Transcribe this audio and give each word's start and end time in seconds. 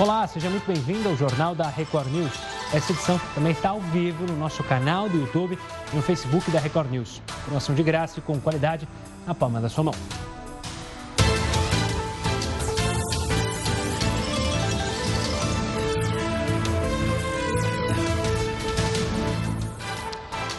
Olá, 0.00 0.24
seja 0.28 0.48
muito 0.48 0.64
bem-vindo 0.64 1.08
ao 1.08 1.16
Jornal 1.16 1.56
da 1.56 1.68
Record 1.68 2.06
News. 2.12 2.30
Essa 2.72 2.92
edição 2.92 3.20
também 3.34 3.50
está 3.50 3.70
ao 3.70 3.80
vivo 3.80 4.24
no 4.26 4.36
nosso 4.36 4.62
canal 4.62 5.08
do 5.08 5.18
YouTube 5.18 5.58
e 5.92 5.96
no 5.96 6.00
Facebook 6.00 6.48
da 6.52 6.60
Record 6.60 6.88
News. 6.88 7.20
Informação 7.40 7.74
de 7.74 7.82
graça 7.82 8.20
e 8.20 8.22
com 8.22 8.40
qualidade 8.40 8.86
na 9.26 9.34
palma 9.34 9.60
da 9.60 9.68
sua 9.68 9.82
mão. 9.82 9.94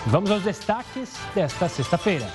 Vamos 0.07 0.31
aos 0.31 0.43
destaques 0.43 1.13
desta 1.33 1.69
sexta-feira. 1.69 2.29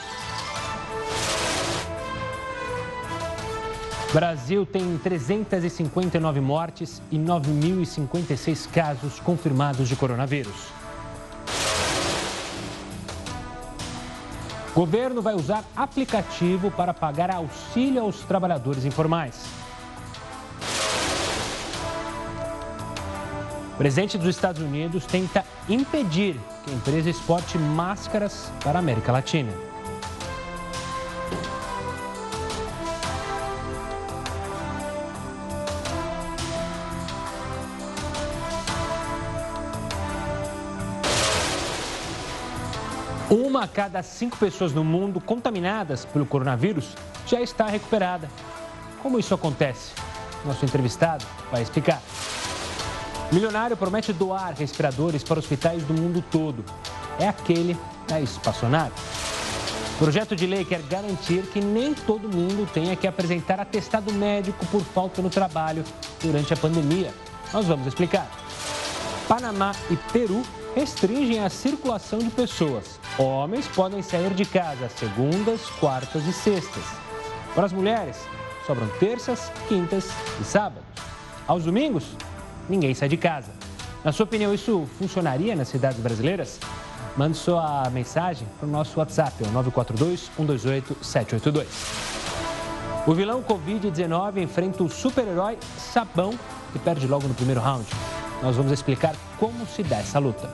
Brasil 4.15 4.65
tem 4.65 4.97
359 4.97 6.41
mortes 6.41 7.03
e 7.11 7.19
9.056 7.19 8.71
casos 8.71 9.19
confirmados 9.19 9.89
de 9.89 9.97
coronavírus. 9.97 10.69
Governo 14.73 15.21
vai 15.21 15.35
usar 15.35 15.65
aplicativo 15.75 16.71
para 16.71 16.95
pagar 16.95 17.29
auxílio 17.29 18.03
aos 18.03 18.21
trabalhadores 18.21 18.85
informais. 18.85 19.47
O 23.73 23.77
presidente 23.77 24.17
dos 24.17 24.29
Estados 24.29 24.63
Unidos 24.63 25.07
tenta 25.07 25.45
impedir 25.69 26.39
que 26.65 26.71
a 26.71 26.75
empresa 26.75 27.11
exporte 27.11 27.59
máscaras 27.59 28.53
para 28.63 28.79
a 28.79 28.81
América 28.81 29.11
Latina. 29.11 29.74
A 43.65 43.69
cada 43.69 44.03
cinco 44.03 44.37
pessoas 44.37 44.73
no 44.73 44.85
mundo 44.85 45.21
contaminadas 45.21 46.05
pelo 46.05 46.27
coronavírus 46.27 46.95
já 47.27 47.41
está 47.41 47.67
recuperada. 47.67 48.29
Como 49.03 49.19
isso 49.19 49.35
acontece? 49.35 49.93
Nosso 50.45 50.65
entrevistado 50.65 51.25
vai 51.51 51.63
explicar. 51.63 52.03
Milionário 53.33 53.77
promete 53.77 54.13
doar 54.13 54.53
respiradores 54.53 55.25
para 55.25 55.39
hospitais 55.39 55.83
do 55.85 55.95
mundo 55.95 56.23
todo. 56.31 56.63
É 57.19 57.27
aquele 57.27 57.77
da 58.07 58.21
espaçonave. 58.21 58.93
Projeto 59.99 60.37
de 60.37 60.47
lei 60.47 60.65
quer 60.65 60.83
garantir 60.83 61.43
que 61.53 61.61
nem 61.61 61.95
todo 61.95 62.29
mundo 62.29 62.69
tenha 62.71 62.95
que 62.95 63.07
apresentar 63.07 63.61
atestado 63.61 64.13
médico 64.13 64.67
por 64.67 64.83
falta 64.83 65.23
no 65.23 65.31
trabalho 65.31 65.85
durante 66.21 66.53
a 66.53 66.57
pandemia. 66.57 67.15
Nós 67.53 67.65
vamos 67.65 67.87
explicar. 67.87 68.29
Panamá 69.27 69.73
e 69.91 69.97
Peru 70.13 70.43
restringem 70.75 71.41
a 71.41 71.49
circulação 71.49 72.19
de 72.19 72.31
pessoas. 72.31 73.01
Homens 73.17 73.69
podem 73.69 74.03
sair 74.03 74.35
de 74.35 74.45
casa 74.45 74.89
segundas, 74.89 75.71
quartas 75.79 76.27
e 76.27 76.33
sextas. 76.33 76.83
Para 77.55 77.67
as 77.67 77.73
mulheres, 77.73 78.17
sobram 78.67 78.89
terças, 78.99 79.53
quintas 79.69 80.11
e 80.41 80.45
sábados. 80.45 80.83
Aos 81.47 81.63
domingos, 81.63 82.05
ninguém 82.69 82.93
sai 82.93 83.09
de 83.09 83.17
casa. 83.17 83.53
Na 84.03 84.11
sua 84.11 84.25
opinião, 84.25 84.53
isso 84.53 84.89
funcionaria 84.99 85.55
nas 85.55 85.69
cidades 85.69 86.01
brasileiras? 86.01 86.59
Mande 87.17 87.37
sua 87.37 87.89
mensagem 87.91 88.49
para 88.59 88.67
o 88.67 88.71
nosso 88.71 88.99
WhatsApp, 88.99 89.45
é 89.45 89.47
o 89.47 89.53
942-128-782. 89.71 91.67
O 93.07 93.15
vilão 93.15 93.45
Covid-19 93.45 94.39
enfrenta 94.43 94.83
o 94.83 94.91
super-herói 94.91 95.57
Sabão 95.79 96.37
e 96.75 96.81
perde 96.81 97.07
logo 97.07 97.29
no 97.29 97.35
primeiro 97.35 97.61
round. 97.61 97.87
Nós 98.43 98.57
vamos 98.57 98.73
explicar 98.73 99.15
como 99.39 99.65
se 99.67 99.85
dá 99.85 99.99
essa 99.99 100.19
luta. 100.19 100.53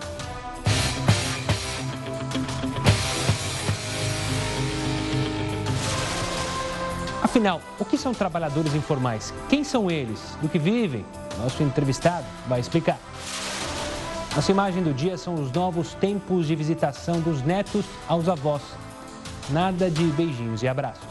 Afinal, 7.41 7.63
o 7.79 7.87
que 7.87 7.97
são 7.97 8.13
trabalhadores 8.13 8.75
informais? 8.75 9.33
Quem 9.49 9.65
são 9.65 9.91
eles? 9.91 10.21
Do 10.43 10.49
que 10.49 10.59
vivem? 10.59 11.07
Nosso 11.39 11.63
entrevistado 11.63 12.27
vai 12.47 12.61
explicar. 12.61 12.99
Nossa 14.37 14.53
imagem 14.53 14.83
do 14.83 14.93
dia 14.93 15.17
são 15.17 15.33
os 15.37 15.51
novos 15.51 15.95
tempos 15.95 16.47
de 16.47 16.55
visitação 16.55 17.19
dos 17.19 17.43
netos 17.43 17.87
aos 18.07 18.29
avós. 18.29 18.61
Nada 19.49 19.91
de 19.91 20.05
beijinhos 20.09 20.63
e 20.63 20.69
abraços. 20.69 21.09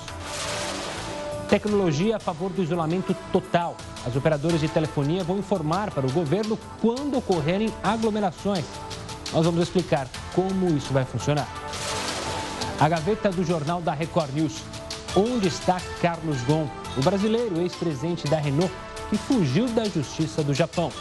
Tecnologia 1.49 2.17
a 2.17 2.19
favor 2.19 2.51
do 2.51 2.61
isolamento 2.61 3.15
total. 3.31 3.75
As 4.05 4.15
operadoras 4.15 4.59
de 4.59 4.67
telefonia 4.67 5.23
vão 5.23 5.39
informar 5.39 5.89
para 5.89 6.05
o 6.05 6.11
governo 6.11 6.59
quando 6.79 7.17
ocorrerem 7.17 7.73
aglomerações. 7.83 8.65
Nós 9.33 9.43
vamos 9.43 9.63
explicar 9.63 10.07
como 10.35 10.69
isso 10.77 10.93
vai 10.93 11.05
funcionar. 11.05 11.47
A 12.79 12.87
gaveta 12.87 13.31
do 13.31 13.43
jornal 13.43 13.81
da 13.81 13.93
Record 13.93 14.31
News. 14.35 14.61
Onde 15.15 15.47
está 15.47 15.81
Carlos 16.01 16.41
Ghosn, 16.43 16.69
o 16.95 17.01
brasileiro 17.01 17.59
ex-presidente 17.59 18.27
da 18.27 18.37
Renault, 18.37 18.71
que 19.09 19.17
fugiu 19.17 19.67
da 19.67 19.83
justiça 19.85 20.43
do 20.43 20.53
Japão? 20.53 20.91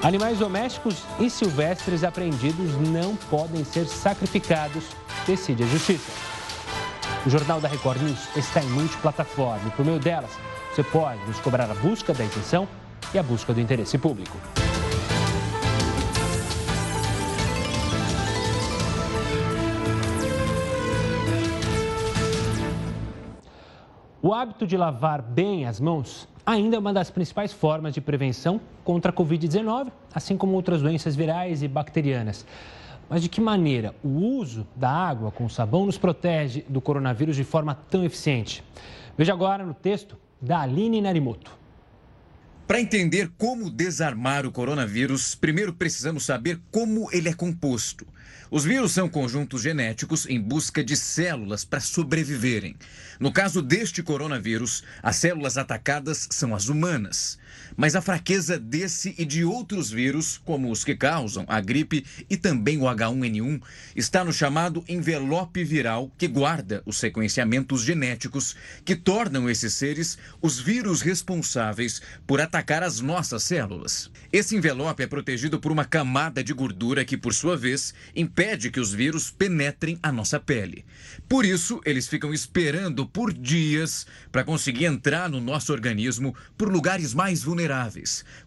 Animais 0.00 0.38
domésticos 0.38 1.02
e 1.18 1.28
silvestres 1.28 2.04
apreendidos 2.04 2.74
não 2.88 3.16
podem 3.16 3.64
ser 3.64 3.86
sacrificados, 3.86 4.84
decide 5.26 5.64
a 5.64 5.66
justiça. 5.66 6.12
O 7.26 7.30
Jornal 7.30 7.60
da 7.60 7.68
Record 7.68 8.00
News 8.00 8.28
está 8.36 8.62
em 8.62 8.68
multiplataforma 8.68 9.66
e 9.66 9.70
por 9.70 9.84
meio 9.84 9.98
delas 9.98 10.30
você 10.70 10.84
pode 10.84 11.20
nos 11.26 11.38
cobrar 11.40 11.70
a 11.70 11.74
busca 11.74 12.14
da 12.14 12.24
intenção 12.24 12.68
e 13.12 13.18
a 13.18 13.22
busca 13.22 13.52
do 13.52 13.60
interesse 13.60 13.98
público. 13.98 14.38
O 24.24 24.32
hábito 24.32 24.68
de 24.68 24.76
lavar 24.76 25.20
bem 25.20 25.66
as 25.66 25.80
mãos 25.80 26.28
ainda 26.46 26.76
é 26.76 26.78
uma 26.78 26.92
das 26.92 27.10
principais 27.10 27.52
formas 27.52 27.92
de 27.92 28.00
prevenção 28.00 28.60
contra 28.84 29.10
a 29.10 29.12
Covid-19, 29.12 29.90
assim 30.14 30.36
como 30.36 30.54
outras 30.54 30.80
doenças 30.80 31.16
virais 31.16 31.60
e 31.60 31.66
bacterianas. 31.66 32.46
Mas 33.10 33.20
de 33.20 33.28
que 33.28 33.40
maneira 33.40 33.96
o 34.00 34.08
uso 34.10 34.64
da 34.76 34.88
água 34.88 35.32
com 35.32 35.48
sabão 35.48 35.86
nos 35.86 35.98
protege 35.98 36.64
do 36.68 36.80
coronavírus 36.80 37.34
de 37.34 37.42
forma 37.42 37.74
tão 37.74 38.04
eficiente? 38.04 38.62
Veja 39.18 39.32
agora 39.32 39.66
no 39.66 39.74
texto 39.74 40.16
da 40.40 40.60
Aline 40.60 41.00
Narimoto. 41.00 41.61
Para 42.66 42.80
entender 42.80 43.30
como 43.36 43.68
desarmar 43.68 44.46
o 44.46 44.52
coronavírus, 44.52 45.34
primeiro 45.34 45.74
precisamos 45.74 46.24
saber 46.24 46.60
como 46.70 47.08
ele 47.12 47.28
é 47.28 47.34
composto. 47.34 48.06
Os 48.50 48.64
vírus 48.64 48.92
são 48.92 49.08
conjuntos 49.08 49.62
genéticos 49.62 50.26
em 50.26 50.40
busca 50.40 50.84
de 50.84 50.96
células 50.96 51.64
para 51.64 51.80
sobreviverem. 51.80 52.76
No 53.18 53.32
caso 53.32 53.62
deste 53.62 54.02
coronavírus, 54.02 54.84
as 55.02 55.16
células 55.16 55.58
atacadas 55.58 56.28
são 56.30 56.54
as 56.54 56.68
humanas. 56.68 57.38
Mas 57.76 57.96
a 57.96 58.02
fraqueza 58.02 58.58
desse 58.58 59.14
e 59.18 59.24
de 59.24 59.44
outros 59.44 59.90
vírus, 59.90 60.40
como 60.44 60.70
os 60.70 60.84
que 60.84 60.94
causam 60.94 61.44
a 61.48 61.60
gripe 61.60 62.04
e 62.28 62.36
também 62.36 62.78
o 62.78 62.82
H1N1, 62.82 63.60
está 63.96 64.24
no 64.24 64.32
chamado 64.32 64.84
envelope 64.88 65.64
viral, 65.64 66.10
que 66.16 66.28
guarda 66.28 66.82
os 66.86 66.96
sequenciamentos 66.96 67.82
genéticos 67.82 68.56
que 68.84 68.96
tornam 68.96 69.48
esses 69.48 69.74
seres 69.74 70.18
os 70.40 70.58
vírus 70.58 71.02
responsáveis 71.02 72.00
por 72.26 72.40
atacar 72.40 72.82
as 72.82 73.00
nossas 73.00 73.42
células. 73.42 74.10
Esse 74.32 74.56
envelope 74.56 75.02
é 75.02 75.06
protegido 75.06 75.60
por 75.60 75.72
uma 75.72 75.84
camada 75.84 76.42
de 76.42 76.52
gordura 76.52 77.04
que, 77.04 77.16
por 77.16 77.34
sua 77.34 77.56
vez, 77.56 77.94
impede 78.14 78.70
que 78.70 78.80
os 78.80 78.92
vírus 78.92 79.30
penetrem 79.30 79.98
a 80.02 80.10
nossa 80.10 80.38
pele. 80.38 80.84
Por 81.28 81.44
isso, 81.44 81.80
eles 81.84 82.08
ficam 82.08 82.32
esperando 82.32 83.06
por 83.06 83.32
dias 83.32 84.06
para 84.30 84.44
conseguir 84.44 84.86
entrar 84.86 85.28
no 85.28 85.40
nosso 85.40 85.72
organismo 85.72 86.34
por 86.56 86.70
lugares 86.70 87.14
mais 87.14 87.42
vulneráveis, 87.42 87.61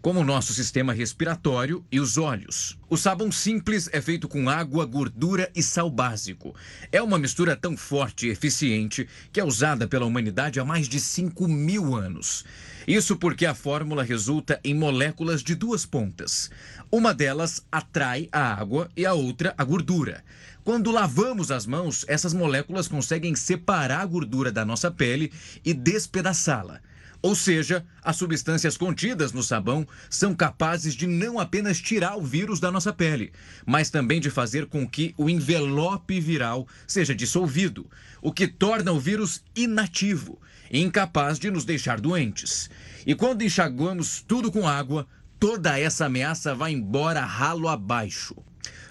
como 0.01 0.19
o 0.19 0.23
nosso 0.23 0.53
sistema 0.53 0.93
respiratório 0.93 1.85
e 1.91 1.99
os 1.99 2.17
olhos. 2.17 2.77
O 2.89 2.97
sabão 2.97 3.31
simples 3.31 3.89
é 3.91 4.01
feito 4.01 4.27
com 4.27 4.49
água, 4.49 4.85
gordura 4.85 5.51
e 5.55 5.63
sal 5.63 5.89
básico. 5.89 6.55
É 6.91 7.01
uma 7.01 7.17
mistura 7.17 7.55
tão 7.55 7.75
forte 7.75 8.27
e 8.27 8.29
eficiente 8.29 9.07
que 9.31 9.39
é 9.39 9.43
usada 9.43 9.87
pela 9.87 10.05
humanidade 10.05 10.59
há 10.59 10.65
mais 10.65 10.87
de 10.87 10.99
5 10.99 11.47
mil 11.47 11.95
anos. 11.95 12.45
Isso 12.87 13.15
porque 13.15 13.45
a 13.45 13.55
fórmula 13.55 14.03
resulta 14.03 14.59
em 14.63 14.75
moléculas 14.75 15.41
de 15.41 15.55
duas 15.55 15.85
pontas. 15.85 16.51
Uma 16.91 17.13
delas 17.13 17.65
atrai 17.71 18.29
a 18.31 18.53
água 18.53 18.89
e 18.95 19.05
a 19.05 19.13
outra 19.13 19.53
a 19.57 19.63
gordura. 19.63 20.23
Quando 20.63 20.91
lavamos 20.91 21.51
as 21.51 21.65
mãos, 21.65 22.05
essas 22.07 22.33
moléculas 22.33 22.87
conseguem 22.87 23.35
separar 23.35 24.01
a 24.01 24.05
gordura 24.05 24.51
da 24.51 24.65
nossa 24.65 24.89
pele 24.89 25.31
e 25.63 25.73
despedaçá-la. 25.73 26.79
Ou 27.25 27.33
seja, 27.33 27.83
as 28.03 28.17
substâncias 28.17 28.77
contidas 28.77 29.33
no 29.33 29.41
sabão 29.41 29.87
são 30.11 30.35
capazes 30.35 30.93
de 30.93 31.07
não 31.07 31.39
apenas 31.39 31.81
tirar 31.81 32.15
o 32.15 32.21
vírus 32.21 32.59
da 32.59 32.71
nossa 32.71 32.93
pele, 32.93 33.33
mas 33.65 33.89
também 33.89 34.21
de 34.21 34.29
fazer 34.29 34.67
com 34.67 34.87
que 34.87 35.11
o 35.17 35.27
envelope 35.27 36.19
viral 36.19 36.67
seja 36.85 37.15
dissolvido, 37.15 37.89
o 38.21 38.31
que 38.31 38.47
torna 38.47 38.91
o 38.91 38.99
vírus 38.99 39.43
inativo, 39.55 40.39
incapaz 40.71 41.39
de 41.39 41.49
nos 41.49 41.65
deixar 41.65 41.99
doentes. 41.99 42.69
E 43.07 43.15
quando 43.15 43.41
enxaguamos 43.41 44.21
tudo 44.21 44.51
com 44.51 44.67
água, 44.67 45.07
toda 45.39 45.79
essa 45.79 46.05
ameaça 46.05 46.53
vai 46.53 46.73
embora 46.73 47.25
ralo 47.25 47.67
abaixo. 47.67 48.35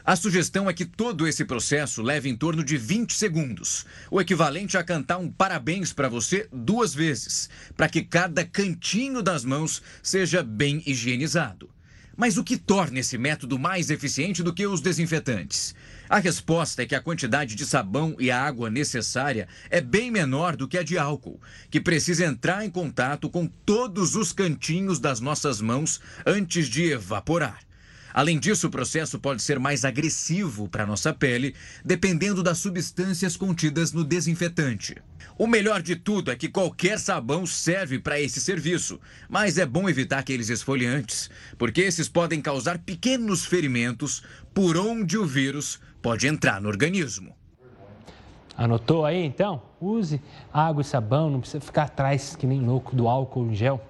A 0.07 0.17
sugestão 0.17 0.69
é 0.69 0.75
que 0.75 0.85
todo 0.85 1.27
esse 1.27 1.47
processo 1.47 2.03
leve 2.03 2.29
em 2.29 2.37
torno 2.37 2.63
de 2.63 2.77
20 2.77 3.15
segundos, 3.15 3.87
o 4.11 4.21
equivalente 4.21 4.77
a 4.77 4.85
cantar 4.85 5.17
um 5.17 5.31
parabéns 5.31 5.95
para 5.95 6.11
você 6.11 6.47
duas 6.53 6.93
vezes, 6.95 7.49
para 7.75 7.89
que 7.89 8.03
cada 8.03 8.45
cantinho 8.45 9.23
das 9.23 9.47
mãos 9.47 9.81
seja 10.03 10.43
bem 10.43 10.83
higienizado. 10.85 11.71
Mas 12.15 12.37
o 12.37 12.45
que 12.45 12.59
torna 12.59 13.01
esse 13.01 13.17
método 13.17 13.59
mais 13.59 13.89
eficiente 13.89 14.43
do 14.43 14.53
que 14.53 14.67
os 14.67 14.83
desinfetantes? 14.83 15.75
A 16.07 16.19
resposta 16.19 16.83
é 16.83 16.87
que 16.87 16.95
a 16.95 17.01
quantidade 17.01 17.55
de 17.55 17.65
sabão 17.65 18.15
e 18.19 18.31
água 18.31 18.69
necessária 18.69 19.49
é 19.71 19.81
bem 19.81 20.11
menor 20.11 20.55
do 20.55 20.69
que 20.69 20.77
a 20.77 20.83
de 20.83 20.99
álcool, 20.99 21.41
que 21.71 21.81
precisa 21.81 22.27
entrar 22.27 22.63
em 22.63 22.69
contato 22.69 23.31
com 23.31 23.47
todos 23.47 24.17
os 24.17 24.35
cantinhos 24.35 25.01
das 25.01 25.19
nossas 25.19 25.63
mãos 25.63 25.99
antes 26.27 26.69
de 26.69 26.93
evaporar. 26.93 27.61
Além 28.15 28.39
disso, 28.39 28.69
o 28.69 28.71
processo 28.71 29.19
pode 29.19 29.43
ser 29.43 29.59
mais 29.59 29.85
agressivo 29.85 30.69
para 30.69 30.85
a 30.85 30.87
nossa 30.87 31.13
pele, 31.13 31.53
dependendo 31.85 32.45
das 32.45 32.59
substâncias 32.59 33.37
contidas 33.37 33.93
no 33.93 34.05
desinfetante. 34.05 34.95
O 35.37 35.49
melhor 35.49 35.83
de 35.83 35.97
tudo 35.97 36.31
é 36.31 36.37
que 36.37 36.49
qualquer 36.49 37.01
sabão 37.01 37.45
serve 37.45 37.99
para 37.99 38.21
esse 38.21 38.41
serviço, 38.41 39.01
mas 39.29 39.59
é 39.59 39.67
bom 39.67 39.89
evitar 39.89 40.21
aqueles 40.21 40.49
esfoliantes, 40.49 41.29
porque 41.59 41.81
esses 41.81 42.09
podem 42.09 42.41
causar 42.41 42.79
pequenos 42.79 43.45
ferimentos 43.45 44.23
por 44.55 44.77
onde 44.77 45.19
o 45.19 45.27
vírus 45.27 45.81
pode 46.01 46.29
entrar 46.29 46.61
no 46.61 46.69
organismo. 46.69 47.35
Anotou 48.57 49.05
aí 49.05 49.25
então? 49.25 49.61
Use 49.81 50.23
água 50.53 50.83
e 50.83 50.85
sabão, 50.85 51.29
não 51.29 51.41
precisa 51.41 51.61
ficar 51.61 51.85
atrás 51.85 52.37
que 52.37 52.47
nem 52.47 52.61
louco 52.61 52.95
do 52.95 53.09
álcool 53.09 53.51
em 53.51 53.57
gel. 53.57 53.85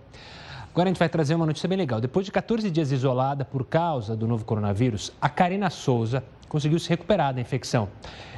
Agora 0.74 0.88
a 0.88 0.90
gente 0.90 0.98
vai 0.98 1.08
trazer 1.08 1.36
uma 1.36 1.46
notícia 1.46 1.68
bem 1.68 1.78
legal. 1.78 2.00
Depois 2.00 2.26
de 2.26 2.32
14 2.32 2.68
dias 2.68 2.90
isolada 2.90 3.44
por 3.44 3.64
causa 3.64 4.16
do 4.16 4.26
novo 4.26 4.44
coronavírus, 4.44 5.12
a 5.20 5.28
Karina 5.28 5.70
Souza 5.70 6.24
conseguiu 6.48 6.80
se 6.80 6.88
recuperar 6.88 7.32
da 7.32 7.40
infecção. 7.40 7.88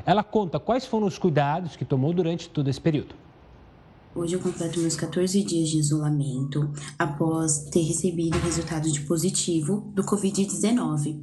Ela 0.04 0.22
conta 0.22 0.60
quais 0.60 0.84
foram 0.84 1.06
os 1.06 1.18
cuidados 1.18 1.76
que 1.76 1.84
tomou 1.86 2.12
durante 2.12 2.46
todo 2.46 2.68
esse 2.68 2.78
período. 2.78 3.14
Hoje 4.16 4.34
eu 4.34 4.40
completo 4.40 4.80
meus 4.80 4.96
14 4.96 5.42
dias 5.42 5.68
de 5.68 5.76
isolamento 5.76 6.70
após 6.98 7.68
ter 7.70 7.82
recebido 7.82 8.38
o 8.38 8.40
resultado 8.40 8.90
de 8.90 9.02
positivo 9.02 9.92
do 9.94 10.02
Covid-19. 10.02 11.20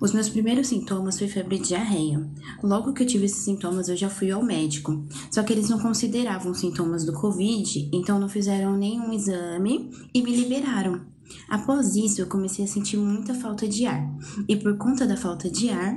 Os 0.00 0.12
meus 0.12 0.28
primeiros 0.28 0.66
sintomas 0.66 1.16
foi 1.16 1.28
febre 1.28 1.58
de 1.58 1.68
diarreia. 1.68 2.28
Logo 2.60 2.92
que 2.92 3.04
eu 3.04 3.06
tive 3.06 3.26
esses 3.26 3.44
sintomas, 3.44 3.88
eu 3.88 3.96
já 3.96 4.10
fui 4.10 4.32
ao 4.32 4.42
médico. 4.42 5.06
Só 5.30 5.44
que 5.44 5.52
eles 5.52 5.68
não 5.68 5.78
consideravam 5.78 6.52
sintomas 6.52 7.04
do 7.04 7.12
Covid, 7.12 7.88
então 7.92 8.18
não 8.18 8.28
fizeram 8.28 8.76
nenhum 8.76 9.12
exame 9.12 9.92
e 10.12 10.20
me 10.20 10.34
liberaram. 10.34 11.00
Após 11.48 11.94
isso, 11.94 12.20
eu 12.20 12.26
comecei 12.26 12.64
a 12.64 12.68
sentir 12.68 12.96
muita 12.96 13.34
falta 13.34 13.68
de 13.68 13.86
ar. 13.86 14.04
E 14.48 14.56
por 14.56 14.76
conta 14.76 15.06
da 15.06 15.16
falta 15.16 15.48
de 15.48 15.70
ar, 15.70 15.96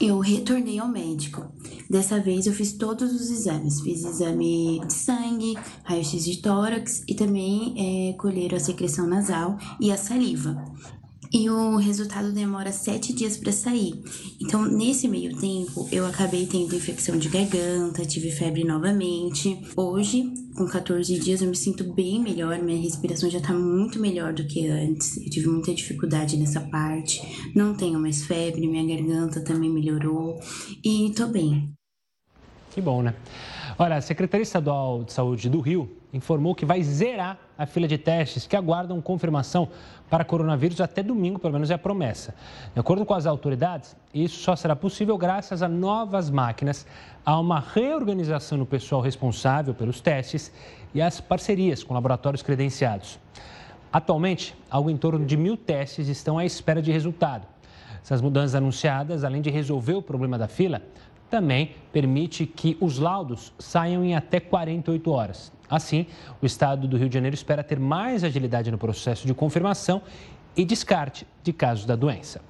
eu 0.00 0.18
retornei 0.18 0.78
ao 0.78 0.88
médico. 0.88 1.46
Dessa 1.88 2.20
vez 2.20 2.46
eu 2.46 2.52
fiz 2.52 2.72
todos 2.72 3.12
os 3.12 3.30
exames. 3.30 3.80
Fiz 3.80 4.04
exame 4.04 4.80
de 4.86 4.92
sangue, 4.92 5.56
raio-x 5.84 6.24
de 6.24 6.42
tórax 6.42 7.02
e 7.08 7.14
também 7.14 8.10
é, 8.10 8.12
colheram 8.14 8.56
a 8.56 8.60
secreção 8.60 9.06
nasal 9.06 9.58
e 9.80 9.90
a 9.90 9.96
saliva 9.96 10.56
e 11.32 11.50
o 11.50 11.76
resultado 11.76 12.32
demora 12.32 12.72
sete 12.72 13.12
dias 13.12 13.36
para 13.36 13.52
sair. 13.52 14.02
Então, 14.40 14.64
nesse 14.64 15.06
meio 15.06 15.36
tempo, 15.36 15.88
eu 15.92 16.06
acabei 16.06 16.46
tendo 16.46 16.74
infecção 16.74 17.18
de 17.18 17.28
garganta, 17.28 18.04
tive 18.04 18.30
febre 18.30 18.64
novamente. 18.64 19.60
Hoje, 19.76 20.32
com 20.56 20.66
14 20.66 21.18
dias, 21.18 21.42
eu 21.42 21.48
me 21.48 21.56
sinto 21.56 21.92
bem 21.92 22.20
melhor, 22.20 22.58
minha 22.58 22.80
respiração 22.80 23.30
já 23.30 23.40
tá 23.40 23.52
muito 23.52 24.00
melhor 24.00 24.32
do 24.32 24.44
que 24.46 24.66
antes. 24.68 25.16
Eu 25.16 25.30
tive 25.30 25.46
muita 25.46 25.74
dificuldade 25.74 26.36
nessa 26.36 26.60
parte. 26.60 27.20
Não 27.54 27.74
tenho 27.74 27.98
mais 27.98 28.24
febre, 28.24 28.66
minha 28.66 28.86
garganta 28.86 29.42
também 29.42 29.70
melhorou 29.70 30.38
e 30.84 31.12
tô 31.14 31.26
bem. 31.26 31.72
Que 32.70 32.80
bom, 32.80 33.02
né? 33.02 33.14
Olha, 33.80 33.94
a 33.94 34.00
Secretaria 34.00 34.42
Estadual 34.42 35.04
de 35.04 35.12
Saúde 35.12 35.48
do 35.48 35.60
Rio 35.60 35.88
informou 36.12 36.52
que 36.52 36.66
vai 36.66 36.82
zerar 36.82 37.38
a 37.56 37.64
fila 37.64 37.86
de 37.86 37.96
testes 37.96 38.44
que 38.44 38.56
aguardam 38.56 39.00
confirmação 39.00 39.68
para 40.10 40.24
coronavírus 40.24 40.80
até 40.80 41.00
domingo, 41.00 41.38
pelo 41.38 41.52
menos 41.52 41.70
é 41.70 41.74
a 41.74 41.78
promessa. 41.78 42.34
De 42.74 42.80
acordo 42.80 43.06
com 43.06 43.14
as 43.14 43.24
autoridades, 43.24 43.94
isso 44.12 44.42
só 44.42 44.56
será 44.56 44.74
possível 44.74 45.16
graças 45.16 45.62
a 45.62 45.68
novas 45.68 46.28
máquinas, 46.28 46.84
a 47.24 47.38
uma 47.38 47.60
reorganização 47.60 48.58
no 48.58 48.66
pessoal 48.66 49.00
responsável 49.00 49.72
pelos 49.72 50.00
testes 50.00 50.52
e 50.92 51.00
às 51.00 51.20
parcerias 51.20 51.84
com 51.84 51.94
laboratórios 51.94 52.42
credenciados. 52.42 53.16
Atualmente, 53.92 54.56
algo 54.68 54.90
em 54.90 54.96
torno 54.96 55.24
de 55.24 55.36
mil 55.36 55.56
testes 55.56 56.08
estão 56.08 56.36
à 56.36 56.44
espera 56.44 56.82
de 56.82 56.90
resultado. 56.90 57.46
Essas 58.02 58.20
mudanças 58.20 58.56
anunciadas, 58.56 59.22
além 59.22 59.40
de 59.40 59.50
resolver 59.50 59.94
o 59.94 60.02
problema 60.02 60.36
da 60.36 60.48
fila, 60.48 60.82
também 61.30 61.74
permite 61.92 62.46
que 62.46 62.76
os 62.80 62.98
laudos 62.98 63.52
saiam 63.58 64.04
em 64.04 64.14
até 64.14 64.40
48 64.40 65.10
horas. 65.10 65.52
Assim, 65.68 66.06
o 66.40 66.46
Estado 66.46 66.88
do 66.88 66.96
Rio 66.96 67.08
de 67.08 67.14
Janeiro 67.14 67.34
espera 67.34 67.62
ter 67.62 67.78
mais 67.78 68.24
agilidade 68.24 68.70
no 68.70 68.78
processo 68.78 69.26
de 69.26 69.34
confirmação 69.34 70.02
e 70.56 70.64
descarte 70.64 71.26
de 71.42 71.52
casos 71.52 71.84
da 71.84 71.94
doença. 71.94 72.40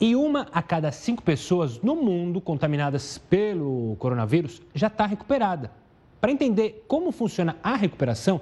E 0.00 0.14
uma 0.14 0.46
a 0.52 0.62
cada 0.62 0.92
cinco 0.92 1.22
pessoas 1.22 1.82
no 1.82 1.96
mundo 1.96 2.40
contaminadas 2.40 3.18
pelo 3.18 3.96
coronavírus 3.98 4.62
já 4.72 4.86
está 4.86 5.06
recuperada. 5.06 5.72
Para 6.20 6.32
entender 6.32 6.84
como 6.88 7.12
funciona 7.12 7.56
a 7.62 7.76
recuperação, 7.76 8.40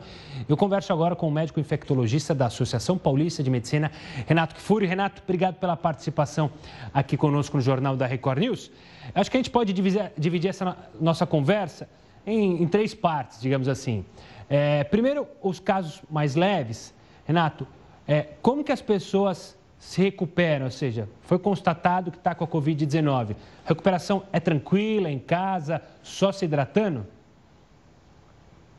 eu 0.48 0.56
converso 0.56 0.92
agora 0.92 1.14
com 1.14 1.28
o 1.28 1.30
médico 1.30 1.60
infectologista 1.60 2.34
da 2.34 2.46
Associação 2.46 2.96
Paulista 2.96 3.42
de 3.42 3.50
Medicina, 3.50 3.92
Renato 4.26 4.54
Kfouri. 4.54 4.86
Renato, 4.86 5.22
obrigado 5.22 5.56
pela 5.56 5.76
participação 5.76 6.50
aqui 6.92 7.18
conosco 7.18 7.56
no 7.56 7.62
Jornal 7.62 7.94
da 7.94 8.06
Record 8.06 8.38
News. 8.38 8.70
Acho 9.14 9.30
que 9.30 9.36
a 9.36 9.40
gente 9.40 9.50
pode 9.50 9.74
dividir, 9.74 10.10
dividir 10.16 10.48
essa 10.48 10.76
nossa 10.98 11.26
conversa 11.26 11.86
em, 12.26 12.62
em 12.62 12.66
três 12.66 12.94
partes, 12.94 13.40
digamos 13.42 13.68
assim. 13.68 14.06
É, 14.48 14.82
primeiro, 14.84 15.26
os 15.42 15.60
casos 15.60 16.00
mais 16.10 16.34
leves. 16.34 16.94
Renato, 17.26 17.66
é, 18.08 18.22
como 18.40 18.64
que 18.64 18.72
as 18.72 18.80
pessoas 18.80 19.54
se 19.78 20.00
recuperam? 20.00 20.64
Ou 20.64 20.70
seja, 20.70 21.08
foi 21.20 21.38
constatado 21.38 22.10
que 22.10 22.16
está 22.16 22.34
com 22.34 22.44
a 22.44 22.48
Covid-19. 22.48 23.36
A 23.66 23.68
recuperação 23.68 24.22
é 24.32 24.40
tranquila, 24.40 25.10
em 25.10 25.18
casa, 25.18 25.82
só 26.02 26.32
se 26.32 26.46
hidratando? 26.46 27.06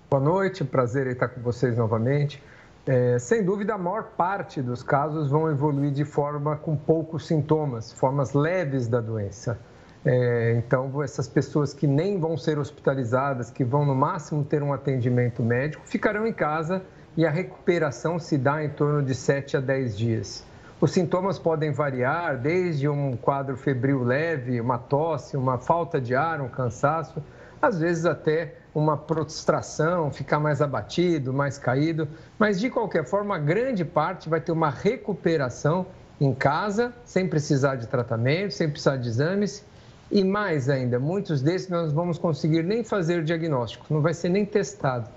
Boa 0.09 0.23
noite, 0.23 0.63
prazer 0.63 1.05
estar 1.07 1.27
com 1.27 1.41
vocês 1.41 1.75
novamente. 1.75 2.41
É, 2.85 3.19
sem 3.19 3.43
dúvida, 3.43 3.73
a 3.73 3.77
maior 3.77 4.03
parte 4.15 4.61
dos 4.61 4.81
casos 4.81 5.29
vão 5.29 5.51
evoluir 5.51 5.91
de 5.91 6.05
forma 6.05 6.55
com 6.55 6.77
poucos 6.77 7.27
sintomas, 7.27 7.91
formas 7.91 8.31
leves 8.31 8.87
da 8.87 9.01
doença. 9.01 9.59
É, 10.05 10.53
então, 10.57 11.03
essas 11.03 11.27
pessoas 11.27 11.73
que 11.73 11.85
nem 11.85 12.17
vão 12.17 12.37
ser 12.37 12.57
hospitalizadas, 12.57 13.51
que 13.51 13.65
vão 13.65 13.85
no 13.85 13.93
máximo 13.93 14.45
ter 14.45 14.63
um 14.63 14.71
atendimento 14.71 15.43
médico, 15.43 15.83
ficarão 15.85 16.25
em 16.25 16.31
casa 16.31 16.81
e 17.17 17.25
a 17.25 17.29
recuperação 17.29 18.17
se 18.17 18.37
dá 18.37 18.63
em 18.63 18.69
torno 18.69 19.03
de 19.03 19.13
7 19.13 19.57
a 19.57 19.59
10 19.59 19.97
dias. 19.97 20.45
Os 20.79 20.91
sintomas 20.91 21.37
podem 21.37 21.73
variar, 21.73 22.37
desde 22.37 22.87
um 22.87 23.17
quadro 23.17 23.57
febril 23.57 24.05
leve, 24.05 24.61
uma 24.61 24.77
tosse, 24.77 25.35
uma 25.35 25.57
falta 25.57 25.99
de 25.99 26.15
ar, 26.15 26.39
um 26.39 26.47
cansaço, 26.47 27.21
às 27.61 27.79
vezes 27.79 28.05
até 28.05 28.55
uma 28.77 28.95
prostração, 28.95 30.11
ficar 30.11 30.39
mais 30.39 30.61
abatido, 30.61 31.33
mais 31.33 31.57
caído, 31.57 32.07
mas 32.37 32.59
de 32.59 32.69
qualquer 32.69 33.03
forma, 33.03 33.35
grande 33.39 33.83
parte 33.83 34.29
vai 34.29 34.39
ter 34.39 34.51
uma 34.51 34.69
recuperação 34.69 35.87
em 36.21 36.31
casa, 36.31 36.93
sem 37.03 37.27
precisar 37.27 37.77
de 37.77 37.87
tratamento, 37.87 38.53
sem 38.53 38.69
precisar 38.69 38.97
de 38.97 39.07
exames. 39.09 39.65
E 40.11 40.23
mais 40.23 40.69
ainda, 40.69 40.99
muitos 40.99 41.41
desses 41.41 41.69
nós 41.69 41.91
vamos 41.91 42.19
conseguir 42.19 42.63
nem 42.63 42.83
fazer 42.83 43.21
o 43.21 43.23
diagnóstico, 43.23 43.83
não 43.89 43.99
vai 43.99 44.13
ser 44.13 44.29
nem 44.29 44.45
testado. 44.45 45.09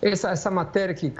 Essa, 0.00 0.30
essa 0.30 0.50
matéria 0.50 0.94
que 0.94 1.12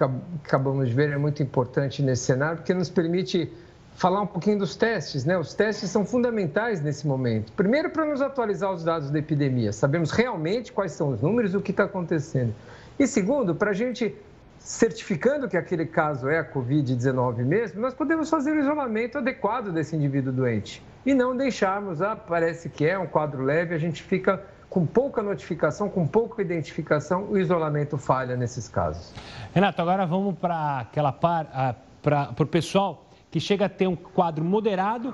acabamos 0.44 0.88
de 0.88 0.94
ver 0.94 1.10
é 1.10 1.18
muito 1.18 1.42
importante 1.42 2.04
nesse 2.04 2.22
cenário, 2.22 2.58
porque 2.58 2.72
nos 2.72 2.88
permite 2.88 3.52
falar 3.94 4.20
um 4.20 4.26
pouquinho 4.26 4.58
dos 4.58 4.76
testes, 4.76 5.24
né? 5.24 5.38
Os 5.38 5.54
testes 5.54 5.90
são 5.90 6.04
fundamentais 6.04 6.80
nesse 6.80 7.06
momento. 7.06 7.52
Primeiro, 7.52 7.90
para 7.90 8.04
nos 8.04 8.20
atualizar 8.20 8.72
os 8.72 8.84
dados 8.84 9.10
da 9.10 9.18
epidemia, 9.18 9.72
sabemos 9.72 10.10
realmente 10.10 10.72
quais 10.72 10.92
são 10.92 11.10
os 11.10 11.20
números, 11.20 11.54
o 11.54 11.60
que 11.60 11.70
está 11.70 11.84
acontecendo. 11.84 12.54
E 12.98 13.06
segundo, 13.06 13.54
para 13.54 13.70
a 13.70 13.74
gente 13.74 14.14
certificando 14.58 15.46
que 15.46 15.56
aquele 15.56 15.84
caso 15.84 16.28
é 16.28 16.38
a 16.38 16.44
Covid-19 16.44 17.44
mesmo, 17.44 17.80
nós 17.80 17.92
podemos 17.92 18.30
fazer 18.30 18.52
o 18.52 18.58
isolamento 18.58 19.18
adequado 19.18 19.70
desse 19.70 19.94
indivíduo 19.94 20.32
doente 20.32 20.82
e 21.04 21.12
não 21.12 21.36
deixarmos, 21.36 22.00
ah, 22.00 22.16
parece 22.16 22.70
que 22.70 22.86
é 22.86 22.98
um 22.98 23.06
quadro 23.06 23.42
leve, 23.42 23.74
a 23.74 23.78
gente 23.78 24.02
fica 24.02 24.42
com 24.70 24.86
pouca 24.86 25.22
notificação, 25.22 25.88
com 25.88 26.06
pouca 26.06 26.40
identificação, 26.40 27.26
o 27.30 27.38
isolamento 27.38 27.98
falha 27.98 28.36
nesses 28.36 28.66
casos. 28.66 29.12
Renato, 29.52 29.80
agora 29.82 30.06
vamos 30.06 30.36
para 30.38 30.80
aquela 30.80 31.12
par, 31.12 31.76
para 32.02 32.34
o 32.40 32.46
pessoal 32.46 33.04
que 33.34 33.40
chega 33.40 33.64
a 33.64 33.68
ter 33.68 33.88
um 33.88 33.96
quadro 33.96 34.44
moderado 34.44 35.12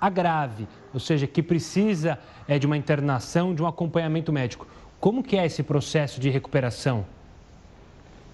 a 0.00 0.08
grave, 0.08 0.66
ou 0.94 0.98
seja, 0.98 1.26
que 1.26 1.42
precisa 1.42 2.18
é, 2.48 2.58
de 2.58 2.64
uma 2.64 2.74
internação, 2.74 3.54
de 3.54 3.62
um 3.62 3.66
acompanhamento 3.66 4.32
médico. 4.32 4.66
Como 4.98 5.22
que 5.22 5.36
é 5.36 5.44
esse 5.44 5.62
processo 5.62 6.18
de 6.18 6.30
recuperação? 6.30 7.04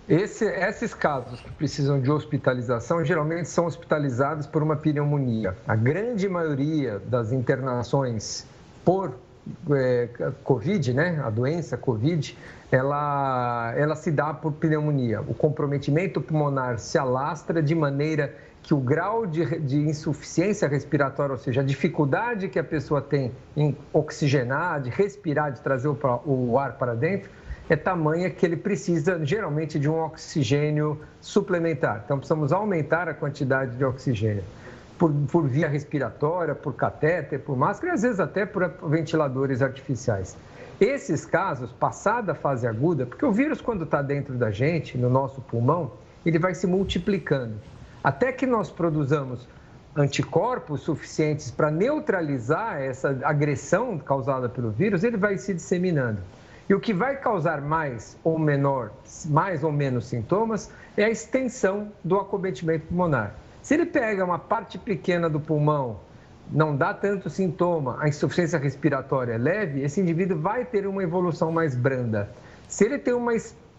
Esse, 0.09 0.45
esses 0.45 0.95
casos 0.95 1.41
que 1.41 1.51
precisam 1.51 2.01
de 2.01 2.09
hospitalização 2.09 3.05
geralmente 3.05 3.49
são 3.49 3.67
hospitalizados 3.67 4.47
por 4.47 4.63
uma 4.63 4.77
pneumonia. 4.77 5.57
A 5.67 5.75
grande 5.75 6.29
maioria 6.29 7.01
das 7.01 7.33
internações 7.33 8.47
por 8.85 9.13
é, 9.73 10.09
Covid, 10.45 10.93
né, 10.95 11.21
a 11.25 11.31
doença 11.31 11.77
Covid, 11.77 12.39
ela, 12.71 13.75
ela 13.77 13.97
se 13.97 14.13
dá 14.13 14.33
por 14.33 14.53
pneumonia. 14.53 15.21
O 15.23 15.35
comprometimento 15.35 16.21
pulmonar 16.21 16.79
se 16.79 16.97
alastra 16.97 17.61
de 17.61 17.75
maneira 17.75 18.46
que 18.67 18.75
o 18.75 18.79
grau 18.79 19.27
de, 19.27 19.61
de 19.61 19.77
insuficiência 19.77 20.67
respiratória, 20.67 21.31
ou 21.31 21.39
seja, 21.39 21.61
a 21.61 21.65
dificuldade 21.65 22.49
que 22.49 22.59
a 22.59 22.65
pessoa 22.65 23.01
tem 23.01 23.31
em 23.57 23.77
oxigenar, 23.93 24.81
de 24.81 24.91
respirar, 24.91 25.53
de 25.53 25.61
trazer 25.61 25.87
o, 25.87 25.97
o 26.25 26.59
ar 26.59 26.73
para 26.73 26.93
dentro, 26.93 27.31
é 27.71 27.77
tamanha 27.77 28.29
que 28.29 28.45
ele 28.45 28.57
precisa 28.57 29.25
geralmente 29.25 29.79
de 29.79 29.89
um 29.89 30.01
oxigênio 30.01 31.01
suplementar. 31.21 32.03
Então, 32.05 32.19
precisamos 32.19 32.53
aumentar 32.53 33.09
a 33.09 33.15
quantidade 33.15 33.77
de 33.77 33.85
oxigênio 33.85 34.43
por, 34.99 35.13
por 35.31 35.47
via 35.47 35.69
respiratória, 35.69 36.53
por 36.53 36.75
catéter, 36.75 37.39
por 37.39 37.57
máscara 37.57 37.93
e 37.93 37.95
às 37.95 38.03
vezes 38.03 38.19
até 38.19 38.45
por 38.45 38.69
ventiladores 38.89 39.63
artificiais. 39.63 40.37
Esses 40.81 41.25
casos, 41.25 41.71
passada 41.71 42.33
a 42.33 42.35
fase 42.35 42.67
aguda, 42.67 43.07
porque 43.07 43.25
o 43.25 43.31
vírus, 43.31 43.61
quando 43.61 43.85
está 43.85 44.03
dentro 44.03 44.35
da 44.35 44.51
gente, 44.51 44.99
no 44.99 45.09
nosso 45.09 45.41
pulmão, 45.41 45.93
ele 46.25 46.41
vai 46.41 46.53
se 46.53 46.67
multiplicando. 46.67 47.55
Até 48.07 48.31
que 48.31 48.47
nós 48.47 48.71
produzamos 48.71 49.49
anticorpos 49.97 50.83
suficientes 50.83 51.51
para 51.51 51.73
neutralizar 51.73 52.81
essa 52.81 53.19
agressão 53.25 53.99
causada 53.99 54.49
pelo 54.49 54.71
vírus, 54.71 55.03
ele 55.03 55.17
vai 55.17 55.37
se 55.37 55.53
disseminando. 55.53 56.21
E 56.69 56.75
o 56.75 56.79
que 56.79 56.95
vai 56.95 57.17
causar 57.17 57.61
mais 57.61 58.17
ou 58.23 58.39
menor, 58.39 58.93
mais 59.25 59.65
ou 59.65 59.73
menos 59.73 60.07
sintomas 60.07 60.71
é 60.97 61.03
a 61.03 61.11
extensão 61.11 61.91
do 62.05 62.17
acometimento 62.17 62.87
pulmonar. 62.87 63.35
Se 63.61 63.75
ele 63.75 63.87
pega 63.87 64.25
uma 64.25 64.39
parte 64.39 64.79
pequena 64.79 65.29
do 65.29 65.41
pulmão, 65.41 65.99
não 66.49 66.77
dá 66.77 66.95
tanto 66.95 67.29
sintoma, 67.29 67.97
a 67.99 68.07
insuficiência 68.09 68.57
respiratória 68.57 69.33
é 69.33 69.39
leve, 69.39 69.83
esse 69.83 70.01
indivíduo 70.01 70.39
vai 70.39 70.65
ter 70.65 70.87
uma 70.87 71.03
evolução 71.03 71.51
mais 71.51 71.75
branda. 71.75 72.31
Se 72.69 72.85
ele 72.85 73.01
tem 73.01 73.15
uma 73.15 73.35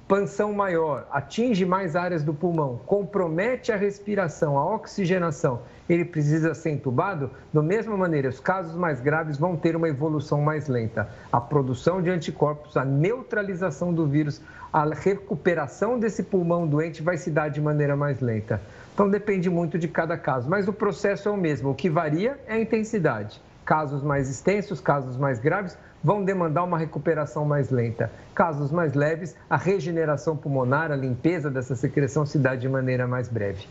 expansão 0.07 0.53
maior, 0.53 1.05
atinge 1.11 1.65
mais 1.65 1.93
áreas 1.93 2.23
do 2.23 2.33
pulmão, 2.33 2.79
compromete 2.85 3.73
a 3.73 3.75
respiração, 3.75 4.57
a 4.57 4.73
oxigenação, 4.73 5.59
ele 5.89 6.05
precisa 6.05 6.53
ser 6.53 6.69
entubado, 6.69 7.29
da 7.53 7.61
mesma 7.61 7.97
maneira, 7.97 8.29
os 8.29 8.39
casos 8.39 8.73
mais 8.73 9.01
graves 9.01 9.37
vão 9.37 9.57
ter 9.57 9.75
uma 9.75 9.89
evolução 9.89 10.41
mais 10.41 10.69
lenta. 10.69 11.09
A 11.29 11.41
produção 11.41 12.01
de 12.01 12.09
anticorpos, 12.09 12.77
a 12.77 12.85
neutralização 12.85 13.93
do 13.93 14.07
vírus, 14.07 14.41
a 14.71 14.85
recuperação 14.85 15.99
desse 15.99 16.23
pulmão 16.23 16.65
doente 16.65 17.03
vai 17.03 17.17
se 17.17 17.29
dar 17.29 17.49
de 17.49 17.59
maneira 17.59 17.97
mais 17.97 18.21
lenta. 18.21 18.61
Então 18.93 19.09
depende 19.09 19.49
muito 19.49 19.77
de 19.77 19.89
cada 19.89 20.17
caso, 20.17 20.49
mas 20.49 20.69
o 20.69 20.73
processo 20.73 21.27
é 21.27 21.31
o 21.33 21.37
mesmo. 21.37 21.71
O 21.71 21.75
que 21.75 21.89
varia 21.89 22.39
é 22.47 22.53
a 22.53 22.59
intensidade. 22.61 23.41
Casos 23.65 24.01
mais 24.01 24.29
extensos, 24.29 24.79
casos 24.79 25.17
mais 25.17 25.37
graves, 25.39 25.77
vão 26.03 26.23
demandar 26.23 26.63
uma 26.63 26.77
recuperação 26.77 27.45
mais 27.45 27.69
lenta. 27.69 28.11
Casos 28.33 28.71
mais 28.71 28.93
leves, 28.93 29.35
a 29.49 29.57
regeneração 29.57 30.37
pulmonar, 30.37 30.91
a 30.91 30.95
limpeza 30.95 31.49
dessa 31.49 31.75
secreção 31.75 32.25
se 32.25 32.37
dá 32.37 32.55
de 32.55 32.69
maneira 32.69 33.07
mais 33.07 33.27
breve. 33.27 33.65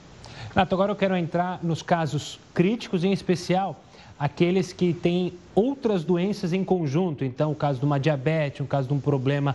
Nato, 0.54 0.74
agora 0.74 0.92
eu 0.92 0.96
quero 0.96 1.16
entrar 1.16 1.60
nos 1.62 1.82
casos 1.82 2.40
críticos, 2.54 3.04
em 3.04 3.12
especial 3.12 3.80
aqueles 4.18 4.72
que 4.72 4.94
têm 4.94 5.34
outras 5.54 6.02
doenças 6.02 6.54
em 6.54 6.64
conjunto, 6.64 7.22
então 7.24 7.52
o 7.52 7.54
caso 7.54 7.78
de 7.78 7.84
uma 7.84 8.00
diabetes, 8.00 8.60
o 8.60 8.64
caso 8.64 8.88
de 8.88 8.94
um 8.94 9.00
problema 9.00 9.54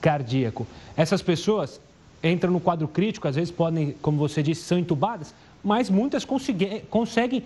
cardíaco. 0.00 0.66
Essas 0.96 1.22
pessoas 1.22 1.80
entram 2.22 2.52
no 2.52 2.58
quadro 2.58 2.88
crítico, 2.88 3.28
às 3.28 3.36
vezes 3.36 3.52
podem, 3.52 3.94
como 4.02 4.18
você 4.18 4.42
disse, 4.42 4.62
são 4.62 4.78
entubadas, 4.78 5.32
mas 5.62 5.88
muitas 5.88 6.24
conseguem 6.24 7.44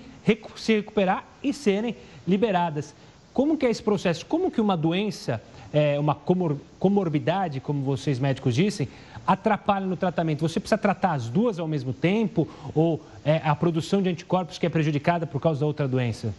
se 0.57 0.75
recuperar 0.75 1.25
e 1.43 1.53
serem 1.53 1.97
liberadas. 2.27 2.95
Como 3.35 3.59
que 3.59 3.67
é 3.67 3.71
esse 3.71 3.83
processo? 3.83 4.25
Como 4.25 4.49
que 4.49 4.61
uma 4.61 4.77
doença, 4.77 5.43
é, 5.73 5.99
uma 5.99 6.15
comor 6.15 6.57
comorbidade, 6.79 7.61
como 7.61 7.83
vocês 7.83 8.21
médicos 8.21 8.55
dizem, 8.55 8.89
atrapalha 9.27 9.85
no 9.85 9.97
tratamento? 9.97 10.49
Você 10.49 10.61
precisa 10.61 10.79
tratar 10.79 11.15
as 11.15 11.29
duas 11.29 11.59
ao 11.59 11.67
mesmo 11.67 11.93
tempo 11.93 12.47
ou 12.73 13.03
é, 13.25 13.39
a 13.45 13.57
produção 13.57 14.01
de 14.01 14.09
anticorpos 14.09 14.57
que 14.57 14.65
é 14.65 14.69
prejudicada 14.69 15.27
por 15.27 15.41
causa 15.41 15.61
da 15.61 15.67
outra 15.67 15.89
doença? 15.89 16.33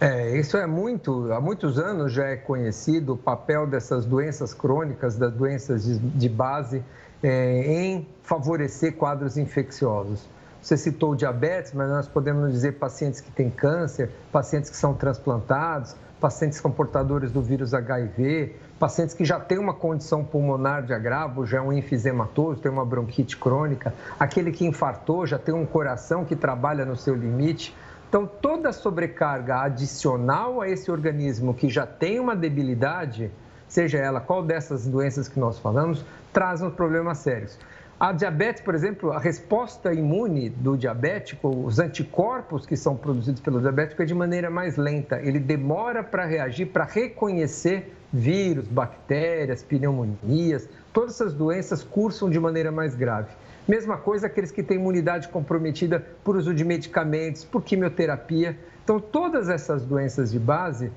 É, 0.00 0.38
isso 0.38 0.56
é 0.56 0.66
muito, 0.66 1.30
há 1.30 1.40
muitos 1.40 1.78
anos 1.78 2.12
já 2.12 2.24
é 2.24 2.36
conhecido 2.36 3.12
o 3.12 3.16
papel 3.16 3.66
dessas 3.66 4.06
doenças 4.06 4.54
crônicas, 4.54 5.18
das 5.18 5.32
doenças 5.34 5.84
de, 5.84 5.98
de 5.98 6.28
base, 6.28 6.82
é, 7.22 7.64
em 7.66 8.06
favorecer 8.22 8.94
quadros 8.94 9.36
infecciosos. 9.36 10.26
Você 10.62 10.76
citou 10.76 11.14
diabetes, 11.14 11.72
mas 11.72 11.88
nós 11.88 12.08
podemos 12.08 12.52
dizer 12.52 12.72
pacientes 12.72 13.20
que 13.20 13.30
têm 13.30 13.48
câncer, 13.48 14.10
pacientes 14.32 14.68
que 14.68 14.76
são 14.76 14.92
transplantados, 14.92 15.94
pacientes 16.20 16.60
com 16.60 16.70
portadores 16.70 17.30
do 17.30 17.40
vírus 17.40 17.72
HIV, 17.72 18.56
pacientes 18.78 19.14
que 19.14 19.24
já 19.24 19.38
têm 19.38 19.58
uma 19.58 19.74
condição 19.74 20.24
pulmonar 20.24 20.82
de 20.82 20.92
agravo, 20.92 21.46
já 21.46 21.58
é 21.58 21.60
um 21.60 21.72
enfisematoso, 21.72 22.60
tem 22.60 22.70
uma 22.70 22.84
bronquite 22.84 23.36
crônica, 23.36 23.94
aquele 24.18 24.50
que 24.50 24.66
infartou, 24.66 25.26
já 25.26 25.38
tem 25.38 25.54
um 25.54 25.66
coração 25.66 26.24
que 26.24 26.34
trabalha 26.36 26.84
no 26.84 26.96
seu 26.96 27.14
limite. 27.14 27.74
Então, 28.08 28.26
toda 28.26 28.72
sobrecarga 28.72 29.62
adicional 29.62 30.60
a 30.60 30.68
esse 30.68 30.90
organismo 30.90 31.52
que 31.54 31.68
já 31.68 31.86
tem 31.86 32.18
uma 32.18 32.34
debilidade, 32.34 33.30
seja 33.68 33.98
ela 33.98 34.20
qual 34.20 34.42
dessas 34.42 34.86
doenças 34.86 35.28
que 35.28 35.38
nós 35.38 35.58
falamos, 35.58 36.04
traz 36.32 36.62
uns 36.62 36.72
problemas 36.72 37.18
sérios. 37.18 37.58
A 38.00 38.12
diabetes, 38.12 38.62
por 38.62 38.76
exemplo, 38.76 39.10
a 39.10 39.18
resposta 39.18 39.92
imune 39.92 40.50
do 40.50 40.76
diabético, 40.76 41.48
os 41.48 41.80
anticorpos 41.80 42.64
que 42.64 42.76
são 42.76 42.96
produzidos 42.96 43.40
pelo 43.40 43.60
diabético 43.60 44.00
é 44.00 44.04
de 44.04 44.14
maneira 44.14 44.48
mais 44.48 44.76
lenta. 44.76 45.20
Ele 45.20 45.40
demora 45.40 46.04
para 46.04 46.24
reagir, 46.24 46.66
para 46.66 46.84
reconhecer 46.84 47.92
vírus, 48.12 48.68
bactérias, 48.68 49.64
pneumonias. 49.64 50.68
Todas 50.92 51.14
essas 51.14 51.34
doenças 51.34 51.82
cursam 51.82 52.30
de 52.30 52.38
maneira 52.38 52.70
mais 52.70 52.94
grave. 52.94 53.34
Mesma 53.66 53.96
coisa 53.96 54.28
aqueles 54.28 54.52
que 54.52 54.62
têm 54.62 54.76
imunidade 54.76 55.26
comprometida 55.26 55.98
por 56.22 56.36
uso 56.36 56.54
de 56.54 56.64
medicamentos, 56.64 57.44
por 57.44 57.64
quimioterapia. 57.64 58.56
Então, 58.84 59.00
todas 59.00 59.48
essas 59.48 59.84
doenças 59.84 60.30
de 60.30 60.38
base, 60.38 60.92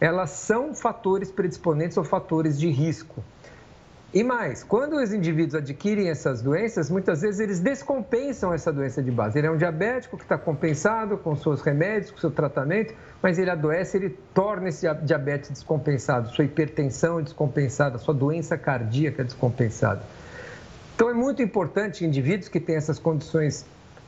elas 0.00 0.30
são 0.30 0.72
fatores 0.72 1.32
predisponentes 1.32 1.96
ou 1.96 2.04
fatores 2.04 2.56
de 2.60 2.70
risco. 2.70 3.24
E 4.14 4.22
mais, 4.22 4.62
quando 4.62 4.94
os 4.94 5.12
indivíduos 5.12 5.56
adquirem 5.56 6.08
essas 6.08 6.40
doenças, 6.40 6.88
muitas 6.88 7.22
vezes 7.22 7.40
eles 7.40 7.58
descompensam 7.58 8.54
essa 8.54 8.72
doença 8.72 9.02
de 9.02 9.10
base. 9.10 9.36
Ele 9.36 9.48
é 9.48 9.50
um 9.50 9.56
diabético 9.56 10.16
que 10.16 10.22
está 10.22 10.38
compensado 10.38 11.18
com 11.18 11.34
seus 11.34 11.60
remédios, 11.62 12.12
com 12.12 12.18
seu 12.18 12.30
tratamento, 12.30 12.94
mas 13.20 13.40
ele 13.40 13.50
adoece, 13.50 13.96
ele 13.96 14.10
torna 14.32 14.68
esse 14.68 14.86
diabetes 15.02 15.50
descompensado, 15.50 16.28
sua 16.28 16.44
hipertensão 16.44 17.18
é 17.18 17.22
descompensada, 17.22 17.98
sua 17.98 18.14
doença 18.14 18.56
cardíaca 18.56 19.22
é 19.22 19.24
descompensada. 19.24 20.02
Então 20.94 21.10
é 21.10 21.14
muito 21.14 21.42
importante 21.42 22.04
indivíduos 22.06 22.48
que 22.48 22.60
têm 22.60 22.76
essas 22.76 23.00
condições 23.00 23.66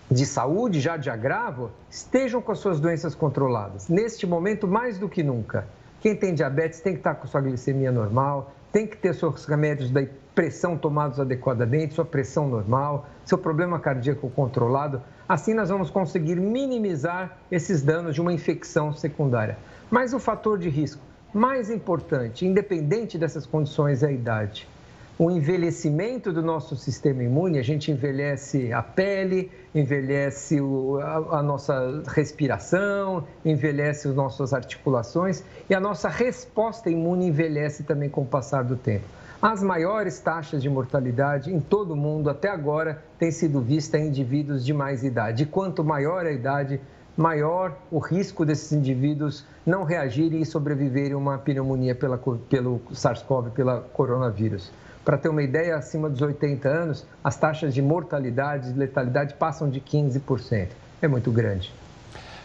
de 0.08 0.24
saúde, 0.24 0.78
já 0.78 0.96
de 0.96 1.10
agravo, 1.10 1.72
estejam 1.90 2.40
com 2.40 2.52
as 2.52 2.60
suas 2.60 2.78
doenças 2.78 3.16
controladas. 3.16 3.88
Neste 3.88 4.24
momento, 4.24 4.68
mais 4.68 4.98
do 4.98 5.08
que 5.08 5.24
nunca. 5.24 5.66
Quem 6.00 6.14
tem 6.14 6.32
diabetes 6.32 6.78
tem 6.78 6.92
que 6.92 7.00
estar 7.00 7.16
com 7.16 7.26
sua 7.26 7.40
glicemia 7.40 7.90
normal, 7.90 8.52
tem 8.72 8.86
que 8.86 8.96
ter 8.96 9.14
seus 9.14 9.44
remédios 9.46 9.90
da 9.90 10.04
pressão 10.34 10.76
tomados 10.76 11.18
adequadamente, 11.18 11.94
sua 11.94 12.04
pressão 12.04 12.48
normal, 12.48 13.08
seu 13.24 13.38
problema 13.38 13.80
cardíaco 13.80 14.28
controlado. 14.30 15.02
Assim 15.28 15.54
nós 15.54 15.70
vamos 15.70 15.90
conseguir 15.90 16.36
minimizar 16.36 17.38
esses 17.50 17.82
danos 17.82 18.14
de 18.14 18.20
uma 18.20 18.32
infecção 18.32 18.92
secundária. 18.92 19.56
Mas 19.90 20.12
o 20.12 20.18
fator 20.18 20.58
de 20.58 20.68
risco 20.68 21.02
mais 21.32 21.70
importante, 21.70 22.46
independente 22.46 23.16
dessas 23.16 23.46
condições, 23.46 24.02
é 24.02 24.08
a 24.08 24.12
idade 24.12 24.68
o 25.18 25.30
envelhecimento 25.30 26.30
do 26.30 26.42
nosso 26.42 26.76
sistema 26.76 27.22
imune, 27.22 27.58
a 27.58 27.62
gente 27.62 27.90
envelhece 27.90 28.70
a 28.70 28.82
pele, 28.82 29.50
envelhece 29.74 30.60
o, 30.60 30.98
a, 30.98 31.38
a, 31.38 31.42
nossa 31.42 32.02
respiração, 32.06 33.24
envelhece 33.42 34.08
as 34.08 34.14
nossas 34.14 34.52
articulações 34.52 35.42
e 35.70 35.74
a 35.74 35.80
nossa 35.80 36.10
resposta 36.10 36.90
imune 36.90 37.28
envelhece 37.28 37.82
também 37.82 38.10
com 38.10 38.22
o 38.22 38.26
passar 38.26 38.62
do 38.62 38.76
tempo. 38.76 39.04
As 39.40 39.62
maiores 39.62 40.20
taxas 40.20 40.62
de 40.62 40.68
mortalidade 40.68 41.50
em 41.52 41.60
todo 41.60 41.92
o 41.92 41.96
mundo 41.96 42.28
até 42.28 42.50
agora 42.50 43.02
têm 43.18 43.30
sido 43.30 43.60
vistas 43.60 44.00
em 44.00 44.08
indivíduos 44.08 44.64
de 44.64 44.74
mais 44.74 45.02
idade. 45.02 45.44
E 45.44 45.46
quanto 45.46 45.82
maior 45.82 46.26
a 46.26 46.32
idade, 46.32 46.78
maior 47.16 47.74
o 47.90 47.98
risco 47.98 48.44
desses 48.44 48.72
indivíduos 48.72 49.46
não 49.64 49.84
reagirem 49.84 50.42
e 50.42 50.46
sobreviverem 50.46 51.12
a 51.12 51.18
uma 51.18 51.38
pneumonia 51.38 51.94
pela, 51.94 52.18
pelo 52.50 52.80
SARS-CoV, 52.92 53.50
pela 53.52 53.80
coronavírus. 53.80 54.70
Para 55.06 55.16
ter 55.16 55.28
uma 55.28 55.40
ideia, 55.40 55.76
acima 55.76 56.10
dos 56.10 56.20
80 56.20 56.68
anos, 56.68 57.06
as 57.22 57.36
taxas 57.36 57.72
de 57.72 57.80
mortalidade 57.80 58.70
e 58.70 58.72
letalidade 58.72 59.34
passam 59.34 59.70
de 59.70 59.80
15%. 59.80 60.66
É 61.00 61.06
muito 61.06 61.30
grande. 61.30 61.72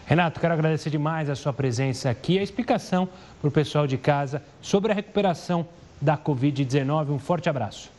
Renato, 0.06 0.38
quero 0.38 0.54
agradecer 0.54 0.88
demais 0.88 1.28
a 1.28 1.34
sua 1.34 1.52
presença 1.52 2.08
aqui 2.08 2.34
e 2.34 2.38
a 2.38 2.42
explicação 2.42 3.08
para 3.40 3.48
o 3.48 3.50
pessoal 3.50 3.84
de 3.84 3.98
casa 3.98 4.40
sobre 4.60 4.92
a 4.92 4.94
recuperação 4.94 5.66
da 6.00 6.16
Covid-19. 6.16 7.10
Um 7.10 7.18
forte 7.18 7.50
abraço. 7.50 7.90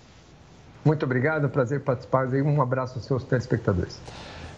Muito 0.86 1.04
obrigado, 1.04 1.50
prazer 1.50 1.82
participar. 1.82 2.30
Um 2.30 2.62
abraço 2.62 2.96
aos 2.96 3.06
seus 3.06 3.26
telespectadores. 3.26 4.00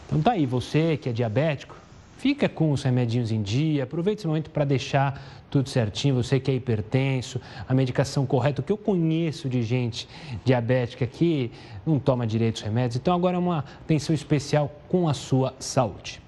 Então 0.06 0.22
tá 0.22 0.34
aí, 0.34 0.46
você 0.46 0.98
que 0.98 1.10
é 1.10 1.12
diabético, 1.12 1.76
fica 2.18 2.50
com 2.50 2.72
os 2.72 2.84
remedinhos 2.84 3.32
em 3.32 3.42
dia, 3.42 3.84
aproveite 3.84 4.20
esse 4.20 4.28
momento 4.28 4.50
para 4.50 4.66
deixar 4.66 5.22
tudo 5.50 5.70
certinho. 5.70 6.16
Você 6.16 6.40
que 6.40 6.52
é 6.52 6.54
hipertenso, 6.56 7.40
a 7.68 7.74
medicação 7.74 8.26
correta, 8.26 8.62
o 8.62 8.64
que 8.64 8.72
eu 8.72 8.78
conheço 8.78 9.48
de 9.48 9.62
gente 9.64 10.08
diabética 10.44 11.06
que 11.06 11.52
não 11.86 12.00
toma 12.00 12.26
direito 12.26 12.56
os 12.56 12.62
remédios. 12.62 12.96
Então 12.96 13.14
agora 13.14 13.36
é 13.36 13.40
uma 13.40 13.60
atenção 13.60 14.14
especial 14.14 14.72
com 14.90 15.08
a 15.08 15.14
sua 15.14 15.54
saúde. 15.60 16.22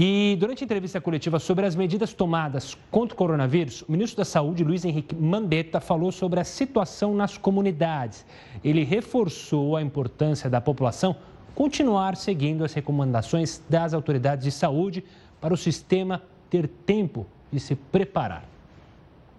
E 0.00 0.36
durante 0.38 0.62
a 0.62 0.64
entrevista 0.64 1.00
coletiva 1.00 1.40
sobre 1.40 1.66
as 1.66 1.74
medidas 1.74 2.14
tomadas 2.14 2.78
contra 2.88 3.14
o 3.14 3.18
coronavírus, 3.18 3.82
o 3.82 3.90
ministro 3.90 4.18
da 4.18 4.24
Saúde, 4.24 4.62
Luiz 4.62 4.84
Henrique 4.84 5.12
Mandetta, 5.12 5.80
falou 5.80 6.12
sobre 6.12 6.38
a 6.38 6.44
situação 6.44 7.16
nas 7.16 7.36
comunidades. 7.36 8.24
Ele 8.62 8.84
reforçou 8.84 9.76
a 9.76 9.82
importância 9.82 10.48
da 10.48 10.60
população 10.60 11.16
continuar 11.54 12.16
seguindo 12.16 12.64
as 12.64 12.72
recomendações 12.72 13.60
das 13.68 13.94
autoridades 13.94 14.44
de 14.44 14.50
saúde 14.50 15.04
para 15.40 15.52
o 15.52 15.56
sistema 15.56 16.22
ter 16.50 16.68
tempo 16.68 17.26
de 17.52 17.60
se 17.60 17.74
preparar. 17.74 18.44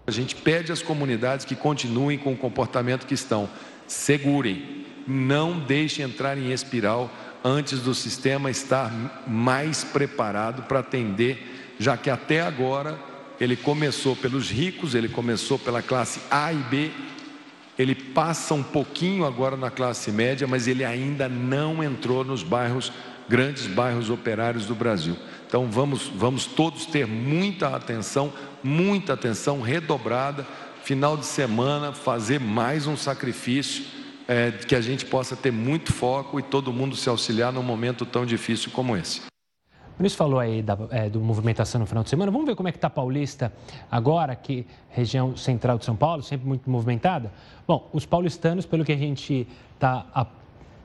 A 0.07 0.11
gente 0.11 0.35
pede 0.35 0.71
às 0.71 0.81
comunidades 0.81 1.45
que 1.45 1.55
continuem 1.55 2.17
com 2.17 2.33
o 2.33 2.37
comportamento 2.37 3.05
que 3.05 3.13
estão. 3.13 3.47
Segurem, 3.87 4.85
não 5.07 5.59
deixem 5.59 6.05
entrar 6.05 6.37
em 6.37 6.51
espiral 6.51 7.09
antes 7.43 7.81
do 7.81 7.93
sistema 7.93 8.49
estar 8.49 8.91
mais 9.27 9.83
preparado 9.83 10.63
para 10.63 10.79
atender, 10.79 11.75
já 11.79 11.95
que 11.95 12.09
até 12.09 12.41
agora 12.41 12.97
ele 13.39 13.55
começou 13.55 14.15
pelos 14.15 14.49
ricos, 14.49 14.93
ele 14.93 15.07
começou 15.07 15.57
pela 15.57 15.81
classe 15.81 16.19
A 16.29 16.51
e 16.51 16.57
B, 16.57 16.91
ele 17.79 17.95
passa 17.95 18.53
um 18.53 18.61
pouquinho 18.61 19.25
agora 19.25 19.55
na 19.55 19.71
classe 19.71 20.11
média, 20.11 20.45
mas 20.45 20.67
ele 20.67 20.83
ainda 20.83 21.29
não 21.29 21.81
entrou 21.81 22.25
nos 22.25 22.43
bairros, 22.43 22.91
grandes 23.29 23.67
bairros 23.67 24.09
operários 24.09 24.65
do 24.65 24.75
Brasil. 24.75 25.15
Então 25.47 25.71
vamos, 25.71 26.11
vamos 26.13 26.45
todos 26.45 26.85
ter 26.85 27.07
muita 27.07 27.73
atenção, 27.73 28.33
muita 28.61 29.13
atenção 29.13 29.61
redobrada. 29.61 30.45
Final 30.83 31.15
de 31.15 31.25
semana, 31.25 31.93
fazer 31.93 32.37
mais 32.37 32.85
um 32.85 32.97
sacrifício 32.97 33.85
é, 34.27 34.51
que 34.51 34.75
a 34.75 34.81
gente 34.81 35.05
possa 35.05 35.37
ter 35.37 35.51
muito 35.51 35.93
foco 35.93 36.37
e 36.37 36.43
todo 36.43 36.73
mundo 36.73 36.97
se 36.97 37.07
auxiliar 37.07 37.53
num 37.53 37.63
momento 37.63 38.05
tão 38.05 38.25
difícil 38.25 38.71
como 38.71 38.97
esse. 38.97 39.28
O 39.99 40.01
ministro 40.01 40.17
falou 40.17 40.39
aí 40.39 40.61
da, 40.61 40.77
é, 40.91 41.09
do 41.09 41.19
movimentação 41.19 41.77
no 41.77 41.85
final 41.85 42.05
de 42.05 42.09
semana. 42.09 42.31
Vamos 42.31 42.47
ver 42.47 42.55
como 42.55 42.69
é 42.69 42.71
que 42.71 42.77
está 42.77 42.89
Paulista 42.89 43.51
agora, 43.91 44.33
que 44.33 44.65
região 44.87 45.35
central 45.35 45.77
de 45.77 45.83
São 45.83 45.93
Paulo, 45.93 46.23
sempre 46.23 46.47
muito 46.47 46.69
movimentada. 46.69 47.29
Bom, 47.67 47.85
os 47.91 48.05
paulistanos, 48.05 48.65
pelo 48.65 48.85
que 48.85 48.93
a 48.93 48.97
gente 48.97 49.45
está 49.73 50.05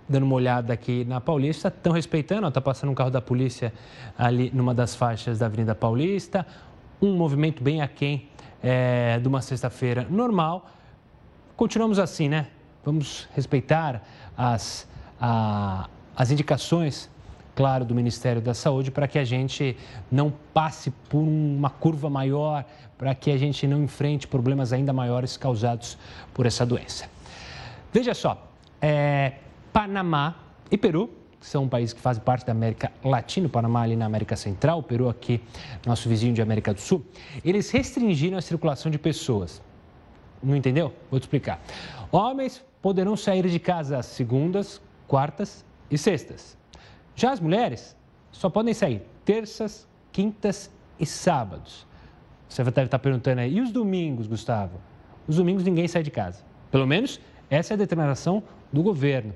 dando 0.08 0.24
uma 0.24 0.34
olhada 0.34 0.72
aqui 0.72 1.04
na 1.04 1.20
Paulista, 1.20 1.68
estão 1.68 1.92
respeitando. 1.92 2.48
Está 2.48 2.60
passando 2.60 2.90
um 2.90 2.94
carro 2.94 3.10
da 3.12 3.20
polícia 3.20 3.72
ali 4.18 4.50
numa 4.52 4.74
das 4.74 4.96
faixas 4.96 5.38
da 5.38 5.46
Avenida 5.46 5.76
Paulista. 5.76 6.44
Um 7.00 7.16
movimento 7.16 7.62
bem 7.62 7.82
aquém 7.82 8.28
é, 8.60 9.20
de 9.20 9.28
uma 9.28 9.40
sexta-feira 9.40 10.04
normal. 10.10 10.68
Continuamos 11.56 12.00
assim, 12.00 12.28
né? 12.28 12.48
Vamos 12.84 13.28
respeitar 13.32 14.02
as, 14.36 14.88
a, 15.20 15.88
as 16.16 16.32
indicações, 16.32 17.08
claro, 17.54 17.84
do 17.84 17.94
Ministério 17.94 18.40
da 18.40 18.54
Saúde 18.54 18.90
para 18.90 19.06
que 19.06 19.18
a 19.18 19.24
gente 19.24 19.76
não 20.10 20.32
passe 20.52 20.90
por 21.08 21.18
uma 21.18 21.70
curva 21.70 22.10
maior, 22.10 22.64
para 22.98 23.14
que 23.14 23.30
a 23.30 23.36
gente 23.36 23.66
não 23.66 23.82
enfrente 23.82 24.26
problemas 24.26 24.72
ainda 24.72 24.92
maiores 24.92 25.36
causados 25.36 25.96
por 26.32 26.46
essa 26.46 26.64
doença. 26.64 27.08
Veja 27.92 28.14
só, 28.14 28.50
é, 28.80 29.34
Panamá 29.72 30.36
e 30.70 30.76
Peru 30.76 31.10
que 31.44 31.50
são 31.50 31.68
países 31.68 31.92
que 31.92 32.00
fazem 32.00 32.22
parte 32.22 32.46
da 32.46 32.52
América 32.52 32.90
Latina, 33.04 33.46
o 33.46 33.50
Panamá 33.50 33.82
ali 33.82 33.94
na 33.96 34.06
América 34.06 34.34
Central, 34.34 34.78
o 34.78 34.82
Peru 34.82 35.10
aqui, 35.10 35.42
nosso 35.84 36.08
vizinho 36.08 36.32
de 36.32 36.40
América 36.40 36.72
do 36.72 36.80
Sul, 36.80 37.04
eles 37.44 37.70
restringiram 37.70 38.38
a 38.38 38.40
circulação 38.40 38.90
de 38.90 38.98
pessoas. 38.98 39.60
Não 40.42 40.56
entendeu? 40.56 40.94
Vou 41.10 41.20
te 41.20 41.24
explicar. 41.24 41.62
Homens 42.10 42.64
poderão 42.80 43.14
sair 43.14 43.46
de 43.46 43.58
casa 43.58 43.98
às 43.98 44.06
segundas, 44.06 44.80
quartas 45.06 45.62
e 45.90 45.98
sextas. 45.98 46.56
Já 47.16 47.32
as 47.32 47.40
mulheres 47.40 47.96
só 48.32 48.50
podem 48.50 48.74
sair 48.74 49.02
terças, 49.24 49.86
quintas 50.12 50.70
e 50.98 51.06
sábados. 51.06 51.86
Você 52.48 52.62
deve 52.62 52.86
estar 52.86 52.98
perguntando 52.98 53.40
aí, 53.40 53.56
e 53.56 53.60
os 53.60 53.72
domingos, 53.72 54.26
Gustavo? 54.26 54.80
Os 55.26 55.36
domingos 55.36 55.64
ninguém 55.64 55.88
sai 55.88 56.02
de 56.02 56.10
casa. 56.10 56.44
Pelo 56.70 56.86
menos 56.86 57.20
essa 57.48 57.72
é 57.72 57.74
a 57.74 57.78
determinação 57.78 58.42
do 58.72 58.82
governo. 58.82 59.34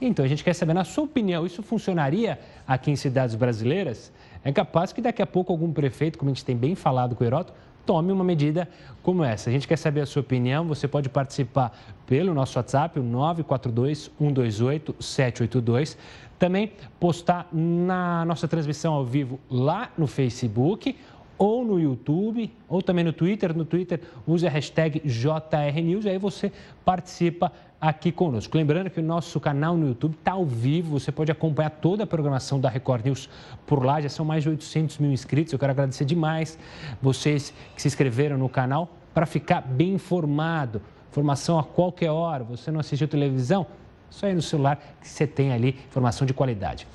Então 0.00 0.24
a 0.24 0.28
gente 0.28 0.42
quer 0.42 0.54
saber, 0.54 0.74
na 0.74 0.84
sua 0.84 1.04
opinião, 1.04 1.46
isso 1.46 1.62
funcionaria 1.62 2.40
aqui 2.66 2.90
em 2.90 2.96
cidades 2.96 3.34
brasileiras? 3.34 4.12
É 4.42 4.50
capaz 4.52 4.92
que 4.92 5.00
daqui 5.00 5.22
a 5.22 5.26
pouco 5.26 5.52
algum 5.52 5.72
prefeito, 5.72 6.18
como 6.18 6.30
a 6.30 6.34
gente 6.34 6.44
tem 6.44 6.56
bem 6.56 6.74
falado 6.74 7.14
com 7.14 7.22
o 7.22 7.26
Heroto, 7.26 7.52
tome 7.84 8.12
uma 8.12 8.24
medida 8.24 8.68
como 9.02 9.24
essa. 9.24 9.50
A 9.50 9.52
gente 9.52 9.66
quer 9.66 9.76
saber 9.76 10.02
a 10.02 10.06
sua 10.06 10.20
opinião, 10.20 10.66
você 10.66 10.86
pode 10.86 11.08
participar 11.08 11.76
pelo 12.06 12.32
nosso 12.34 12.58
WhatsApp, 12.58 12.98
o 12.98 13.02
942 13.02 14.10
128 14.18 14.96
782. 15.00 15.98
Também 16.38 16.72
postar 16.98 17.48
na 17.52 18.24
nossa 18.24 18.48
transmissão 18.48 18.94
ao 18.94 19.04
vivo 19.04 19.38
lá 19.48 19.90
no 19.96 20.06
Facebook 20.06 20.96
ou 21.38 21.64
no 21.64 21.80
YouTube, 21.80 22.52
ou 22.68 22.80
também 22.80 23.04
no 23.04 23.12
Twitter. 23.12 23.56
No 23.56 23.64
Twitter, 23.64 24.00
use 24.26 24.46
a 24.46 24.50
hashtag 24.50 25.02
JRNews 25.04 26.04
e 26.04 26.10
aí 26.10 26.18
você 26.18 26.52
participa 26.84 27.52
aqui 27.82 28.12
conosco. 28.12 28.56
Lembrando 28.56 28.88
que 28.88 29.00
o 29.00 29.02
nosso 29.02 29.40
canal 29.40 29.76
no 29.76 29.88
YouTube 29.88 30.14
está 30.14 30.32
ao 30.32 30.46
vivo, 30.46 31.00
você 31.00 31.10
pode 31.10 31.32
acompanhar 31.32 31.70
toda 31.70 32.04
a 32.04 32.06
programação 32.06 32.60
da 32.60 32.68
Record 32.68 33.04
News 33.04 33.28
por 33.66 33.84
lá, 33.84 34.00
já 34.00 34.08
são 34.08 34.24
mais 34.24 34.44
de 34.44 34.50
800 34.50 34.98
mil 34.98 35.10
inscritos. 35.10 35.52
Eu 35.52 35.58
quero 35.58 35.72
agradecer 35.72 36.04
demais 36.04 36.56
vocês 37.02 37.52
que 37.74 37.82
se 37.82 37.88
inscreveram 37.88 38.38
no 38.38 38.48
canal 38.48 38.88
para 39.12 39.26
ficar 39.26 39.62
bem 39.62 39.94
informado. 39.94 40.80
Informação 41.10 41.58
a 41.58 41.64
qualquer 41.64 42.12
hora, 42.12 42.44
você 42.44 42.70
não 42.70 42.78
assistiu 42.78 43.08
televisão? 43.08 43.66
Só 44.08 44.26
aí 44.26 44.34
no 44.34 44.42
celular 44.42 44.76
que 45.00 45.08
você 45.08 45.26
tem 45.26 45.52
ali 45.52 45.70
informação 45.88 46.24
de 46.24 46.32
qualidade. 46.32 46.86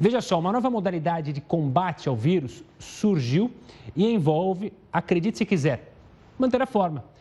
Veja 0.00 0.20
só, 0.20 0.40
uma 0.40 0.50
nova 0.50 0.68
modalidade 0.68 1.32
de 1.32 1.40
combate 1.40 2.08
ao 2.08 2.16
vírus 2.16 2.64
surgiu 2.80 3.52
e 3.94 4.12
envolve, 4.12 4.72
acredite 4.92 5.38
se 5.38 5.46
quiser, 5.46 5.94
manter 6.36 6.60
a 6.60 6.66
forma. 6.66 7.11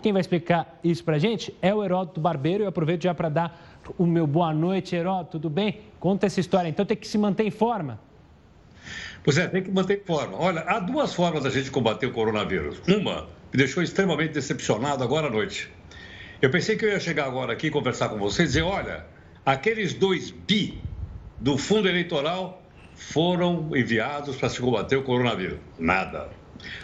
Quem 0.00 0.12
vai 0.12 0.20
explicar 0.20 0.78
isso 0.82 1.02
para 1.02 1.16
a 1.16 1.18
gente 1.18 1.54
é 1.60 1.74
o 1.74 1.84
Heródoto 1.84 2.20
Barbeiro. 2.20 2.64
Eu 2.64 2.68
aproveito 2.68 3.02
já 3.02 3.14
para 3.14 3.28
dar 3.28 3.80
o 3.96 4.06
meu 4.06 4.26
boa 4.26 4.54
noite, 4.54 4.94
Heródoto, 4.94 5.32
tudo 5.32 5.50
bem? 5.50 5.80
Conta 5.98 6.26
essa 6.26 6.38
história. 6.38 6.68
Então 6.68 6.86
tem 6.86 6.96
que 6.96 7.06
se 7.06 7.18
manter 7.18 7.44
em 7.44 7.50
forma. 7.50 7.98
Pois 9.24 9.36
é, 9.36 9.48
tem 9.48 9.62
que 9.62 9.70
manter 9.70 10.00
em 10.00 10.04
forma. 10.04 10.38
Olha, 10.38 10.60
há 10.60 10.78
duas 10.78 11.12
formas 11.12 11.42
da 11.42 11.50
gente 11.50 11.70
combater 11.70 12.06
o 12.06 12.12
coronavírus. 12.12 12.80
Uma 12.86 13.26
me 13.52 13.58
deixou 13.58 13.82
extremamente 13.82 14.32
decepcionado 14.32 15.02
agora 15.02 15.26
à 15.26 15.30
noite. 15.30 15.70
Eu 16.40 16.50
pensei 16.50 16.76
que 16.76 16.84
eu 16.84 16.90
ia 16.90 17.00
chegar 17.00 17.26
agora 17.26 17.52
aqui 17.52 17.70
conversar 17.70 18.08
com 18.08 18.18
vocês 18.18 18.50
e 18.50 18.52
dizer: 18.52 18.62
olha, 18.62 19.04
aqueles 19.44 19.94
dois 19.94 20.30
bi 20.30 20.80
do 21.40 21.58
fundo 21.58 21.88
eleitoral 21.88 22.62
foram 22.94 23.70
enviados 23.76 24.36
para 24.36 24.48
se 24.48 24.60
combater 24.60 24.96
o 24.96 25.02
coronavírus. 25.02 25.58
Nada. 25.78 26.28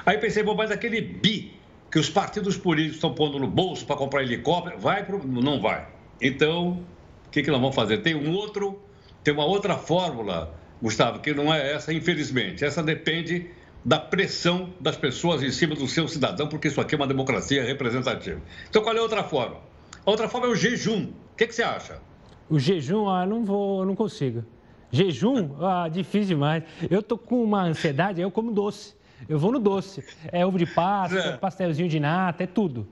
Aí 0.04 0.18
pensei, 0.18 0.42
bom, 0.42 0.54
mas 0.54 0.70
aquele 0.70 1.00
bi 1.00 1.52
que 1.94 2.00
os 2.00 2.10
partidos 2.10 2.56
políticos 2.56 2.96
estão 2.96 3.14
pondo 3.14 3.38
no 3.38 3.46
bolso 3.46 3.86
para 3.86 3.94
comprar 3.94 4.20
helicóptero, 4.20 4.80
vai 4.80 5.04
pro... 5.04 5.24
não 5.24 5.60
vai. 5.60 5.86
Então, 6.20 6.84
o 7.24 7.30
que, 7.30 7.40
que 7.40 7.48
nós 7.52 7.60
vamos 7.60 7.76
fazer? 7.76 7.98
Tem 7.98 8.16
um 8.16 8.32
outro, 8.32 8.82
tem 9.22 9.32
uma 9.32 9.44
outra 9.44 9.76
fórmula, 9.76 10.52
Gustavo, 10.82 11.20
que 11.20 11.32
não 11.32 11.54
é 11.54 11.72
essa, 11.72 11.92
infelizmente. 11.92 12.64
Essa 12.64 12.82
depende 12.82 13.48
da 13.84 14.00
pressão 14.00 14.70
das 14.80 14.96
pessoas 14.96 15.40
em 15.40 15.52
cima 15.52 15.76
do 15.76 15.86
seu 15.86 16.08
cidadão, 16.08 16.48
porque 16.48 16.66
isso 16.66 16.80
aqui 16.80 16.96
é 16.96 16.98
uma 16.98 17.06
democracia 17.06 17.62
representativa. 17.62 18.40
Então, 18.68 18.82
qual 18.82 18.96
é 18.96 18.98
a 18.98 19.02
outra 19.02 19.22
forma? 19.22 19.58
A 20.04 20.10
outra 20.10 20.28
forma 20.28 20.48
é 20.48 20.50
o 20.50 20.56
jejum. 20.56 21.12
O 21.32 21.36
que, 21.36 21.46
que 21.46 21.54
você 21.54 21.62
acha? 21.62 22.02
O 22.50 22.58
jejum, 22.58 23.08
ah, 23.08 23.24
não 23.24 23.44
vou, 23.44 23.86
não 23.86 23.94
consigo. 23.94 24.44
Jejum, 24.90 25.64
ah, 25.64 25.88
difícil 25.88 26.30
demais. 26.30 26.64
Eu 26.90 27.04
tô 27.04 27.16
com 27.16 27.40
uma 27.44 27.62
ansiedade, 27.62 28.20
eu 28.20 28.32
como 28.32 28.50
doce. 28.50 28.96
Eu 29.28 29.38
vou 29.38 29.52
no 29.52 29.58
doce. 29.58 30.04
É 30.30 30.44
ovo 30.44 30.58
de 30.58 30.66
Páscoa, 30.66 31.20
é. 31.20 31.36
pastelzinho 31.36 31.88
de 31.88 31.98
nata, 32.00 32.44
é 32.44 32.46
tudo. 32.46 32.86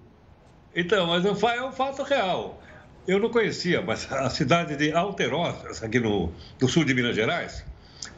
Então, 0.75 1.07
mas 1.07 1.25
eu, 1.25 1.37
é 1.49 1.63
um 1.67 1.73
fato 1.73 2.03
real. 2.03 2.63
Eu 3.07 3.19
não 3.19 3.31
conhecia, 3.31 3.83
mas 3.83 4.11
a 4.13 4.31
cidade 4.31 4.77
de 4.77 4.93
Alterosa, 4.93 5.85
aqui 5.85 5.99
no, 5.99 6.33
no 6.61 6.69
sul 6.69 6.85
de 6.85 6.95
Minas 6.95 7.17
Gerais, 7.17 7.65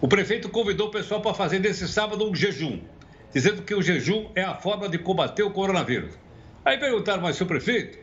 O 0.00 0.08
prefeito 0.08 0.48
convidou 0.48 0.88
o 0.88 0.90
pessoal 0.90 1.20
para 1.20 1.34
fazer 1.34 1.58
nesse 1.58 1.88
sábado 1.88 2.28
um 2.28 2.34
jejum, 2.34 2.80
dizendo 3.32 3.62
que 3.62 3.74
o 3.74 3.82
jejum 3.82 4.28
é 4.34 4.42
a 4.42 4.54
forma 4.54 4.88
de 4.88 4.98
combater 4.98 5.42
o 5.42 5.50
coronavírus. 5.50 6.14
Aí 6.64 6.78
perguntaram, 6.78 7.22
mas 7.22 7.36
seu 7.36 7.46
prefeito, 7.46 7.98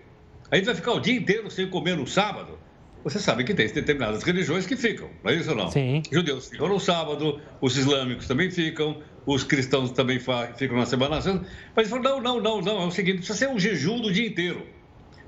a 0.50 0.56
gente 0.56 0.66
vai 0.66 0.76
ficar 0.76 0.94
o 0.94 1.00
dia 1.00 1.16
inteiro 1.16 1.50
sem 1.50 1.70
comer 1.70 1.96
no 1.96 2.08
sábado? 2.08 2.58
Você 3.04 3.20
sabe 3.20 3.44
que 3.44 3.54
tem 3.54 3.68
determinadas 3.68 4.22
religiões 4.24 4.66
que 4.66 4.76
ficam, 4.76 5.10
não 5.24 5.32
é 5.32 5.36
isso 5.36 5.50
ou 5.50 5.56
não? 5.56 5.72
Sim. 5.72 6.04
Judeus 6.12 6.50
ficam 6.50 6.68
no 6.68 6.80
sábado, 6.80 7.40
os 7.60 7.78
islâmicos 7.78 8.28
também 8.28 8.52
ficam, 8.52 9.02
os 9.26 9.44
cristãos 9.44 9.92
também 9.92 10.20
ficam 10.20 10.78
na 10.78 10.86
Semana 10.86 11.22
Santa. 11.22 11.48
Mas 11.76 11.92
ele 11.92 12.02
falou: 12.02 12.22
não, 12.22 12.22
não, 12.22 12.42
não, 12.42 12.62
não, 12.62 12.84
é 12.84 12.86
o 12.86 12.92
seguinte: 12.92 13.18
precisa 13.18 13.38
ser 13.38 13.50
um 13.50 13.58
jejum 13.60 14.00
do 14.00 14.12
dia 14.12 14.28
inteiro. 14.28 14.66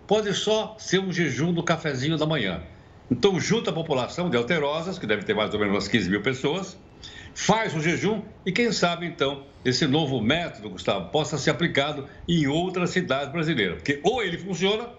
Pode 0.05 0.33
só 0.33 0.75
ser 0.77 0.99
um 0.99 1.11
jejum 1.11 1.53
do 1.53 1.63
cafezinho 1.63 2.17
da 2.17 2.25
manhã. 2.25 2.61
Então, 3.09 3.39
junta 3.39 3.69
a 3.69 3.73
população 3.73 4.29
de 4.29 4.37
Alterosas, 4.37 4.99
que 4.99 5.07
deve 5.07 5.23
ter 5.23 5.33
mais 5.33 5.53
ou 5.53 5.59
menos 5.59 5.75
umas 5.75 5.87
15 5.87 6.09
mil 6.09 6.21
pessoas, 6.21 6.77
faz 7.33 7.75
o 7.75 7.81
jejum 7.81 8.21
e, 8.45 8.51
quem 8.51 8.71
sabe, 8.71 9.05
então, 9.05 9.45
esse 9.63 9.85
novo 9.87 10.21
método, 10.21 10.69
Gustavo, 10.69 11.09
possa 11.09 11.37
ser 11.37 11.51
aplicado 11.51 12.07
em 12.27 12.47
outras 12.47 12.89
cidades 12.89 13.31
brasileiras. 13.31 13.75
Porque 13.77 13.99
ou 14.03 14.23
ele 14.23 14.37
funciona 14.37 14.89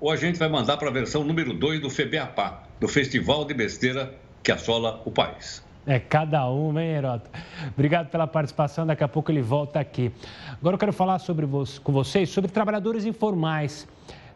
ou 0.00 0.10
a 0.10 0.16
gente 0.16 0.38
vai 0.38 0.48
mandar 0.48 0.76
para 0.76 0.88
a 0.88 0.92
versão 0.92 1.22
número 1.22 1.52
2 1.52 1.80
do 1.80 1.90
FEBEAPA, 1.90 2.62
do 2.80 2.88
Festival 2.88 3.44
de 3.44 3.54
Besteira 3.54 4.14
que 4.42 4.50
assola 4.50 5.02
o 5.04 5.10
país. 5.10 5.62
É 5.86 5.98
cada 5.98 6.46
uma, 6.48 6.82
hein, 6.82 6.90
Herota? 6.90 7.30
Obrigado 7.68 8.08
pela 8.10 8.26
participação, 8.26 8.86
daqui 8.86 9.02
a 9.02 9.08
pouco 9.08 9.30
ele 9.30 9.42
volta 9.42 9.80
aqui. 9.80 10.12
Agora 10.52 10.74
eu 10.74 10.78
quero 10.78 10.92
falar 10.92 11.18
sobre, 11.18 11.46
com 11.46 11.92
vocês 11.92 12.28
sobre 12.30 12.50
trabalhadores 12.50 13.04
informais. 13.04 13.86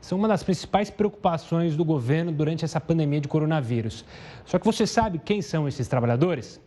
São 0.00 0.18
uma 0.18 0.28
das 0.28 0.42
principais 0.42 0.90
preocupações 0.90 1.76
do 1.76 1.84
governo 1.84 2.30
durante 2.30 2.64
essa 2.64 2.80
pandemia 2.80 3.20
de 3.20 3.28
coronavírus. 3.28 4.04
Só 4.44 4.58
que 4.58 4.66
você 4.66 4.86
sabe 4.86 5.18
quem 5.18 5.40
são 5.40 5.66
esses 5.66 5.88
trabalhadores? 5.88 6.60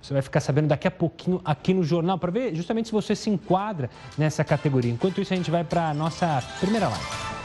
Você 0.00 0.12
vai 0.12 0.22
ficar 0.22 0.40
sabendo 0.40 0.66
daqui 0.66 0.88
a 0.88 0.90
pouquinho 0.90 1.40
aqui 1.44 1.72
no 1.72 1.84
jornal 1.84 2.18
para 2.18 2.32
ver 2.32 2.54
justamente 2.56 2.86
se 2.86 2.92
você 2.92 3.14
se 3.14 3.30
enquadra 3.30 3.88
nessa 4.18 4.42
categoria. 4.42 4.90
Enquanto 4.90 5.20
isso, 5.20 5.32
a 5.32 5.36
gente 5.36 5.50
vai 5.50 5.62
para 5.62 5.90
a 5.90 5.94
nossa 5.94 6.42
primeira 6.60 6.88
live. 6.88 7.41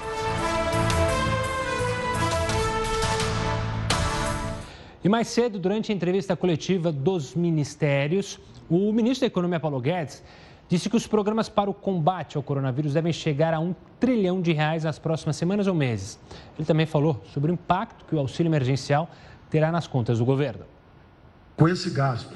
E 5.08 5.10
mais 5.10 5.30
cedo, 5.30 5.58
durante 5.58 5.90
a 5.90 5.96
entrevista 5.96 6.36
coletiva 6.36 6.92
dos 6.92 7.34
ministérios, 7.34 8.38
o 8.70 8.92
ministro 8.92 9.22
da 9.22 9.28
Economia, 9.28 9.58
Paulo 9.58 9.80
Guedes, 9.80 10.22
disse 10.68 10.90
que 10.90 10.98
os 10.98 11.08
programas 11.08 11.48
para 11.48 11.70
o 11.70 11.74
combate 11.74 12.36
ao 12.36 12.44
coronavírus 12.44 12.94
devem 12.94 13.14
chegar 13.14 13.54
a 13.54 13.60
um 13.62 13.74
trilhão 14.02 14.42
de 14.42 14.52
reais 14.52 14.84
nas 14.84 15.00
próximas 15.00 15.38
semanas 15.38 15.66
ou 15.66 15.74
meses. 15.74 16.20
Ele 16.58 16.68
também 16.68 16.86
falou 16.86 17.24
sobre 17.32 17.50
o 17.50 17.54
impacto 17.54 18.04
que 18.04 18.16
o 18.16 18.20
auxílio 18.20 18.50
emergencial 18.50 19.10
terá 19.50 19.72
nas 19.72 19.88
contas 19.88 20.20
do 20.20 20.26
governo. 20.26 20.66
Com 21.56 21.70
esse 21.70 21.90
gasto, 21.90 22.36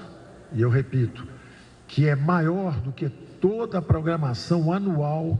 e 0.53 0.61
eu 0.61 0.69
repito, 0.69 1.27
que 1.89 2.07
é 2.07 2.15
maior 2.15 2.79
do 2.79 2.93
que 2.93 3.09
toda 3.09 3.79
a 3.79 3.81
programação 3.81 4.71
anual 4.71 5.37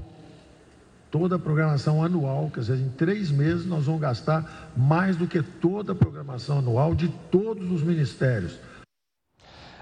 toda 1.12 1.36
a 1.36 1.40
programação 1.40 2.02
anual, 2.02 2.50
quer 2.50 2.62
dizer, 2.62 2.78
em 2.78 2.90
três 2.90 3.30
meses 3.30 3.66
nós 3.66 3.86
vamos 3.86 4.02
gastar 4.02 4.72
mais 4.76 5.18
do 5.18 5.28
que 5.28 5.44
toda 5.44 5.92
a 5.92 5.96
programação 5.96 6.60
anual 6.60 6.96
de 6.96 7.10
todos 7.30 7.70
os 7.70 7.84
ministérios. 7.84 8.58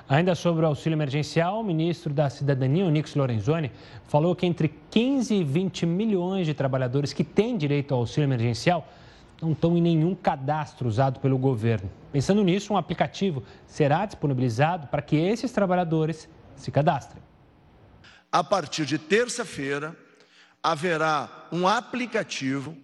Ainda 0.09 0.33
sobre 0.33 0.65
o 0.65 0.67
auxílio 0.67 0.95
emergencial, 0.95 1.59
o 1.59 1.63
ministro 1.63 2.11
da 2.11 2.31
Cidadania, 2.31 2.83
Onix 2.83 3.13
Lorenzoni, 3.13 3.71
falou 4.07 4.35
que 4.35 4.47
entre 4.47 4.73
15 4.89 5.35
e 5.35 5.43
20 5.43 5.85
milhões 5.85 6.47
de 6.47 6.53
trabalhadores 6.55 7.13
que 7.13 7.23
têm 7.23 7.55
direito 7.55 7.93
ao 7.93 7.99
auxílio 7.99 8.25
emergencial 8.25 8.87
não 9.39 9.51
estão 9.51 9.77
em 9.77 9.81
nenhum 9.81 10.15
cadastro 10.15 10.87
usado 10.87 11.19
pelo 11.19 11.37
governo. 11.37 11.91
Pensando 12.11 12.43
nisso, 12.43 12.73
um 12.73 12.77
aplicativo 12.77 13.43
será 13.67 14.03
disponibilizado 14.03 14.87
para 14.87 15.03
que 15.03 15.15
esses 15.15 15.51
trabalhadores 15.51 16.27
se 16.55 16.71
cadastrem. 16.71 17.21
A 18.31 18.43
partir 18.43 18.85
de 18.85 18.97
terça-feira, 18.97 19.95
haverá 20.61 21.47
um 21.51 21.67
aplicativo 21.67 22.77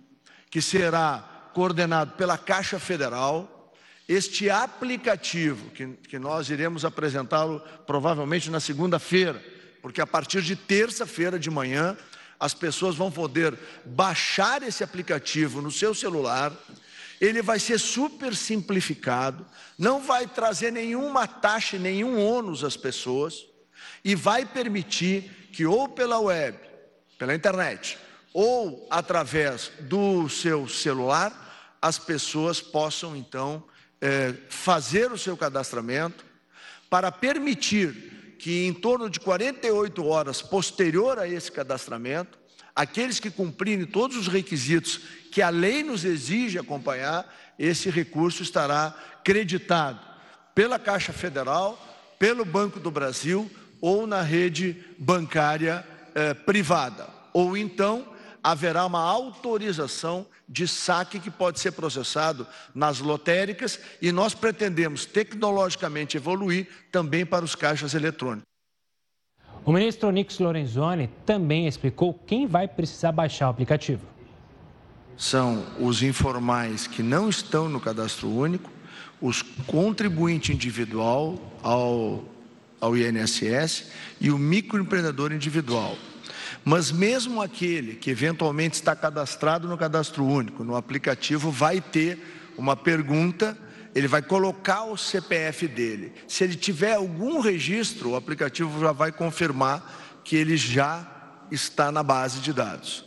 que 0.49 0.61
será 0.61 1.49
coordenado 1.53 2.13
pela 2.13 2.37
Caixa 2.37 2.79
Federal. 2.79 3.73
Este 4.07 4.49
aplicativo, 4.49 5.69
que, 5.71 5.87
que 5.87 6.19
nós 6.19 6.49
iremos 6.49 6.85
apresentá-lo 6.85 7.59
provavelmente 7.87 8.49
na 8.49 8.59
segunda-feira, 8.59 9.43
porque 9.81 10.01
a 10.01 10.07
partir 10.07 10.41
de 10.41 10.55
terça-feira 10.55 11.39
de 11.39 11.49
manhã, 11.49 11.97
as 12.39 12.53
pessoas 12.53 12.95
vão 12.95 13.11
poder 13.11 13.57
baixar 13.85 14.61
esse 14.63 14.83
aplicativo 14.83 15.61
no 15.61 15.71
seu 15.71 15.93
celular. 15.93 16.53
Ele 17.19 17.41
vai 17.41 17.59
ser 17.59 17.79
super 17.79 18.35
simplificado, 18.35 19.45
não 19.77 20.01
vai 20.01 20.27
trazer 20.27 20.71
nenhuma 20.71 21.27
taxa, 21.27 21.77
nenhum 21.77 22.23
ônus 22.23 22.63
às 22.63 22.75
pessoas 22.75 23.45
e 24.03 24.13
vai 24.13 24.45
permitir 24.45 25.49
que, 25.51 25.65
ou 25.65 25.87
pela 25.87 26.19
web, 26.19 26.57
pela 27.17 27.35
internet 27.35 27.97
ou 28.33 28.85
através 28.89 29.71
do 29.79 30.27
seu 30.27 30.67
celular, 30.67 31.77
as 31.81 31.97
pessoas 31.97 32.59
possam 32.59 33.15
então 33.15 33.63
é, 34.01 34.33
fazer 34.49 35.09
o 35.09 35.17
seu 35.17 35.37
cadastramento 35.37 36.25
para 36.89 37.11
permitir 37.13 38.35
que 38.37 38.65
em 38.65 38.73
torno 38.73 39.09
de 39.09 39.21
48 39.21 40.05
horas 40.05 40.41
posterior 40.41 41.17
a 41.17 41.25
esse 41.25 41.49
cadastramento, 41.49 42.37
aqueles 42.75 43.21
que 43.21 43.31
cumprirem 43.31 43.85
todos 43.85 44.17
os 44.17 44.27
requisitos 44.27 44.99
que 45.31 45.41
a 45.41 45.49
lei 45.49 45.81
nos 45.81 46.03
exige 46.03 46.59
acompanhar, 46.59 47.33
esse 47.57 47.89
recurso 47.89 48.43
estará 48.43 48.93
creditado 49.23 49.99
pela 50.53 50.77
Caixa 50.77 51.13
Federal, 51.13 51.79
pelo 52.19 52.43
Banco 52.43 52.81
do 52.81 52.91
Brasil 52.91 53.49
ou 53.79 54.05
na 54.05 54.21
rede 54.21 54.83
bancária 54.97 55.85
eh, 56.15 56.33
privada. 56.33 57.07
Ou 57.33 57.57
então 57.57 58.07
haverá 58.41 58.85
uma 58.85 59.01
autorização 59.01 60.25
de 60.47 60.67
saque 60.67 61.19
que 61.19 61.29
pode 61.29 61.59
ser 61.59 61.71
processado 61.71 62.47
nas 62.73 62.99
lotéricas 62.99 63.79
e 64.01 64.11
nós 64.11 64.33
pretendemos 64.33 65.05
tecnologicamente 65.05 66.15
evoluir 66.15 66.67
também 66.91 67.25
para 67.25 67.43
os 67.43 67.55
caixas 67.55 67.93
eletrônicos. 67.93 68.45
O 69.65 69.71
ministro 69.71 70.09
Onix 70.09 70.37
Lorenzoni 70.37 71.09
também 71.25 71.67
explicou 71.67 72.13
quem 72.13 72.45
vai 72.45 72.67
precisar 72.67 73.11
baixar 73.11 73.47
o 73.47 73.49
aplicativo. 73.49 74.05
São 75.17 75.65
os 75.79 76.03
informais 76.03 76.85
que 76.85 77.01
não 77.01 77.29
estão 77.29 77.67
no 77.67 77.79
cadastro 77.79 78.29
único, 78.29 78.69
os 79.19 79.41
contribuinte 79.41 80.53
individual 80.53 81.39
ao 81.63 82.23
ao 82.85 82.95
INSS 82.95 83.85
e 84.21 84.31
o 84.31 84.37
microempreendedor 84.37 85.31
individual. 85.31 85.97
Mas 86.63 86.91
mesmo 86.91 87.41
aquele 87.41 87.95
que 87.95 88.09
eventualmente 88.09 88.75
está 88.75 88.95
cadastrado 88.95 89.67
no 89.67 89.77
cadastro 89.77 90.25
único, 90.25 90.63
no 90.63 90.75
aplicativo, 90.75 91.51
vai 91.51 91.81
ter 91.81 92.17
uma 92.57 92.75
pergunta, 92.75 93.57
ele 93.93 94.07
vai 94.07 94.21
colocar 94.21 94.83
o 94.85 94.97
CPF 94.97 95.67
dele. 95.67 96.13
Se 96.27 96.43
ele 96.43 96.55
tiver 96.55 96.95
algum 96.95 97.39
registro, 97.39 98.11
o 98.11 98.15
aplicativo 98.15 98.79
já 98.79 98.91
vai 98.91 99.11
confirmar 99.11 100.21
que 100.23 100.35
ele 100.35 100.57
já 100.57 101.05
está 101.51 101.91
na 101.91 102.01
base 102.01 102.39
de 102.39 102.51
dados. 102.51 103.05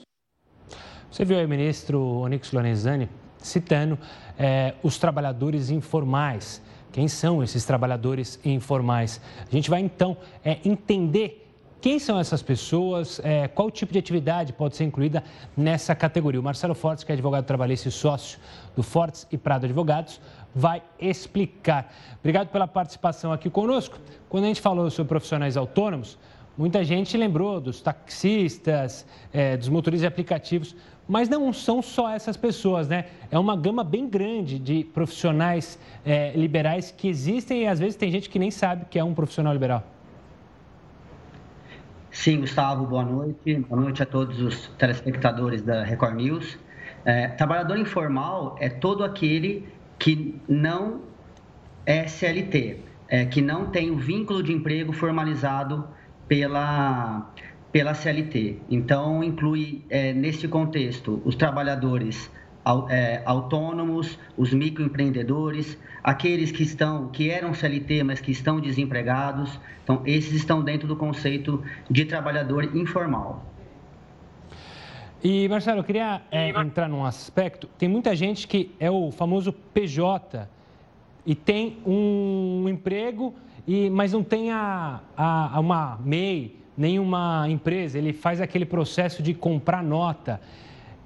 Você 1.10 1.24
viu 1.24 1.38
aí 1.38 1.44
o 1.44 1.48
ministro 1.48 2.00
Onyx 2.00 2.52
Lorenzani 2.52 3.08
citando 3.38 3.98
é, 4.38 4.74
os 4.82 4.98
trabalhadores 4.98 5.70
informais 5.70 6.62
quem 6.92 7.08
são 7.08 7.42
esses 7.42 7.64
trabalhadores 7.64 8.38
informais. 8.44 9.20
A 9.46 9.54
gente 9.54 9.70
vai 9.70 9.80
então 9.80 10.16
é, 10.44 10.58
entender 10.64 11.48
quem 11.80 11.98
são 11.98 12.18
essas 12.18 12.42
pessoas, 12.42 13.20
é, 13.22 13.46
qual 13.46 13.70
tipo 13.70 13.92
de 13.92 13.98
atividade 13.98 14.52
pode 14.52 14.76
ser 14.76 14.84
incluída 14.84 15.22
nessa 15.56 15.94
categoria. 15.94 16.40
O 16.40 16.42
Marcelo 16.42 16.74
Fortes, 16.74 17.04
que 17.04 17.12
é 17.12 17.14
advogado 17.14 17.44
trabalhista 17.44 17.88
e 17.88 17.92
sócio 17.92 18.38
do 18.74 18.82
Fortes 18.82 19.26
e 19.30 19.38
Prado 19.38 19.64
Advogados, 19.64 20.20
vai 20.54 20.82
explicar. 20.98 21.94
Obrigado 22.18 22.48
pela 22.48 22.66
participação 22.66 23.32
aqui 23.32 23.48
conosco. 23.48 23.98
Quando 24.28 24.44
a 24.44 24.46
gente 24.48 24.60
falou 24.60 24.90
sobre 24.90 25.08
profissionais 25.08 25.56
autônomos, 25.56 26.18
muita 26.56 26.84
gente 26.84 27.16
lembrou 27.16 27.60
dos 27.60 27.80
taxistas, 27.80 29.06
é, 29.32 29.56
dos 29.56 29.68
motoristas 29.68 30.00
de 30.00 30.06
aplicativos. 30.08 30.74
Mas 31.08 31.28
não 31.28 31.52
são 31.52 31.80
só 31.80 32.10
essas 32.10 32.36
pessoas, 32.36 32.86
né? 32.86 33.06
É 33.30 33.38
uma 33.38 33.56
gama 33.56 33.82
bem 33.82 34.06
grande 34.06 34.58
de 34.58 34.84
profissionais 34.84 35.78
é, 36.04 36.32
liberais 36.36 36.90
que 36.90 37.08
existem 37.08 37.62
e 37.62 37.66
às 37.66 37.78
vezes 37.78 37.96
tem 37.96 38.10
gente 38.10 38.28
que 38.28 38.38
nem 38.38 38.50
sabe 38.50 38.84
que 38.90 38.98
é 38.98 39.02
um 39.02 39.14
profissional 39.14 39.52
liberal. 39.54 39.82
Sim, 42.10 42.40
Gustavo, 42.40 42.84
boa 42.84 43.04
noite. 43.04 43.54
Boa 43.60 43.80
noite 43.80 44.02
a 44.02 44.06
todos 44.06 44.40
os 44.40 44.66
telespectadores 44.78 45.62
da 45.62 45.82
Record 45.82 46.16
News. 46.16 46.58
É, 47.04 47.28
trabalhador 47.28 47.78
informal 47.78 48.56
é 48.60 48.68
todo 48.68 49.02
aquele 49.02 49.66
que 49.98 50.38
não 50.46 51.00
é 51.86 52.06
CLT, 52.06 52.80
é, 53.08 53.24
que 53.24 53.40
não 53.40 53.66
tem 53.70 53.90
o 53.90 53.96
vínculo 53.96 54.42
de 54.42 54.52
emprego 54.52 54.92
formalizado 54.92 55.88
pela, 56.26 57.30
pela 57.72 57.94
CLT. 57.94 58.58
Então, 58.70 59.22
inclui, 59.22 59.84
é, 59.90 60.12
neste 60.12 60.48
contexto, 60.48 61.20
os 61.24 61.34
trabalhadores 61.34 62.30
é, 62.88 63.22
autônomos, 63.24 64.18
os 64.36 64.52
microempreendedores, 64.52 65.78
aqueles 66.02 66.50
que 66.50 66.62
estão, 66.62 67.08
que 67.08 67.30
eram 67.30 67.54
CLT, 67.54 68.02
mas 68.04 68.20
que 68.20 68.30
estão 68.30 68.60
desempregados. 68.60 69.58
Então, 69.84 70.02
esses 70.04 70.32
estão 70.32 70.62
dentro 70.62 70.86
do 70.86 70.96
conceito 70.96 71.62
de 71.90 72.04
trabalhador 72.04 72.76
informal. 72.76 73.44
E, 75.22 75.48
Marcelo, 75.48 75.80
eu 75.80 75.84
queria 75.84 76.22
é, 76.30 76.50
entrar 76.50 76.88
num 76.88 77.04
aspecto. 77.04 77.68
Tem 77.78 77.88
muita 77.88 78.14
gente 78.14 78.46
que 78.46 78.70
é 78.78 78.90
o 78.90 79.10
famoso 79.10 79.52
PJ 79.52 80.48
e 81.26 81.34
tem 81.34 81.78
um 81.84 82.66
emprego, 82.68 83.34
e, 83.66 83.90
mas 83.90 84.12
não 84.12 84.22
tem 84.22 84.52
a, 84.52 85.00
a, 85.16 85.58
uma 85.58 85.98
MEI, 86.04 86.57
nenhuma 86.78 87.46
empresa. 87.48 87.98
Ele 87.98 88.12
faz 88.12 88.40
aquele 88.40 88.64
processo 88.64 89.22
de 89.22 89.34
comprar 89.34 89.82
nota. 89.82 90.40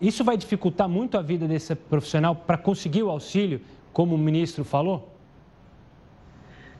Isso 0.00 0.22
vai 0.22 0.36
dificultar 0.36 0.88
muito 0.88 1.16
a 1.16 1.22
vida 1.22 1.48
desse 1.48 1.74
profissional 1.74 2.34
para 2.34 2.58
conseguir 2.58 3.02
o 3.02 3.10
auxílio, 3.10 3.60
como 3.92 4.14
o 4.14 4.18
ministro 4.18 4.64
falou? 4.64 5.08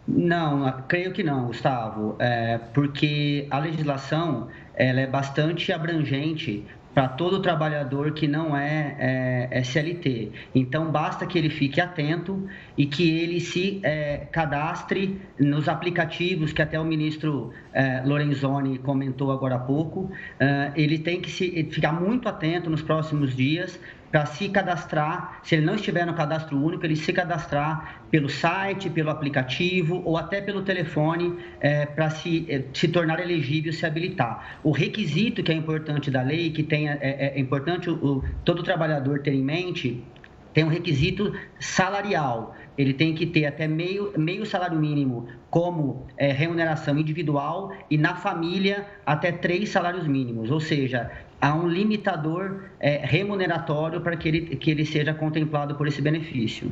Não, 0.06 0.70
creio 0.88 1.12
que 1.12 1.22
não, 1.22 1.46
Gustavo, 1.46 2.16
é, 2.18 2.58
porque 2.74 3.46
a 3.50 3.58
legislação 3.58 4.48
ela 4.74 5.00
é 5.00 5.06
bastante 5.06 5.72
abrangente 5.72 6.64
para 6.94 7.08
todo 7.08 7.40
trabalhador 7.40 8.12
que 8.12 8.28
não 8.28 8.56
é, 8.56 8.96
é, 8.98 9.48
é, 9.50 9.64
CLT. 9.64 10.30
Então, 10.54 10.90
basta 10.90 11.26
que 11.26 11.38
ele 11.38 11.48
fique 11.48 11.80
atento 11.80 12.46
e 12.76 12.86
que 12.86 13.18
ele 13.18 13.40
se 13.40 13.80
é, 13.82 14.26
cadastre 14.30 15.20
nos 15.38 15.68
aplicativos 15.68 16.52
que 16.52 16.60
até 16.60 16.78
o 16.78 16.84
ministro 16.84 17.52
é, 17.72 18.02
Lorenzoni 18.04 18.78
comentou 18.78 19.32
agora 19.32 19.56
há 19.56 19.58
pouco. 19.58 20.10
É, 20.38 20.72
ele 20.76 20.98
tem 20.98 21.20
que 21.20 21.30
se, 21.30 21.64
ficar 21.70 21.92
muito 21.92 22.28
atento 22.28 22.68
nos 22.68 22.82
próximos 22.82 23.34
dias 23.34 23.78
para 24.12 24.26
se 24.26 24.50
cadastrar, 24.50 25.40
se 25.42 25.54
ele 25.54 25.64
não 25.64 25.74
estiver 25.74 26.04
no 26.04 26.12
cadastro 26.12 26.62
único, 26.62 26.84
ele 26.84 26.94
se 26.94 27.10
cadastrar 27.14 28.02
pelo 28.10 28.28
site, 28.28 28.90
pelo 28.90 29.08
aplicativo 29.08 30.02
ou 30.04 30.18
até 30.18 30.42
pelo 30.42 30.60
telefone 30.60 31.38
é, 31.60 31.86
para 31.86 32.10
se, 32.10 32.44
é, 32.46 32.62
se 32.74 32.88
tornar 32.88 33.18
elegível, 33.20 33.72
se 33.72 33.86
habilitar. 33.86 34.58
O 34.62 34.70
requisito 34.70 35.42
que 35.42 35.50
é 35.50 35.54
importante 35.54 36.10
da 36.10 36.20
lei, 36.20 36.50
que 36.50 36.62
tem, 36.62 36.90
é, 36.90 36.98
é, 37.00 37.32
é 37.34 37.40
importante 37.40 37.88
o, 37.88 37.94
o, 37.94 38.24
todo 38.44 38.62
trabalhador 38.62 39.20
ter 39.20 39.32
em 39.32 39.42
mente, 39.42 40.04
tem 40.52 40.62
um 40.62 40.68
requisito 40.68 41.32
salarial. 41.58 42.54
Ele 42.76 42.92
tem 42.92 43.14
que 43.14 43.24
ter 43.24 43.46
até 43.46 43.66
meio, 43.66 44.12
meio 44.18 44.44
salário 44.44 44.78
mínimo 44.78 45.28
como 45.50 46.06
é, 46.16 46.32
remuneração 46.32 46.98
individual 46.98 47.72
e 47.90 47.98
na 47.98 48.16
família 48.16 48.86
até 49.04 49.32
três 49.32 49.70
salários 49.70 50.06
mínimos. 50.06 50.50
Ou 50.50 50.60
seja, 50.60 51.10
há 51.42 51.52
um 51.52 51.66
limitador 51.66 52.70
é, 52.78 53.04
remuneratório 53.04 54.00
para 54.00 54.16
que 54.16 54.28
ele, 54.28 54.40
que 54.56 54.70
ele 54.70 54.86
seja 54.86 55.12
contemplado 55.12 55.74
por 55.74 55.88
esse 55.88 56.00
benefício. 56.00 56.70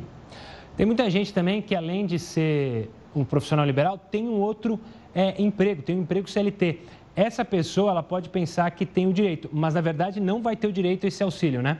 Tem 0.77 0.85
muita 0.85 1.09
gente 1.09 1.33
também 1.33 1.61
que, 1.61 1.75
além 1.75 2.05
de 2.05 2.17
ser 2.17 2.89
um 3.13 3.25
profissional 3.25 3.65
liberal, 3.65 3.97
tem 3.97 4.25
um 4.25 4.39
outro 4.39 4.79
é, 5.13 5.39
emprego, 5.41 5.81
tem 5.81 5.97
um 5.97 6.01
emprego 6.03 6.29
CLT. 6.29 6.79
Essa 7.13 7.43
pessoa 7.43 7.91
ela 7.91 8.01
pode 8.01 8.29
pensar 8.29 8.71
que 8.71 8.85
tem 8.85 9.05
o 9.05 9.11
direito, 9.11 9.49
mas 9.51 9.73
na 9.73 9.81
verdade 9.81 10.21
não 10.21 10.41
vai 10.41 10.55
ter 10.55 10.67
o 10.67 10.71
direito 10.71 11.05
a 11.05 11.09
esse 11.09 11.21
auxílio, 11.21 11.61
né? 11.61 11.77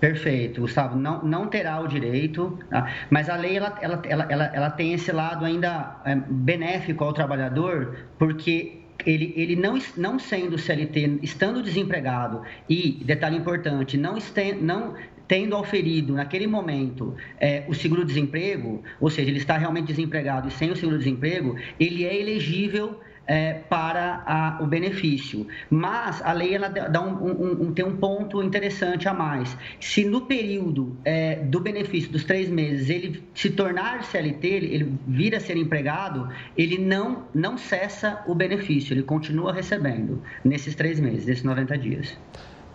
Perfeito, 0.00 0.60
Gustavo. 0.60 0.96
Não, 0.96 1.22
não 1.24 1.46
terá 1.46 1.80
o 1.80 1.86
direito, 1.86 2.58
tá? 2.70 2.88
mas 3.10 3.28
a 3.28 3.36
lei 3.36 3.56
ela, 3.56 3.78
ela, 3.80 4.02
ela, 4.08 4.44
ela, 4.52 4.70
tem 4.70 4.92
esse 4.92 5.10
lado 5.10 5.44
ainda 5.44 6.00
é, 6.04 6.14
benéfico 6.16 7.04
ao 7.04 7.12
trabalhador, 7.12 7.96
porque 8.16 8.80
ele, 9.06 9.32
ele 9.36 9.56
não, 9.56 9.78
não 9.96 10.18
sendo 10.18 10.58
CLT, 10.58 11.20
estando 11.22 11.62
desempregado 11.62 12.42
e, 12.68 13.00
detalhe 13.04 13.36
importante, 13.36 13.96
não, 13.96 14.16
este, 14.16 14.52
não 14.54 14.94
tendo 15.26 15.54
auferido 15.54 16.14
naquele 16.14 16.46
momento 16.46 17.14
é, 17.38 17.64
o 17.68 17.74
seguro-desemprego, 17.74 18.82
ou 18.98 19.10
seja, 19.10 19.28
ele 19.28 19.38
está 19.38 19.58
realmente 19.58 19.88
desempregado 19.88 20.48
e 20.48 20.50
sem 20.50 20.70
o 20.70 20.76
seguro-desemprego, 20.76 21.56
ele 21.78 22.04
é 22.04 22.18
elegível 22.18 22.98
é, 23.28 23.52
para 23.52 24.22
a, 24.26 24.58
o 24.62 24.66
benefício. 24.66 25.46
Mas 25.68 26.22
a 26.22 26.32
lei 26.32 26.54
ela 26.54 26.68
dá 26.68 27.00
um, 27.00 27.12
um, 27.12 27.62
um, 27.66 27.72
tem 27.72 27.84
um 27.84 27.96
ponto 27.96 28.42
interessante 28.42 29.06
a 29.06 29.12
mais. 29.12 29.56
Se 29.78 30.04
no 30.04 30.22
período 30.22 30.96
é, 31.04 31.36
do 31.36 31.60
benefício 31.60 32.10
dos 32.10 32.24
três 32.24 32.48
meses 32.48 32.88
ele 32.88 33.22
se 33.34 33.50
tornar 33.50 34.02
CLT, 34.04 34.46
ele, 34.46 34.74
ele 34.74 34.94
vir 35.06 35.34
a 35.36 35.40
ser 35.40 35.58
empregado, 35.58 36.28
ele 36.56 36.78
não, 36.78 37.24
não 37.34 37.58
cessa 37.58 38.24
o 38.26 38.34
benefício, 38.34 38.94
ele 38.94 39.02
continua 39.02 39.52
recebendo 39.52 40.22
nesses 40.42 40.74
três 40.74 40.98
meses, 40.98 41.26
nesses 41.26 41.44
90 41.44 41.76
dias. 41.76 42.16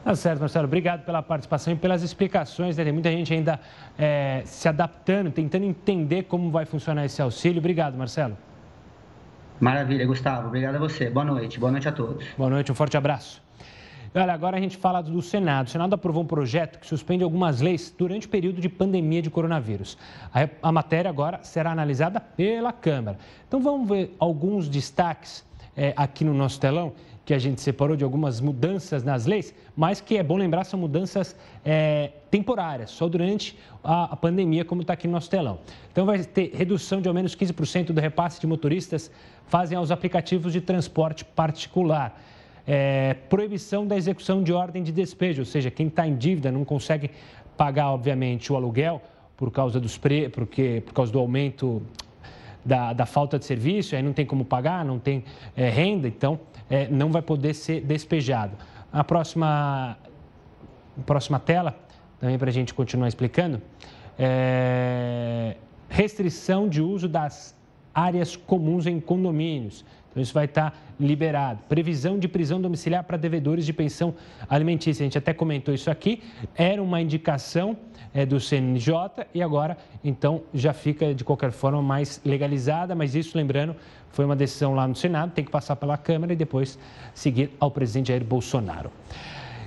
Tá 0.03 0.13
certo, 0.15 0.41
Marcelo. 0.41 0.65
Obrigado 0.65 1.05
pela 1.05 1.23
participação 1.23 1.73
e 1.73 1.77
pelas 1.77 2.03
explicações. 2.03 2.75
Né? 2.75 2.83
Tem 2.83 2.91
muita 2.91 3.09
gente 3.09 3.33
ainda 3.33 3.57
é, 3.97 4.41
se 4.45 4.67
adaptando, 4.67 5.31
tentando 5.31 5.63
entender 5.63 6.23
como 6.23 6.51
vai 6.51 6.65
funcionar 6.65 7.05
esse 7.05 7.21
auxílio. 7.21 7.59
Obrigado, 7.59 7.97
Marcelo. 7.97 8.37
Maravilha, 9.59 10.05
Gustavo. 10.05 10.47
Obrigado 10.47 10.75
a 10.75 10.79
você. 10.79 11.09
Boa 11.09 11.25
noite. 11.25 11.59
Boa 11.59 11.71
noite 11.71 11.87
a 11.87 11.91
todos. 11.91 12.25
Boa 12.37 12.49
noite, 12.49 12.71
um 12.71 12.75
forte 12.75 12.97
abraço. 12.97 13.41
Olha, 14.15 14.31
agora 14.31 14.57
a 14.57 14.59
gente 14.59 14.77
fala 14.77 15.01
do 15.01 15.21
Senado. 15.21 15.67
O 15.67 15.69
Senado 15.71 15.95
aprovou 15.95 16.21
um 16.21 16.27
projeto 16.27 16.79
que 16.79 16.85
suspende 16.85 17.23
algumas 17.23 17.61
leis 17.61 17.93
durante 17.97 18.27
o 18.27 18.29
período 18.29 18.61
de 18.61 18.69
pandemia 18.69 19.21
de 19.23 19.29
coronavírus. 19.29 19.97
A, 20.31 20.47
a 20.61 20.71
matéria 20.71 21.09
agora 21.09 21.39
será 21.41 21.71
analisada 21.71 22.19
pela 22.19 22.71
Câmara. 22.71 23.17
Então 23.47 23.59
vamos 23.59 23.89
ver 23.89 24.15
alguns 24.19 24.69
destaques 24.69 25.43
é, 25.75 25.93
aqui 25.97 26.23
no 26.23 26.33
nosso 26.33 26.59
telão 26.59 26.93
que 27.25 27.33
a 27.33 27.39
gente 27.39 27.61
separou 27.61 27.95
de 27.95 28.03
algumas 28.03 28.41
mudanças 28.41 29.03
nas 29.03 29.25
leis, 29.25 29.53
mas 29.75 30.01
que 30.01 30.17
é 30.17 30.23
bom 30.23 30.35
lembrar 30.35 30.65
são 30.65 30.77
mudanças 30.77 31.35
é, 31.63 32.11
temporárias, 32.29 32.91
só 32.91 33.07
durante 33.07 33.57
a, 33.83 34.13
a 34.13 34.15
pandemia, 34.15 34.65
como 34.65 34.81
está 34.81 34.93
aqui 34.93 35.07
no 35.07 35.13
nosso 35.13 35.29
telão. 35.29 35.59
Então, 35.91 36.05
vai 36.05 36.21
ter 36.23 36.51
redução 36.53 37.01
de 37.01 37.07
ao 37.07 37.13
menos 37.13 37.35
15% 37.35 37.93
do 37.93 38.01
repasse 38.01 38.41
de 38.41 38.47
motoristas 38.47 39.09
fazem 39.53 39.77
aos 39.77 39.91
aplicativos 39.91 40.51
de 40.51 40.59
transporte 40.59 41.23
particular. 41.23 42.19
É, 42.65 43.13
proibição 43.29 43.85
da 43.85 43.95
execução 43.95 44.41
de 44.41 44.51
ordem 44.51 44.81
de 44.81 44.91
despejo, 44.91 45.43
ou 45.43 45.45
seja, 45.45 45.69
quem 45.69 45.85
está 45.85 46.07
em 46.07 46.15
dívida 46.15 46.51
não 46.51 46.65
consegue 46.65 47.11
pagar, 47.55 47.91
obviamente, 47.91 48.51
o 48.51 48.55
aluguel 48.55 48.99
por 49.37 49.51
causa, 49.51 49.79
dos 49.79 49.95
pre... 49.95 50.27
Porque, 50.27 50.81
por 50.83 50.95
causa 50.95 51.11
do 51.11 51.19
aumento 51.19 51.83
da, 52.65 52.93
da 52.93 53.05
falta 53.05 53.37
de 53.37 53.45
serviço, 53.45 53.95
aí 53.95 54.01
não 54.01 54.11
tem 54.11 54.25
como 54.25 54.43
pagar, 54.43 54.83
não 54.83 54.97
tem 54.97 55.23
é, 55.55 55.69
renda, 55.69 56.07
então 56.07 56.39
é, 56.67 56.87
não 56.87 57.11
vai 57.11 57.21
poder 57.21 57.53
ser 57.53 57.81
despejado. 57.81 58.57
A 58.91 59.03
próxima, 59.03 59.99
próxima 61.05 61.37
tela, 61.39 61.77
também 62.19 62.39
para 62.39 62.49
a 62.49 62.53
gente 62.53 62.73
continuar 62.73 63.07
explicando, 63.07 63.61
é, 64.17 65.57
restrição 65.89 66.67
de 66.67 66.81
uso 66.81 67.07
das 67.07 67.55
áreas 67.93 68.35
comuns 68.35 68.87
em 68.87 68.99
condomínios. 68.99 69.85
Então, 70.11 70.21
isso 70.21 70.33
vai 70.33 70.45
estar 70.45 70.77
liberado. 70.99 71.59
Previsão 71.67 72.19
de 72.19 72.27
prisão 72.27 72.61
domiciliar 72.61 73.03
para 73.03 73.17
devedores 73.17 73.65
de 73.65 73.73
pensão 73.73 74.13
alimentícia. 74.47 75.03
A 75.03 75.05
gente 75.05 75.17
até 75.17 75.33
comentou 75.33 75.73
isso 75.73 75.89
aqui. 75.89 76.21
Era 76.55 76.81
uma 76.83 77.01
indicação 77.01 77.75
é, 78.13 78.25
do 78.25 78.39
CNJ 78.39 79.25
e 79.33 79.41
agora, 79.41 79.75
então, 80.03 80.43
já 80.53 80.71
fica 80.71 81.15
de 81.15 81.23
qualquer 81.23 81.51
forma 81.51 81.81
mais 81.81 82.21
legalizada. 82.23 82.93
Mas 82.93 83.15
isso, 83.15 83.35
lembrando, 83.35 83.75
foi 84.11 84.23
uma 84.23 84.35
decisão 84.35 84.75
lá 84.75 84.87
no 84.87 84.95
Senado, 84.95 85.31
tem 85.31 85.43
que 85.43 85.49
passar 85.49 85.75
pela 85.75 85.97
Câmara 85.97 86.33
e 86.33 86.35
depois 86.35 86.77
seguir 87.15 87.49
ao 87.59 87.71
presidente 87.71 88.09
Jair 88.09 88.23
Bolsonaro. 88.23 88.91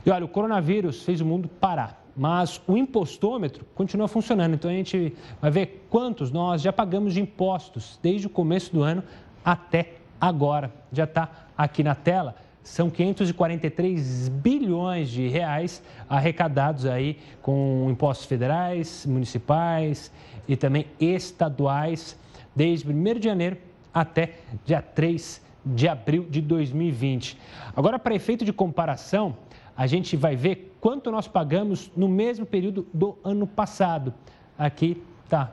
E 0.05 0.11
olha, 0.11 0.25
o 0.25 0.29
coronavírus 0.29 1.03
fez 1.03 1.21
o 1.21 1.27
mundo 1.27 1.49
parar, 1.49 2.06
mas 2.17 2.61
o 2.67 2.77
impostômetro 2.77 3.65
continua 3.75 4.09
funcionando. 4.09 4.55
Então 4.55 4.71
a 4.71 4.75
gente 4.75 5.15
vai 5.41 5.51
ver 5.51 5.87
quantos 5.91 6.31
nós 6.31 6.63
já 6.63 6.73
pagamos 6.73 7.15
de 7.15 7.21
impostos 7.21 7.99
desde 8.03 8.27
o 8.27 8.31
começo 8.31 8.73
do 8.73 8.83
ano 8.83 9.03
até 9.45 9.95
agora. 10.21 10.73
Já 10.93 11.05
está 11.05 11.29
aqui 11.57 11.83
na 11.83 11.95
tela. 11.95 12.35
São 12.63 12.91
543 12.91 14.29
bilhões 14.29 15.09
de 15.09 15.29
reais 15.29 15.83
arrecadados 16.09 16.85
aí 16.85 17.19
com 17.41 17.87
impostos 17.89 18.27
federais, 18.27 19.07
municipais 19.07 20.11
e 20.49 20.57
também 20.57 20.87
estaduais 20.99 22.19
desde 22.57 22.91
1 22.91 23.21
de 23.21 23.25
janeiro 23.25 23.59
até 23.95 24.35
dia 24.65 24.83
3 24.83 25.41
de 25.65 25.89
abril 25.89 26.27
de 26.29 26.41
2020. 26.41 27.39
Agora, 27.75 27.99
para 27.99 28.15
efeito 28.15 28.45
de 28.45 28.53
comparação, 28.53 29.37
a 29.77 29.87
gente 29.87 30.17
vai 30.17 30.35
ver 30.35 30.77
quanto 30.81 31.11
nós 31.11 31.29
pagamos 31.29 31.91
no 31.97 32.09
mesmo 32.09 32.47
período 32.47 32.87
do 32.93 33.17
ano 33.23 33.47
passado. 33.47 34.15
Aqui 34.59 35.03
está 35.25 35.53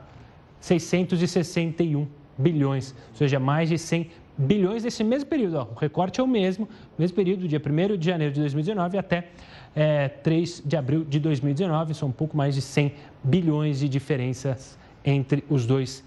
661 0.60 2.06
bilhões, 2.38 2.94
ou 3.10 3.16
seja, 3.16 3.38
mais 3.38 3.68
de 3.68 3.78
100 3.78 4.10
bilhões 4.36 4.82
nesse 4.82 5.04
mesmo 5.04 5.28
período. 5.28 5.58
Ó. 5.58 5.66
O 5.72 5.74
recorte 5.74 6.20
é 6.20 6.22
o 6.22 6.26
mesmo, 6.26 6.68
mesmo 6.98 7.14
período, 7.14 7.46
dia 7.46 7.60
1 7.60 7.96
de 7.96 8.06
janeiro 8.06 8.32
de 8.32 8.40
2019 8.40 8.98
até 8.98 9.28
é, 9.76 10.08
3 10.08 10.62
de 10.64 10.76
abril 10.76 11.04
de 11.04 11.20
2019. 11.20 11.94
São 11.94 12.08
um 12.08 12.12
pouco 12.12 12.36
mais 12.36 12.54
de 12.54 12.62
100 12.62 12.92
bilhões 13.22 13.80
de 13.80 13.88
diferenças 13.88 14.78
entre 15.04 15.44
os 15.50 15.66
dois 15.66 16.02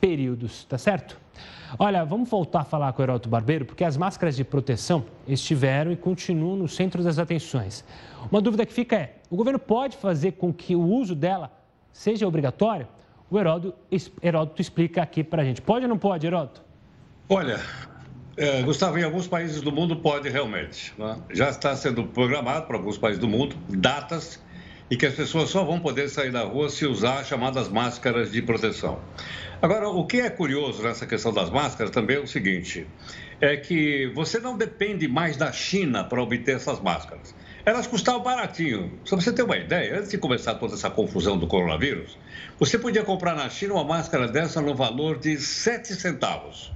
períodos, 0.00 0.64
tá 0.64 0.76
certo? 0.76 1.21
Olha, 1.78 2.04
vamos 2.04 2.28
voltar 2.28 2.60
a 2.60 2.64
falar 2.64 2.92
com 2.92 3.00
o 3.00 3.04
Heroto 3.04 3.28
Barbeiro, 3.28 3.64
porque 3.64 3.84
as 3.84 3.96
máscaras 3.96 4.36
de 4.36 4.44
proteção 4.44 5.04
estiveram 5.26 5.90
e 5.90 5.96
continuam 5.96 6.56
no 6.56 6.68
centro 6.68 7.02
das 7.02 7.18
atenções. 7.18 7.84
Uma 8.30 8.40
dúvida 8.40 8.66
que 8.66 8.72
fica 8.72 8.96
é: 8.96 9.16
o 9.30 9.36
governo 9.36 9.58
pode 9.58 9.96
fazer 9.96 10.32
com 10.32 10.52
que 10.52 10.76
o 10.76 10.82
uso 10.82 11.14
dela 11.14 11.50
seja 11.92 12.26
obrigatório? 12.26 12.86
O 13.30 13.38
Heródoto, 13.38 13.78
Heródoto 14.22 14.60
explica 14.60 15.02
aqui 15.02 15.24
para 15.24 15.40
a 15.40 15.44
gente. 15.44 15.62
Pode 15.62 15.86
ou 15.86 15.88
não 15.88 15.96
pode, 15.96 16.26
Heródoto? 16.26 16.62
Olha, 17.28 17.58
é, 18.36 18.62
Gustavo, 18.62 18.98
em 18.98 19.04
alguns 19.04 19.26
países 19.26 19.62
do 19.62 19.72
mundo 19.72 19.96
pode 19.96 20.28
realmente. 20.28 20.92
Né? 20.98 21.16
Já 21.32 21.48
está 21.48 21.74
sendo 21.74 22.04
programado 22.04 22.66
para 22.66 22.76
alguns 22.76 22.98
países 22.98 23.18
do 23.18 23.28
mundo 23.28 23.56
datas 23.70 24.38
e 24.92 24.96
que 24.98 25.06
as 25.06 25.14
pessoas 25.14 25.48
só 25.48 25.64
vão 25.64 25.80
poder 25.80 26.10
sair 26.10 26.30
da 26.30 26.42
rua 26.42 26.68
se 26.68 26.84
usar 26.84 27.24
chamadas 27.24 27.66
máscaras 27.66 28.30
de 28.30 28.42
proteção. 28.42 29.00
Agora, 29.62 29.88
o 29.88 30.06
que 30.06 30.20
é 30.20 30.28
curioso 30.28 30.82
nessa 30.82 31.06
questão 31.06 31.32
das 31.32 31.48
máscaras 31.48 31.90
também 31.90 32.16
é 32.16 32.20
o 32.20 32.26
seguinte: 32.26 32.86
é 33.40 33.56
que 33.56 34.12
você 34.14 34.38
não 34.38 34.54
depende 34.54 35.08
mais 35.08 35.34
da 35.34 35.50
China 35.50 36.04
para 36.04 36.22
obter 36.22 36.56
essas 36.56 36.78
máscaras. 36.78 37.34
Elas 37.64 37.86
custavam 37.86 38.22
baratinho. 38.22 39.00
Só 39.02 39.16
para 39.16 39.24
você 39.24 39.32
ter 39.32 39.44
uma 39.44 39.56
ideia, 39.56 39.96
antes 39.96 40.10
de 40.10 40.18
começar 40.18 40.56
toda 40.56 40.74
essa 40.74 40.90
confusão 40.90 41.38
do 41.38 41.46
coronavírus, 41.46 42.18
você 42.58 42.78
podia 42.78 43.02
comprar 43.02 43.34
na 43.34 43.48
China 43.48 43.72
uma 43.72 43.84
máscara 43.84 44.28
dessa 44.28 44.60
no 44.60 44.74
valor 44.74 45.18
de 45.18 45.38
7 45.38 45.94
centavos. 45.94 46.70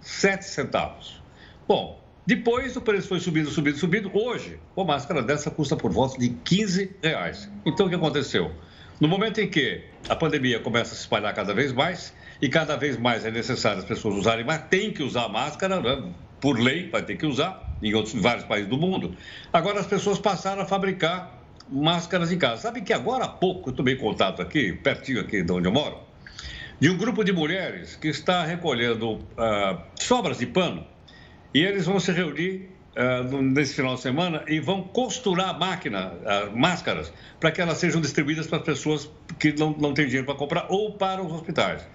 7 0.00 0.44
centavos. 0.44 1.22
Bom, 1.68 1.99
depois 2.26 2.76
o 2.76 2.80
preço 2.80 3.08
foi 3.08 3.20
subindo, 3.20 3.50
subindo, 3.50 3.76
subindo. 3.76 4.10
Hoje, 4.14 4.58
uma 4.76 4.84
máscara 4.84 5.22
dessa 5.22 5.50
custa 5.50 5.76
por 5.76 5.90
volta 5.90 6.18
de 6.18 6.28
15 6.28 6.96
reais. 7.02 7.50
Então, 7.64 7.86
o 7.86 7.88
que 7.88 7.94
aconteceu? 7.94 8.52
No 9.00 9.08
momento 9.08 9.40
em 9.40 9.48
que 9.48 9.82
a 10.08 10.14
pandemia 10.14 10.60
começa 10.60 10.92
a 10.92 10.96
se 10.96 11.00
espalhar 11.00 11.34
cada 11.34 11.54
vez 11.54 11.72
mais 11.72 12.14
e 12.40 12.48
cada 12.48 12.76
vez 12.76 12.98
mais 12.98 13.24
é 13.24 13.30
necessário 13.30 13.78
as 13.78 13.84
pessoas 13.84 14.16
usarem, 14.16 14.44
mas 14.44 14.62
tem 14.68 14.92
que 14.92 15.02
usar 15.02 15.28
máscara, 15.28 15.80
né? 15.80 16.12
por 16.40 16.58
lei, 16.58 16.88
vai 16.88 17.02
ter 17.02 17.16
que 17.16 17.26
usar, 17.26 17.76
em 17.82 17.94
outros 17.94 18.14
vários 18.14 18.44
países 18.44 18.68
do 18.68 18.78
mundo. 18.78 19.14
Agora 19.52 19.80
as 19.80 19.86
pessoas 19.86 20.18
passaram 20.18 20.62
a 20.62 20.66
fabricar 20.66 21.38
máscaras 21.70 22.32
em 22.32 22.38
casa. 22.38 22.62
Sabe 22.62 22.80
que 22.82 22.92
agora 22.92 23.24
há 23.24 23.28
pouco 23.28 23.70
eu 23.70 23.74
tomei 23.74 23.96
contato 23.96 24.42
aqui, 24.42 24.72
pertinho 24.72 25.20
aqui 25.20 25.42
de 25.42 25.52
onde 25.52 25.68
eu 25.68 25.72
moro, 25.72 25.98
de 26.78 26.90
um 26.90 26.96
grupo 26.96 27.22
de 27.22 27.32
mulheres 27.32 27.96
que 27.96 28.08
está 28.08 28.44
recolhendo 28.44 29.12
uh, 29.14 29.80
sobras 29.98 30.38
de 30.38 30.46
pano 30.46 30.86
e 31.52 31.62
eles 31.62 31.86
vão 31.86 31.98
se 31.98 32.12
reunir 32.12 32.68
uh, 32.96 33.42
nesse 33.42 33.74
final 33.74 33.94
de 33.94 34.00
semana 34.00 34.44
e 34.46 34.60
vão 34.60 34.82
costurar 34.82 35.50
a 35.50 35.52
máquina, 35.52 36.12
uh, 36.12 36.56
máscaras, 36.56 37.12
para 37.38 37.50
que 37.50 37.60
elas 37.60 37.78
sejam 37.78 38.00
distribuídas 38.00 38.46
para 38.46 38.58
as 38.58 38.64
pessoas 38.64 39.10
que 39.38 39.52
não, 39.52 39.70
não 39.72 39.92
têm 39.94 40.06
dinheiro 40.06 40.26
para 40.26 40.34
comprar 40.34 40.66
ou 40.68 40.92
para 40.92 41.22
os 41.22 41.32
hospitais. 41.32 41.86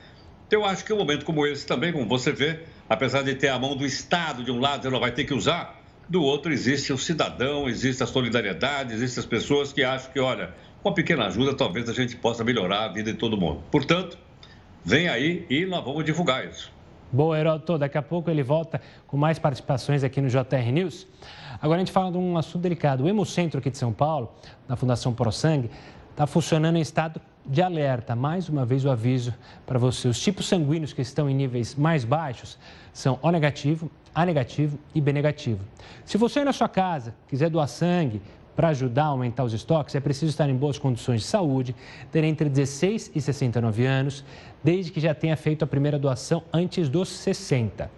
Então, 0.47 0.61
eu 0.61 0.65
acho 0.65 0.85
que 0.85 0.93
um 0.93 0.97
momento 0.97 1.25
como 1.25 1.45
esse 1.45 1.65
também, 1.65 1.91
como 1.91 2.05
você 2.07 2.31
vê, 2.31 2.59
apesar 2.87 3.23
de 3.23 3.33
ter 3.35 3.49
a 3.49 3.57
mão 3.57 3.75
do 3.75 3.85
Estado 3.85 4.43
de 4.43 4.51
um 4.51 4.59
lado, 4.59 4.87
ela 4.87 4.99
vai 4.99 5.11
ter 5.11 5.23
que 5.23 5.33
usar, 5.33 5.81
do 6.07 6.21
outro 6.21 6.53
existe 6.53 6.93
o 6.93 6.97
cidadão, 6.97 7.67
existe 7.67 8.03
a 8.03 8.05
solidariedade, 8.05 8.93
existem 8.93 9.21
as 9.21 9.25
pessoas 9.25 9.73
que 9.73 9.83
acham 9.83 10.11
que, 10.11 10.19
olha, 10.19 10.53
uma 10.83 10.93
pequena 10.93 11.25
ajuda 11.25 11.55
talvez 11.55 11.89
a 11.89 11.93
gente 11.93 12.15
possa 12.15 12.43
melhorar 12.43 12.85
a 12.85 12.87
vida 12.89 13.11
de 13.11 13.17
todo 13.17 13.35
mundo. 13.35 13.63
Portanto, 13.71 14.19
vem 14.83 15.09
aí 15.09 15.45
e 15.49 15.65
nós 15.65 15.83
vamos 15.83 16.05
divulgar 16.05 16.45
isso. 16.47 16.71
Boa, 17.11 17.37
Heroto. 17.39 17.77
Daqui 17.77 17.97
a 17.97 18.01
pouco 18.01 18.29
ele 18.29 18.43
volta 18.43 18.81
com 19.07 19.15
mais 19.17 19.39
participações 19.39 20.03
aqui 20.03 20.19
no 20.19 20.27
JR 20.27 20.71
News. 20.73 21.07
Agora 21.61 21.77
a 21.77 21.79
gente 21.79 21.91
fala 21.91 22.11
de 22.11 22.17
um 22.17 22.37
assunto 22.37 22.61
delicado. 22.61 23.03
O 23.03 23.07
Hemocentro 23.07 23.59
aqui 23.59 23.69
de 23.69 23.77
São 23.77 23.93
Paulo, 23.93 24.33
da 24.67 24.75
Fundação 24.75 25.13
ProSangue, 25.13 25.69
está 26.11 26.25
funcionando 26.25 26.77
em 26.77 26.81
estado 26.81 27.21
de 27.45 27.61
alerta. 27.61 28.15
Mais 28.15 28.49
uma 28.49 28.65
vez 28.65 28.83
o 28.85 28.89
aviso 28.89 29.33
para 29.65 29.77
você. 29.77 30.07
Os 30.07 30.19
tipos 30.19 30.47
sanguíneos 30.47 30.93
que 30.93 31.01
estão 31.01 31.29
em 31.29 31.35
níveis 31.35 31.75
mais 31.75 32.03
baixos 32.03 32.57
são 32.91 33.19
O 33.21 33.29
negativo, 33.29 33.89
A 34.13 34.25
negativo 34.25 34.79
e 34.93 34.99
B 34.99 35.13
negativo. 35.13 35.59
Se 36.03 36.17
você 36.17 36.43
na 36.43 36.53
sua 36.53 36.67
casa 36.67 37.13
quiser 37.27 37.49
doar 37.49 37.67
sangue, 37.67 38.21
para 38.55 38.69
ajudar 38.69 39.03
a 39.03 39.07
aumentar 39.07 39.43
os 39.43 39.53
estoques, 39.53 39.95
é 39.95 39.99
preciso 39.99 40.29
estar 40.29 40.49
em 40.49 40.55
boas 40.55 40.79
condições 40.79 41.21
de 41.21 41.27
saúde, 41.27 41.75
ter 42.11 42.23
entre 42.23 42.49
16 42.49 43.11
e 43.13 43.21
69 43.21 43.85
anos, 43.85 44.23
desde 44.63 44.91
que 44.91 44.99
já 44.99 45.13
tenha 45.13 45.35
feito 45.35 45.63
a 45.63 45.67
primeira 45.67 45.99
doação 45.99 46.43
antes 46.53 46.87
dos 46.87 47.09
60. 47.09 47.89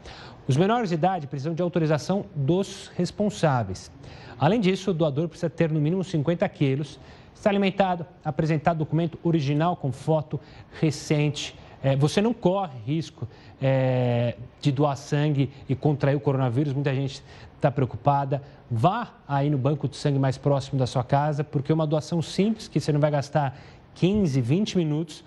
Os 0.47 0.55
menores 0.55 0.89
de 0.89 0.95
idade 0.95 1.27
precisam 1.27 1.53
de 1.53 1.61
autorização 1.61 2.25
dos 2.33 2.89
responsáveis. 2.95 3.91
Além 4.39 4.61
disso, 4.61 4.91
o 4.91 4.93
doador 4.93 5.27
precisa 5.27 5.49
ter 5.49 5.69
no 5.69 5.79
mínimo 5.79 6.03
50 6.03 6.47
quilos, 6.49 6.99
estar 7.35 7.49
alimentado, 7.49 8.05
apresentar 8.23 8.73
documento 8.73 9.19
original 9.23 9.75
com 9.75 9.91
foto 9.91 10.39
recente. 10.79 11.53
É, 11.83 11.95
você 11.95 12.21
não 12.21 12.33
corre 12.33 12.79
risco 12.85 13.27
é, 13.61 14.35
de 14.61 14.71
doar 14.71 14.95
sangue 14.95 15.51
e 15.67 15.75
contrair 15.75 16.15
o 16.15 16.19
coronavírus. 16.19 16.73
Muita 16.73 16.93
gente 16.93 17.21
está 17.57 17.69
preocupada, 17.69 18.41
vá 18.69 19.09
aí 19.27 19.49
no 19.49 19.57
banco 19.57 19.87
de 19.87 19.97
sangue 19.97 20.17
mais 20.17 20.37
próximo 20.37 20.79
da 20.79 20.87
sua 20.87 21.03
casa, 21.03 21.43
porque 21.43 21.73
uma 21.73 21.85
doação 21.85 22.21
simples, 22.21 22.67
que 22.67 22.79
você 22.79 22.91
não 22.91 22.99
vai 22.99 23.11
gastar 23.11 23.59
15, 23.95 24.39
20 24.39 24.77
minutos, 24.77 25.23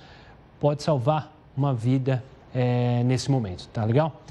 pode 0.58 0.82
salvar 0.82 1.36
uma 1.56 1.74
vida 1.74 2.22
é, 2.54 3.02
nesse 3.04 3.30
momento, 3.30 3.68
tá 3.68 3.84
legal? 3.84 4.22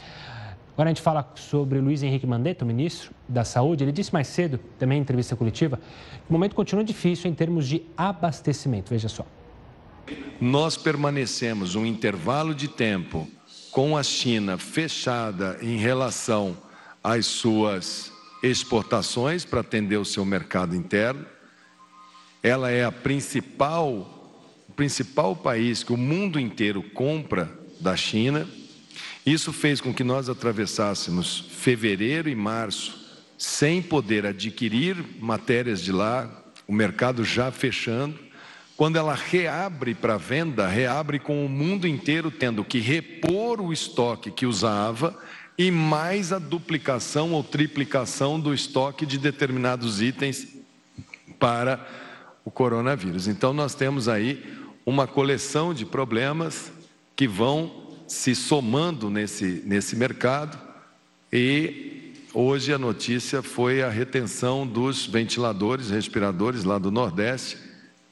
Agora 0.74 0.90
a 0.90 0.94
gente 0.94 1.02
fala 1.02 1.30
sobre 1.36 1.80
Luiz 1.80 2.02
Henrique 2.04 2.26
Mandetta, 2.26 2.64
ministro 2.64 3.12
da 3.28 3.44
Saúde. 3.44 3.84
Ele 3.84 3.92
disse 3.92 4.14
mais 4.14 4.28
cedo, 4.30 4.58
também 4.78 4.98
em 4.98 5.02
entrevista 5.02 5.36
coletiva, 5.36 5.76
que 5.76 6.30
o 6.30 6.32
momento 6.32 6.56
continua 6.56 6.86
difícil 6.86 7.30
em 7.30 7.34
termos 7.34 7.68
de 7.68 7.84
abastecimento. 7.98 8.90
Veja 8.90 9.10
só. 9.10 9.26
Nós 10.40 10.78
permanecemos 10.78 11.76
um 11.76 11.86
intervalo 11.86 12.56
de 12.56 12.70
tempo 12.70 13.28
com 13.72 13.98
a 13.98 14.04
China 14.04 14.58
fechada 14.58 15.58
em 15.62 15.76
relação 15.76 16.56
as 17.04 17.26
suas 17.26 18.12
exportações 18.42 19.46
para 19.46 19.62
atender 19.62 19.98
o 19.98 20.06
seu 20.06 20.26
mercado 20.26 20.76
interno. 20.76 21.26
Ela 22.42 22.72
é 22.72 22.86
a 22.86 22.92
principal 22.92 24.16
o 24.68 24.74
principal 24.74 25.36
país 25.36 25.84
que 25.84 25.92
o 25.92 25.98
mundo 25.98 26.40
inteiro 26.40 26.84
compra 26.84 27.52
da 27.80 27.96
China. 27.96 28.48
Isso 29.26 29.52
fez 29.52 29.82
com 29.82 29.94
que 29.94 30.04
nós 30.04 30.30
atravessássemos 30.30 31.40
fevereiro 31.50 32.30
e 32.30 32.36
março 32.36 33.00
sem 33.38 33.82
poder 33.82 34.26
adquirir 34.26 34.98
matérias 35.20 35.82
de 35.82 35.92
lá, 35.92 36.30
o 36.68 36.74
mercado 36.74 37.24
já 37.24 37.52
fechando. 37.52 38.20
Quando 38.78 38.98
ela 38.98 39.14
reabre 39.16 39.96
para 39.96 40.18
venda, 40.18 40.68
reabre 40.68 41.20
com 41.20 41.46
o 41.46 41.50
mundo 41.50 41.88
inteiro 41.88 42.30
tendo 42.30 42.64
que 42.64 42.80
repor 42.80 43.60
o 43.60 43.74
estoque 43.74 44.30
que 44.30 44.46
usava 44.46 45.18
e 45.60 45.70
mais 45.70 46.32
a 46.32 46.40
duplicação 46.40 47.34
ou 47.34 47.44
triplicação 47.44 48.40
do 48.40 48.54
estoque 48.54 49.06
de 49.06 49.18
determinados 49.18 50.02
itens 50.02 50.48
para 51.38 51.86
o 52.46 52.52
coronavírus. 52.52 53.28
Então, 53.28 53.52
nós 53.52 53.76
temos 53.76 54.08
aí 54.08 54.42
uma 54.86 55.06
coleção 55.06 55.74
de 55.74 55.86
problemas 55.86 56.72
que 57.14 57.28
vão 57.28 57.90
se 58.08 58.34
somando 58.34 59.10
nesse, 59.10 59.62
nesse 59.66 59.98
mercado 59.98 60.58
e 61.32 62.14
hoje 62.34 62.74
a 62.74 62.78
notícia 62.78 63.44
foi 63.44 63.84
a 63.84 63.90
retenção 63.90 64.66
dos 64.66 65.08
ventiladores, 65.08 65.90
respiradores 65.90 66.64
lá 66.64 66.80
do 66.80 66.90
Nordeste, 66.90 67.58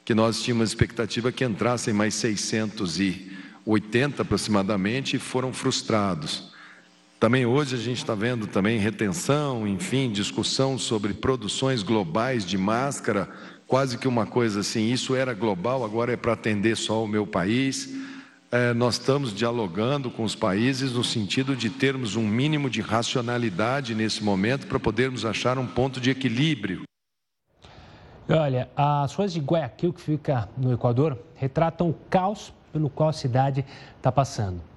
que 0.04 0.14
nós 0.14 0.42
tínhamos 0.42 0.68
expectativa 0.68 1.32
que 1.32 1.46
entrassem 1.46 1.94
mais 1.94 2.14
680 2.16 4.20
aproximadamente 4.20 5.16
e 5.16 5.18
foram 5.18 5.50
frustrados. 5.50 6.47
Também 7.18 7.44
hoje 7.44 7.74
a 7.74 7.78
gente 7.78 7.98
está 7.98 8.14
vendo 8.14 8.46
também 8.46 8.78
retenção, 8.78 9.66
enfim, 9.66 10.10
discussão 10.10 10.78
sobre 10.78 11.12
produções 11.12 11.82
globais 11.82 12.46
de 12.46 12.56
máscara, 12.56 13.28
quase 13.66 13.98
que 13.98 14.06
uma 14.06 14.24
coisa 14.24 14.60
assim, 14.60 14.92
isso 14.92 15.16
era 15.16 15.34
global, 15.34 15.84
agora 15.84 16.12
é 16.12 16.16
para 16.16 16.34
atender 16.34 16.76
só 16.76 17.02
o 17.02 17.08
meu 17.08 17.26
país. 17.26 17.92
É, 18.52 18.72
nós 18.72 18.94
estamos 18.94 19.34
dialogando 19.34 20.12
com 20.12 20.22
os 20.22 20.36
países 20.36 20.92
no 20.92 21.02
sentido 21.02 21.56
de 21.56 21.68
termos 21.68 22.14
um 22.14 22.26
mínimo 22.26 22.70
de 22.70 22.80
racionalidade 22.80 23.96
nesse 23.96 24.22
momento 24.22 24.68
para 24.68 24.78
podermos 24.78 25.24
achar 25.24 25.58
um 25.58 25.66
ponto 25.66 26.00
de 26.00 26.10
equilíbrio. 26.10 26.82
Olha, 28.28 28.70
as 28.76 29.12
ruas 29.14 29.32
de 29.32 29.40
Guayaquil, 29.40 29.92
que 29.92 30.00
fica 30.00 30.48
no 30.56 30.72
Equador, 30.72 31.18
retratam 31.34 31.90
o 31.90 31.94
caos 32.08 32.54
pelo 32.72 32.88
qual 32.88 33.08
a 33.08 33.12
cidade 33.12 33.64
está 33.96 34.12
passando. 34.12 34.67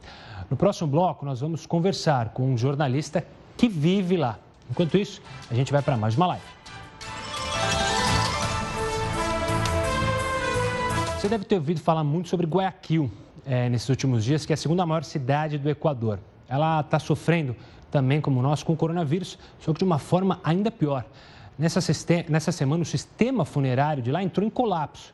No 0.52 0.58
próximo 0.58 0.90
bloco, 0.90 1.26
nós 1.26 1.40
vamos 1.40 1.66
conversar 1.66 2.32
com 2.32 2.44
um 2.44 2.58
jornalista 2.58 3.26
que 3.56 3.70
vive 3.70 4.18
lá. 4.18 4.38
Enquanto 4.70 4.98
isso, 4.98 5.22
a 5.50 5.54
gente 5.54 5.72
vai 5.72 5.82
para 5.82 5.96
mais 5.96 6.18
uma 6.18 6.28
live. 6.28 6.44
Você 11.18 11.30
deve 11.30 11.46
ter 11.46 11.56
ouvido 11.56 11.80
falar 11.80 12.04
muito 12.04 12.28
sobre 12.28 12.46
Guayaquil 12.46 13.10
é, 13.46 13.70
nesses 13.70 13.88
últimos 13.88 14.26
dias, 14.26 14.46
que 14.46 14.52
é 14.52 14.56
a 14.56 14.58
segunda 14.58 14.86
maior 14.86 15.06
cidade 15.06 15.58
do 15.58 15.70
Equador. 15.70 16.20
Ela 16.50 16.82
está 16.82 17.00
sofrendo 17.00 17.56
também, 17.90 18.20
como 18.20 18.42
nós, 18.42 18.62
com 18.62 18.74
o 18.74 18.76
coronavírus, 18.76 19.40
só 19.58 19.72
que 19.72 19.80
de 19.80 19.86
uma 19.86 20.00
forma 20.00 20.42
ainda 20.44 20.70
pior. 20.70 21.06
Nessa, 21.58 21.80
nessa 22.28 22.52
semana, 22.52 22.84
o 22.84 22.86
sistema 22.86 23.46
funerário 23.46 24.04
de 24.04 24.12
lá 24.12 24.22
entrou 24.22 24.46
em 24.46 24.50
colapso. 24.50 25.14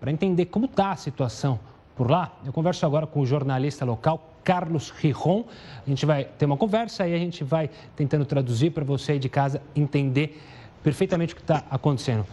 Para 0.00 0.10
entender 0.10 0.46
como 0.46 0.66
está 0.66 0.90
a 0.90 0.96
situação 0.96 1.60
por 1.96 2.10
lá. 2.10 2.32
Eu 2.44 2.52
converso 2.52 2.84
agora 2.84 3.06
com 3.06 3.20
o 3.20 3.26
jornalista 3.26 3.84
local 3.84 4.34
Carlos 4.42 4.90
Rijon. 4.90 5.44
A 5.86 5.88
gente 5.88 6.04
vai 6.04 6.24
ter 6.24 6.44
uma 6.44 6.56
conversa 6.56 7.06
e 7.08 7.14
a 7.14 7.18
gente 7.18 7.42
vai 7.42 7.70
tentando 7.96 8.24
traduzir 8.26 8.70
para 8.70 8.84
você 8.84 9.12
aí 9.12 9.18
de 9.18 9.28
casa 9.28 9.62
entender 9.74 10.40
perfeitamente 10.82 11.32
o 11.32 11.36
que 11.36 11.42
está 11.42 11.64
acontecendo. 11.70 12.26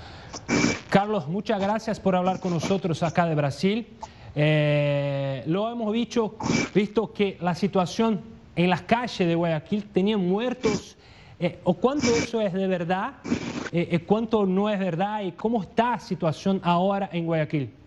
Carlos, 0.90 1.26
muchas 1.28 1.60
gracias 1.60 2.00
por 2.00 2.16
hablar 2.16 2.40
con 2.40 2.52
nosotros 2.52 3.02
acá 3.02 3.26
de 3.26 3.36
Brasil. 3.36 3.88
Eh, 4.36 5.44
lo 5.48 5.70
hemos 5.70 5.92
visto, 5.92 6.36
visto 6.74 7.12
que 7.14 7.38
la 7.40 7.56
situación 7.56 8.22
en 8.56 8.70
las 8.70 8.82
calles 8.82 9.28
de 9.28 9.36
Guayaquil 9.36 9.86
tenía 9.86 10.18
muertos. 10.18 10.98
Eh, 11.40 11.60
¿O 11.64 11.74
cuánto 11.74 12.08
eso 12.08 12.42
es 12.42 12.54
de 12.54 12.68
verdad? 12.68 13.16
Eh, 13.72 14.04
¿Cuánto 14.06 14.46
no 14.46 14.70
es 14.70 14.78
verdad? 14.80 15.24
¿Y 15.24 15.32
cómo 15.32 15.62
está 15.62 15.92
la 15.92 16.00
situación 16.00 16.60
ahora 16.64 17.10
en 17.14 17.26
Guayaquil? 17.26 17.81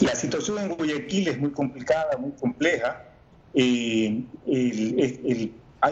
La 0.00 0.14
situación 0.14 0.58
en 0.58 0.68
Guayaquil 0.74 1.28
es 1.28 1.38
muy 1.38 1.50
complicada, 1.50 2.16
muy 2.18 2.32
compleja. 2.32 3.04
hay 3.54 4.26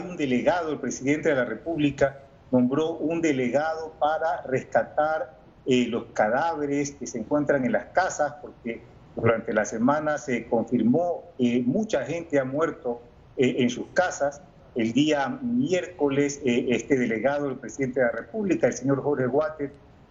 un 0.02 0.16
delegado, 0.16 0.72
el 0.72 0.78
presidente 0.78 1.28
de 1.28 1.34
la 1.34 1.44
República, 1.44 2.20
nombró 2.50 2.92
un 2.96 3.20
delegado 3.20 3.92
para 3.98 4.42
rescatar 4.42 5.38
eh, 5.66 5.86
los 5.86 6.06
cadáveres 6.14 6.92
que 6.92 7.06
se 7.06 7.18
encuentran 7.18 7.64
en 7.64 7.72
las 7.72 7.86
casas, 7.86 8.34
porque 8.40 8.82
durante 9.14 9.52
la 9.52 9.64
semana 9.64 10.18
se 10.18 10.46
confirmó 10.46 11.24
que 11.38 11.62
mucha 11.64 12.04
gente 12.04 12.38
ha 12.38 12.44
muerto 12.44 13.02
eh, 13.36 13.56
en 13.58 13.70
sus 13.70 13.86
casas. 13.94 14.40
El 14.74 14.92
día 14.92 15.28
miércoles, 15.42 16.40
eh, 16.44 16.66
este 16.70 16.96
delegado 16.96 17.48
del 17.48 17.58
presidente 17.58 18.00
de 18.00 18.06
la 18.06 18.12
República, 18.12 18.68
el 18.68 18.72
señor 18.72 19.02
Jorge 19.02 19.26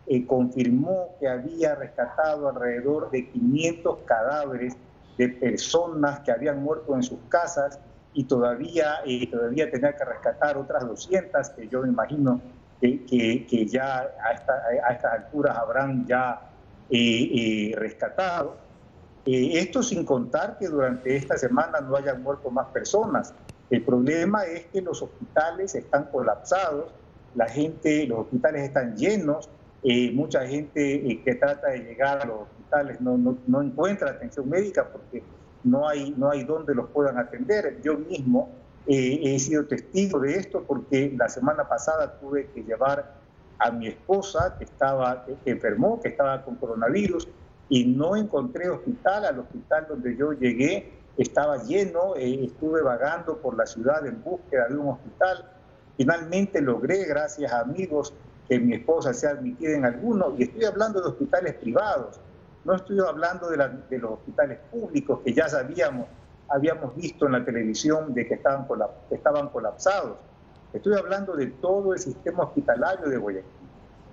Guate, 0.09 0.25
confirmó 0.25 1.15
que 1.19 1.27
había 1.27 1.75
rescatado 1.75 2.49
alrededor 2.49 3.11
de 3.11 3.29
500 3.29 3.99
cadáveres 4.05 4.75
de 5.17 5.29
personas 5.29 6.21
que 6.21 6.31
habían 6.31 6.63
muerto 6.63 6.95
en 6.95 7.03
sus 7.03 7.19
casas 7.29 7.79
y 8.13 8.23
todavía, 8.23 9.01
todavía 9.29 9.69
tenía 9.69 9.95
que 9.95 10.05
rescatar 10.05 10.57
otras 10.57 10.87
200 10.87 11.49
que 11.51 11.67
yo 11.67 11.81
me 11.81 11.89
imagino 11.89 12.41
que, 12.81 13.45
que, 13.47 13.65
ya 13.67 14.09
a, 14.23 14.31
esta, 14.31 14.53
a, 14.87 14.93
estas 14.93 15.13
alturas 15.13 15.57
habrán 15.57 16.07
ya 16.07 16.41
eh, 16.89 17.71
eh, 17.71 17.75
rescatado. 17.75 18.57
Eh, 19.25 19.59
esto 19.59 19.83
sin 19.83 20.05
contar 20.05 20.57
que 20.57 20.67
durante 20.67 21.15
esta 21.15 21.37
semana 21.37 21.81
no 21.81 21.95
hayan 21.97 22.23
muerto 22.23 22.49
más 22.49 22.67
personas. 22.67 23.33
El 23.69 23.83
problema 23.83 24.45
es 24.45 24.65
que 24.67 24.81
los 24.81 25.01
hospitales 25.01 25.75
están 25.75 26.05
colapsados, 26.05 26.91
la 27.35 27.47
gente, 27.47 28.07
los 28.07 28.19
hospitales 28.19 28.63
están 28.63 28.95
llenos, 28.95 29.49
mucha 30.13 30.45
gente 30.45 31.21
que 31.23 31.35
trata 31.35 31.69
de 31.69 31.79
llegar 31.79 32.21
a 32.21 32.25
los 32.25 32.41
hospitales 32.41 32.99
no, 32.99 33.17
no, 33.17 33.37
no 33.47 33.61
encuentra 33.61 34.11
atención 34.11 34.49
médica 34.49 34.87
porque 34.91 35.23
no 35.63 35.87
hay, 35.87 36.13
no 36.17 36.29
hay 36.29 36.43
donde 36.43 36.75
los 36.75 36.89
puedan 36.89 37.17
atender. 37.17 37.79
Yo 37.81 37.97
mismo 37.97 38.49
eh, 38.87 39.19
he 39.23 39.39
sido 39.39 39.65
testigo 39.65 40.19
de 40.19 40.35
esto 40.35 40.63
porque 40.65 41.13
la 41.17 41.29
semana 41.29 41.67
pasada 41.67 42.19
tuve 42.19 42.47
que 42.47 42.63
llevar 42.63 43.19
a 43.59 43.71
mi 43.71 43.87
esposa 43.87 44.55
que 44.57 44.63
estaba 44.63 45.25
que 45.25 45.51
enfermó, 45.51 45.99
que 46.01 46.09
estaba 46.09 46.43
con 46.43 46.55
coronavirus 46.55 47.27
y 47.67 47.85
no 47.85 48.15
encontré 48.15 48.69
hospital. 48.69 49.25
Al 49.25 49.39
hospital 49.39 49.87
donde 49.89 50.15
yo 50.15 50.31
llegué 50.33 50.93
estaba 51.17 51.61
lleno, 51.63 52.15
eh, 52.15 52.45
estuve 52.45 52.81
vagando 52.81 53.37
por 53.37 53.57
la 53.57 53.65
ciudad 53.65 54.05
en 54.07 54.23
búsqueda 54.23 54.67
de 54.69 54.77
un 54.77 54.89
hospital. 54.89 55.45
Finalmente 55.97 56.61
logré, 56.61 57.03
gracias 57.03 57.51
a 57.51 57.59
amigos, 57.59 58.13
que 58.49 58.59
mi 58.59 58.73
esposa 58.73 59.13
sea 59.13 59.31
admitida 59.31 59.77
en 59.77 59.85
alguno 59.85 60.33
y 60.37 60.43
estoy 60.43 60.65
hablando 60.65 60.99
de 60.99 61.07
hospitales 61.07 61.53
privados 61.55 62.19
no 62.65 62.75
estoy 62.75 62.99
hablando 62.99 63.49
de, 63.49 63.57
los 63.97 64.11
hospitales 64.11 64.59
públicos 64.71 65.21
que 65.23 65.33
ya 65.33 65.47
sabíamos, 65.47 66.07
habíamos 66.49 66.95
visto 66.95 67.25
en 67.25 67.33
la 67.33 67.45
televisión 67.45 68.13
de 68.13 68.27
que 68.27 68.35
estaban, 68.35 68.67
estaban 69.09 69.49
colapsados. 69.49 70.17
Estoy 70.73 70.95
hablando 70.95 71.35
de 71.35 71.47
todo 71.47 71.93
el 71.93 71.99
sistema 71.99 72.43
hospitalario 72.43 73.09
de 73.09 73.17
Guayaquil. 73.17 73.49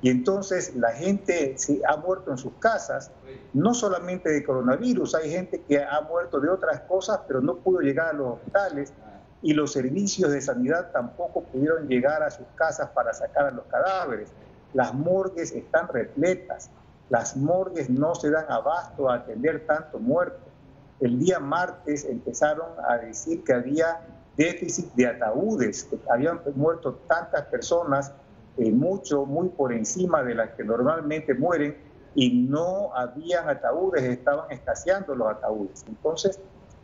Y 0.03 0.11
entonces 0.11 0.77
la 0.77 0.93
gente 0.93 1.55
se 1.59 1.81
ha 1.87 1.97
muerto 1.97 2.31
en 2.31 2.39
sus 2.39 2.53
casas, 2.55 3.11
no 3.53 3.75
solamente 3.75 4.31
de 4.31 4.45
coronavirus, 4.45 5.17
hay 5.17 5.31
gente 5.31 5.63
que 5.63 5.83
ha 5.83 6.01
muerto 6.03 6.39
de 6.39 6.49
otras 6.49 6.81
cosas, 6.83 7.21
pero 7.27 7.41
no 7.41 7.57
pudo 7.57 7.81
llegar 7.81 8.09
a 8.09 8.13
los 8.13 8.35
hospitales 8.35 8.93
y 9.47 9.53
los 9.55 9.75
servicios 9.75 10.33
de 10.33 10.41
sanidad 10.41 10.91
tampoco 10.91 11.45
pudieron 11.45 11.87
llegar 11.87 12.21
a 12.21 12.31
sus 12.31 12.49
casas 12.57 12.91
para 12.91 13.15
sacar 13.15 13.47
a 13.47 13.51
los 13.53 13.65
cadáveres. 13.67 14.33
Las 14.75 14.93
morgues 14.93 15.53
están 15.53 15.87
repletas. 15.87 16.69
Las 17.11 17.37
morgues 17.37 17.89
no 17.89 18.17
se 18.17 18.29
dan 18.29 18.47
abasto 18.49 19.09
a 19.09 19.15
atender 19.15 19.65
tanto 19.65 20.01
muerto. 20.01 20.41
El 20.99 21.21
día 21.21 21.39
martes 21.39 22.05
empezaron 22.07 22.71
a 22.89 22.97
decir 22.97 23.45
que 23.45 23.53
había 23.53 24.01
déficit 24.37 24.93
de 24.95 25.07
ataúdes, 25.07 25.85
que 25.85 25.97
habían 26.11 26.41
muerto 26.57 26.99
tantas 27.07 27.43
personas, 27.43 28.13
eh, 28.57 28.73
mucho, 28.73 29.27
muy 29.27 29.51
por 29.51 29.73
encima 29.73 30.25
de 30.25 30.35
las 30.35 30.51
que 30.57 30.65
normalmente 30.65 31.35
mueren, 31.35 31.77
y 32.17 32.31
no 32.33 32.93
habían 32.97 33.49
ataúdes, 33.49 34.03
estaban 34.03 34.51
escaseando 34.51 35.15
los 35.15 35.29
ataúdes. 35.29 35.85
Entonces, 35.87 36.41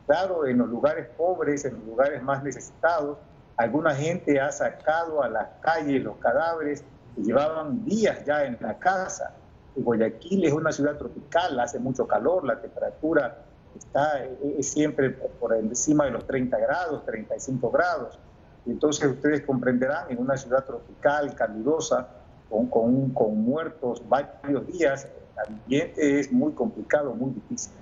claro, 0.07 0.47
en 0.47 0.59
los 0.59 0.69
lugares 0.69 1.09
pobres, 1.17 1.65
en 1.65 1.75
los 1.75 1.85
lugares 1.85 2.23
más 2.23 2.43
necesitados, 2.43 3.19
alguna 3.57 3.95
gente 3.95 4.41
ha 4.41 4.51
sacado 4.51 5.23
a 5.23 5.29
las 5.29 5.49
calles 5.61 6.03
los 6.03 6.17
cadáveres 6.17 6.85
que 7.15 7.23
llevaban 7.23 7.85
días 7.85 8.25
ya 8.25 8.45
en 8.45 8.57
la 8.61 8.79
casa 8.79 9.35
Guayaquil 9.75 10.45
es 10.45 10.53
una 10.53 10.73
ciudad 10.73 10.97
tropical, 10.97 11.59
hace 11.61 11.79
mucho 11.79 12.07
calor, 12.07 12.45
la 12.45 12.61
temperatura 12.61 13.39
está 13.77 14.25
es 14.25 14.69
siempre 14.69 15.11
por 15.11 15.55
encima 15.57 16.05
de 16.05 16.11
los 16.11 16.27
30 16.27 16.59
grados, 16.59 17.05
35 17.07 17.71
grados. 17.71 18.19
Entonces 18.67 19.11
ustedes 19.11 19.43
comprenderán, 19.43 20.11
en 20.11 20.19
una 20.19 20.37
ciudad 20.37 20.65
tropical, 20.65 21.35
calurosa, 21.35 22.09
con, 22.51 22.67
con, 22.67 23.11
con 23.11 23.39
muertos 23.43 24.07
varios 24.09 24.67
días, 24.67 25.05
el 25.07 25.55
ambiente 25.55 26.21
es 26.21 26.31
muy 26.31 26.53
complicado, 26.53 27.15
muy 27.15 27.33
difícil. 27.33 27.73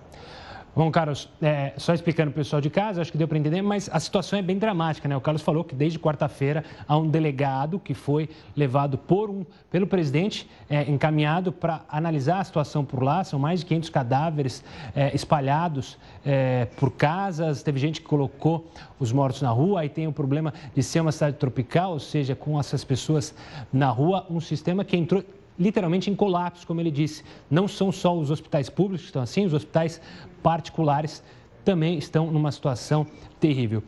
Bom, 0.74 0.88
Carlos, 0.88 1.28
é, 1.42 1.72
só 1.76 1.92
explicando 1.92 2.30
para 2.30 2.40
o 2.40 2.44
pessoal 2.44 2.62
de 2.62 2.70
casa, 2.70 3.02
acho 3.02 3.10
que 3.10 3.18
deu 3.18 3.26
para 3.26 3.36
entender, 3.36 3.60
mas 3.60 3.90
a 3.92 3.98
situação 3.98 4.38
é 4.38 4.42
bem 4.42 4.56
dramática, 4.56 5.08
né? 5.08 5.16
O 5.16 5.20
Carlos 5.20 5.42
falou 5.42 5.64
que 5.64 5.74
desde 5.74 5.98
quarta-feira 5.98 6.64
há 6.86 6.96
um 6.96 7.08
delegado 7.08 7.80
que 7.80 7.92
foi 7.92 8.28
levado 8.54 8.96
por 8.96 9.28
um, 9.28 9.44
pelo 9.68 9.84
presidente, 9.84 10.48
é, 10.68 10.88
encaminhado 10.88 11.50
para 11.50 11.82
analisar 11.88 12.38
a 12.38 12.44
situação 12.44 12.84
por 12.84 13.02
lá. 13.02 13.24
São 13.24 13.36
mais 13.36 13.60
de 13.60 13.66
500 13.66 13.90
cadáveres 13.90 14.62
é, 14.94 15.12
espalhados 15.12 15.98
é, 16.24 16.66
por 16.76 16.92
casas. 16.92 17.64
Teve 17.64 17.80
gente 17.80 18.00
que 18.00 18.06
colocou 18.06 18.70
os 19.00 19.10
mortos 19.10 19.42
na 19.42 19.50
rua. 19.50 19.80
Aí 19.80 19.88
tem 19.88 20.06
o 20.06 20.12
problema 20.12 20.54
de 20.72 20.84
ser 20.84 21.00
uma 21.00 21.10
cidade 21.10 21.36
tropical, 21.36 21.94
ou 21.94 22.00
seja, 22.00 22.36
com 22.36 22.58
essas 22.60 22.84
pessoas 22.84 23.34
na 23.72 23.88
rua, 23.88 24.24
um 24.30 24.38
sistema 24.38 24.84
que 24.84 24.96
entrou 24.96 25.24
literalmente 25.60 26.10
em 26.10 26.14
colapso, 26.14 26.66
como 26.66 26.80
ele 26.80 26.90
disse. 26.90 27.22
Não 27.50 27.68
são 27.68 27.92
só 27.92 28.16
os 28.16 28.30
hospitais 28.30 28.70
públicos 28.70 29.02
que 29.02 29.08
estão 29.08 29.20
assim, 29.20 29.44
os 29.44 29.52
hospitais 29.52 30.00
particulares 30.42 31.22
também 31.64 31.98
estão 31.98 32.30
numa 32.30 32.52
situação 32.52 33.06
terrível. 33.38 33.82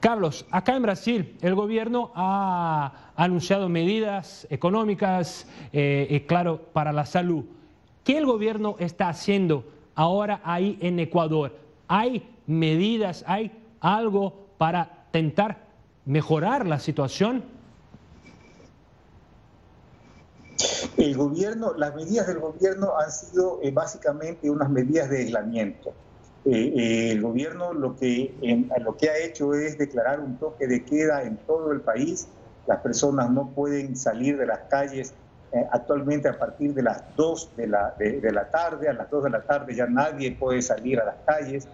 Carlos, 0.00 0.46
acá 0.50 0.76
en 0.76 0.82
Brasil 0.82 1.34
el 1.42 1.54
gobierno 1.54 2.10
ha 2.14 3.12
anunciado 3.16 3.68
medidas 3.68 4.46
económicas, 4.50 5.46
eh, 5.72 6.06
eh, 6.10 6.26
claro, 6.26 6.58
para 6.72 6.90
la 6.92 7.04
salud. 7.04 7.44
¿Qué 8.02 8.16
el 8.16 8.24
gobierno 8.24 8.76
está 8.78 9.10
haciendo 9.10 9.64
ahora 9.94 10.40
ahí 10.42 10.78
en 10.80 10.98
Ecuador? 10.98 11.58
¿Hay 11.86 12.22
medidas, 12.46 13.24
hay 13.26 13.52
algo 13.80 14.46
para 14.56 15.04
intentar 15.12 15.66
mejorar 16.06 16.66
la 16.66 16.78
situación? 16.78 17.44
El 20.96 21.16
gobierno, 21.16 21.72
las 21.76 21.94
medidas 21.94 22.26
del 22.26 22.40
gobierno 22.40 22.98
han 22.98 23.10
sido 23.10 23.60
eh, 23.62 23.70
básicamente 23.70 24.50
unas 24.50 24.68
medidas 24.70 25.08
de 25.08 25.18
aislamiento. 25.18 25.90
Eh, 26.44 26.72
eh, 26.76 27.12
el 27.12 27.22
gobierno 27.22 27.72
lo 27.72 27.96
que, 27.96 28.34
lo 28.80 28.96
que 28.96 29.10
ha 29.10 29.18
hecho 29.18 29.54
es 29.54 29.78
declarar 29.78 30.20
un 30.20 30.38
toque 30.38 30.66
de 30.66 30.84
queda 30.84 31.22
en 31.22 31.36
todo 31.38 31.72
el 31.72 31.80
país. 31.80 32.28
Las 32.66 32.80
personas 32.80 33.30
no 33.30 33.50
pueden 33.50 33.96
salir 33.96 34.36
de 34.38 34.46
las 34.46 34.60
calles 34.70 35.14
actualmente 35.72 36.28
a 36.28 36.38
partir 36.38 36.72
de 36.74 36.82
las 36.82 37.02
2 37.16 37.56
de 37.56 37.66
la, 37.66 37.94
de 37.98 38.32
la 38.32 38.48
tarde. 38.50 38.88
A 38.88 38.92
las 38.92 39.10
2 39.10 39.24
de 39.24 39.30
la 39.30 39.42
tarde 39.42 39.74
ya 39.74 39.86
nadie 39.86 40.32
puede 40.32 40.62
salir 40.62 41.00
a 41.00 41.06
las 41.06 41.16
calles. 41.26 41.66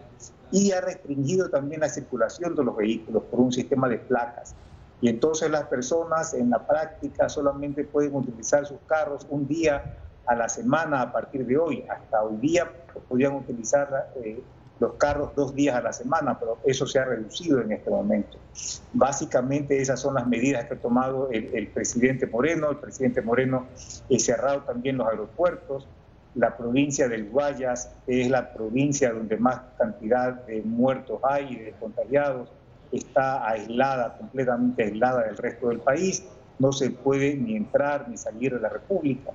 Y 0.50 0.72
ha 0.72 0.80
restringido 0.80 1.50
también 1.50 1.80
la 1.80 1.88
circulación 1.88 2.54
de 2.54 2.64
los 2.64 2.76
vehículos 2.76 3.24
por 3.24 3.40
un 3.40 3.52
sistema 3.52 3.88
de 3.88 3.98
placas. 3.98 4.54
Y 5.00 5.08
entonces 5.08 5.50
las 5.50 5.64
personas 5.64 6.34
en 6.34 6.50
la 6.50 6.66
práctica 6.66 7.28
solamente 7.28 7.84
pueden 7.84 8.14
utilizar 8.14 8.66
sus 8.66 8.78
carros 8.86 9.26
un 9.28 9.46
día 9.46 9.96
a 10.26 10.34
la 10.34 10.48
semana 10.48 11.02
a 11.02 11.12
partir 11.12 11.46
de 11.46 11.58
hoy. 11.58 11.84
Hasta 11.88 12.22
hoy 12.22 12.36
día 12.38 12.70
podían 13.08 13.34
utilizar 13.34 14.10
eh, 14.16 14.42
los 14.80 14.94
carros 14.94 15.34
dos 15.34 15.54
días 15.54 15.76
a 15.76 15.80
la 15.80 15.92
semana, 15.92 16.38
pero 16.38 16.58
eso 16.64 16.86
se 16.86 16.98
ha 16.98 17.04
reducido 17.04 17.60
en 17.60 17.72
este 17.72 17.90
momento. 17.90 18.38
Básicamente 18.92 19.80
esas 19.80 20.00
son 20.00 20.14
las 20.14 20.26
medidas 20.26 20.64
que 20.64 20.74
ha 20.74 20.78
tomado 20.78 21.28
el, 21.30 21.68
presidente 21.68 22.26
Moreno. 22.26 22.70
El 22.70 22.78
presidente 22.78 23.22
Moreno 23.22 23.66
ha 24.10 24.18
cerrado 24.18 24.62
también 24.62 24.96
los 24.96 25.08
aeropuertos 25.08 25.86
la 26.36 26.54
provincia 26.54 27.08
del 27.08 27.30
Guayas 27.30 27.90
es 28.06 28.28
la 28.28 28.52
provincia 28.52 29.10
donde 29.10 29.38
más 29.38 29.62
cantidad 29.78 30.34
de 30.44 30.60
muertos 30.62 31.18
hay 31.24 31.54
y 31.54 31.56
de 31.56 31.72
contagiados, 31.72 32.52
está 32.92 33.48
aislada, 33.48 34.16
completamente 34.16 34.84
aislada 34.84 35.24
del 35.24 35.36
resto 35.36 35.68
del 35.68 35.80
país, 35.80 36.24
no 36.58 36.72
se 36.72 36.90
puede 36.90 37.34
ni 37.34 37.56
entrar 37.56 38.08
ni 38.08 38.16
salir 38.16 38.54
de 38.54 38.60
la 38.60 38.68
República. 38.68 39.32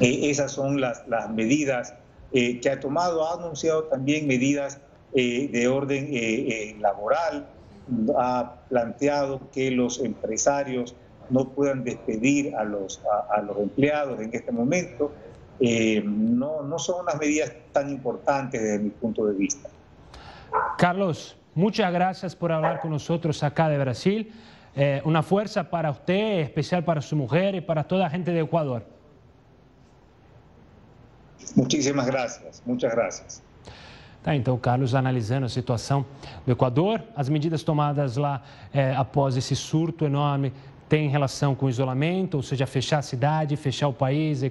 Eh, 0.00 0.30
esas 0.30 0.52
son 0.52 0.80
las, 0.80 1.06
las 1.08 1.30
medidas 1.30 1.94
eh, 2.32 2.60
que 2.60 2.70
ha 2.70 2.78
tomado, 2.78 3.26
ha 3.26 3.34
anunciado 3.34 3.84
también 3.84 4.26
medidas 4.26 4.80
eh, 5.14 5.48
de 5.50 5.68
orden 5.68 6.10
laboral, 6.80 7.48
ha 8.16 8.56
planteado 8.68 9.40
que 9.50 9.70
los 9.70 9.98
empresarios 10.00 10.94
no 11.30 11.48
puedan 11.48 11.84
despedir 11.84 12.54
a 12.54 12.64
los, 12.64 13.00
a, 13.30 13.40
los 13.42 13.56
empleados 13.58 14.20
en 14.20 14.30
este 14.32 14.52
momento. 14.52 15.10
no, 15.58 16.62
no 16.62 16.78
son 16.78 17.02
unas 17.02 17.18
medidas 17.18 17.52
tan 17.72 17.90
importantes 17.90 18.62
desde 18.62 18.78
mi 18.78 18.90
punto 18.90 19.26
de 19.26 19.34
vista. 19.34 19.68
Carlos, 20.76 21.37
muchas 21.58 21.92
gracias 21.92 22.34
por 22.36 22.52
hablar 22.52 22.80
con 22.80 22.90
nosotros 22.90 23.42
acá 23.42 23.68
de 23.68 23.78
Brasil. 23.78 24.32
una 25.04 25.22
fuerza 25.22 25.64
para 25.64 25.90
usted, 25.90 26.40
especial 26.40 26.84
para 26.84 27.00
su 27.00 27.16
mujer 27.16 27.56
y 27.56 27.60
para 27.60 27.82
toda 27.82 28.04
la 28.04 28.10
gente 28.10 28.30
de 28.30 28.40
Ecuador. 28.40 28.82
Muitíssimas 31.56 32.06
graças, 32.06 32.62
muitas 32.64 32.92
graças. 32.92 33.42
Tá, 34.22 34.34
então, 34.34 34.54
o 34.54 34.58
Carlos 34.58 34.94
analisando 34.94 35.46
a 35.46 35.48
situação 35.48 36.04
do 36.44 36.52
Equador, 36.52 37.02
as 37.16 37.28
medidas 37.28 37.62
tomadas 37.62 38.16
lá 38.16 38.42
é, 38.72 38.94
após 38.94 39.36
esse 39.36 39.56
surto 39.56 40.04
enorme 40.04 40.52
têm 40.88 41.08
relação 41.08 41.54
com 41.54 41.68
isolamento, 41.68 42.36
ou 42.36 42.42
seja, 42.42 42.66
fechar 42.66 42.98
a 42.98 43.02
cidade, 43.02 43.56
fechar 43.56 43.88
o 43.88 43.92
país, 43.92 44.42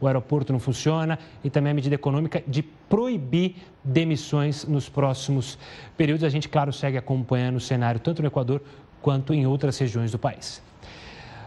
o 0.00 0.06
aeroporto 0.06 0.52
não 0.52 0.60
funciona, 0.60 1.18
e 1.42 1.50
também 1.50 1.70
a 1.70 1.74
medida 1.74 1.94
econômica 1.94 2.42
de 2.46 2.62
proibir 2.62 3.56
demissões 3.82 4.64
nos 4.64 4.88
próximos 4.88 5.58
períodos. 5.96 6.24
A 6.24 6.28
gente, 6.28 6.48
claro, 6.48 6.72
segue 6.72 6.98
acompanhando 6.98 7.56
o 7.56 7.60
cenário 7.60 8.00
tanto 8.00 8.22
no 8.22 8.28
Equador 8.28 8.62
quanto 9.00 9.32
em 9.32 9.46
outras 9.46 9.78
regiões 9.78 10.10
do 10.10 10.18
país. 10.18 10.62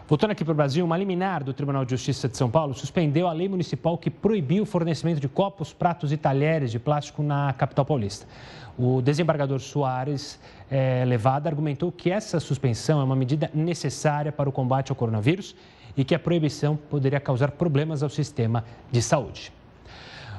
Voltando 0.08 0.30
aqui 0.30 0.42
para 0.42 0.52
o 0.52 0.54
Brasil, 0.54 0.82
uma 0.86 0.96
liminar 0.96 1.44
do 1.44 1.52
Tribunal 1.52 1.84
de 1.84 1.90
Justiça 1.90 2.30
de 2.30 2.34
São 2.34 2.50
Paulo 2.50 2.72
suspendeu 2.72 3.28
a 3.28 3.32
lei 3.34 3.46
municipal 3.46 3.98
que 3.98 4.08
proibiu 4.08 4.62
o 4.62 4.66
fornecimento 4.66 5.20
de 5.20 5.28
copos, 5.28 5.70
pratos 5.74 6.10
e 6.10 6.16
talheres 6.16 6.70
de 6.70 6.78
plástico 6.78 7.22
na 7.22 7.52
capital 7.52 7.84
paulista. 7.84 8.26
O 8.78 9.02
desembargador 9.02 9.60
Soares 9.60 10.40
é, 10.70 11.04
Levada 11.04 11.50
argumentou 11.50 11.92
que 11.92 12.10
essa 12.10 12.40
suspensão 12.40 13.02
é 13.02 13.04
uma 13.04 13.14
medida 13.14 13.50
necessária 13.52 14.32
para 14.32 14.48
o 14.48 14.52
combate 14.52 14.90
ao 14.90 14.96
coronavírus 14.96 15.54
e 15.94 16.02
que 16.04 16.14
a 16.14 16.18
proibição 16.18 16.74
poderia 16.74 17.20
causar 17.20 17.50
problemas 17.50 18.02
ao 18.02 18.08
sistema 18.08 18.64
de 18.90 19.02
saúde. 19.02 19.52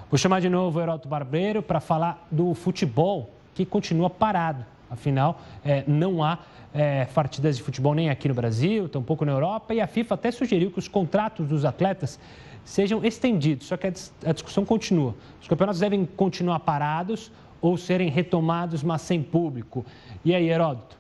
Vou 0.09 0.17
chamar 0.17 0.41
de 0.41 0.49
novo 0.49 0.79
o 0.79 0.81
Heroto 0.81 1.07
Barbeiro 1.07 1.61
para 1.61 1.79
falar 1.79 2.27
do 2.31 2.55
futebol, 2.55 3.29
que 3.53 3.67
continua 3.67 4.09
parado. 4.09 4.65
Afinal, 4.89 5.39
é, 5.63 5.83
não 5.85 6.23
há 6.23 6.39
é, 6.73 7.05
partidas 7.05 7.57
de 7.57 7.63
futebol 7.63 7.93
nem 7.93 8.09
aqui 8.09 8.27
no 8.27 8.33
Brasil, 8.33 8.87
tampouco 8.87 9.25
na 9.25 9.31
Europa, 9.31 9.73
e 9.73 9.81
a 9.81 9.87
FIFA 9.87 10.15
até 10.15 10.31
sugeriu 10.31 10.71
que 10.71 10.79
os 10.79 10.87
contratos 10.87 11.47
dos 11.47 11.65
atletas 11.65 12.19
sejam 12.63 13.03
estendidos, 13.03 13.67
só 13.67 13.77
que 13.77 13.87
a 13.87 14.31
discussão 14.31 14.63
continua. 14.63 15.15
Os 15.41 15.47
campeonatos 15.47 15.79
devem 15.79 16.05
continuar 16.05 16.59
parados 16.59 17.31
ou 17.61 17.77
serem 17.77 18.09
retomados, 18.09 18.83
mas 18.83 19.01
sem 19.01 19.21
público. 19.21 19.85
E 20.23 20.33
aí, 20.33 20.49
Heródoto? 20.49 20.97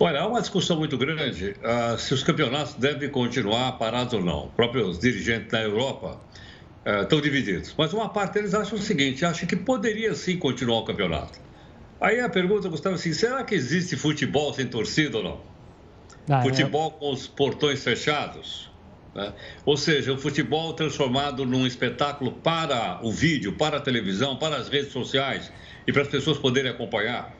Olha, 0.00 0.20
há 0.20 0.26
uma 0.28 0.40
discussão 0.40 0.76
muito 0.76 0.96
grande 0.96 1.56
uh, 1.56 1.98
se 1.98 2.14
os 2.14 2.22
campeonatos 2.22 2.74
devem 2.74 3.10
continuar 3.10 3.72
parados 3.72 4.14
ou 4.14 4.22
não. 4.22 4.46
Os 4.46 4.52
próprios 4.52 4.98
dirigentes 4.98 5.50
da 5.50 5.60
Europa 5.60 6.20
uh, 6.86 7.02
estão 7.02 7.20
divididos. 7.20 7.74
Mas 7.76 7.92
uma 7.92 8.08
parte 8.08 8.34
deles 8.34 8.54
acha 8.54 8.76
o 8.76 8.78
seguinte: 8.78 9.24
acha 9.24 9.44
que 9.44 9.56
poderia 9.56 10.14
sim 10.14 10.38
continuar 10.38 10.78
o 10.78 10.84
campeonato. 10.84 11.40
Aí 12.00 12.20
a 12.20 12.28
pergunta, 12.28 12.68
Gustavo, 12.68 12.94
assim, 12.94 13.12
será 13.12 13.42
que 13.42 13.54
existe 13.54 13.96
futebol 13.96 14.52
sem 14.54 14.66
torcida 14.66 15.18
ou 15.18 15.24
não? 15.24 15.40
Ah, 16.28 16.40
é. 16.40 16.42
futebol 16.42 16.94
é. 16.96 17.00
com 17.00 17.12
os 17.12 17.26
portões 17.26 17.82
fechados? 17.82 18.70
Né? 19.14 19.32
Ou 19.64 19.76
seja, 19.76 20.12
o 20.12 20.18
futebol 20.18 20.72
transformado 20.74 21.44
num 21.44 21.66
espetáculo 21.66 22.32
para 22.32 23.00
o 23.02 23.10
vídeo, 23.10 23.54
para 23.54 23.78
a 23.78 23.80
televisão, 23.80 24.36
para 24.36 24.56
as 24.56 24.68
redes 24.68 24.92
sociais 24.92 25.52
e 25.86 25.92
para 25.92 26.02
as 26.02 26.08
pessoas 26.08 26.38
poderem 26.38 26.70
acompanhar. 26.70 27.34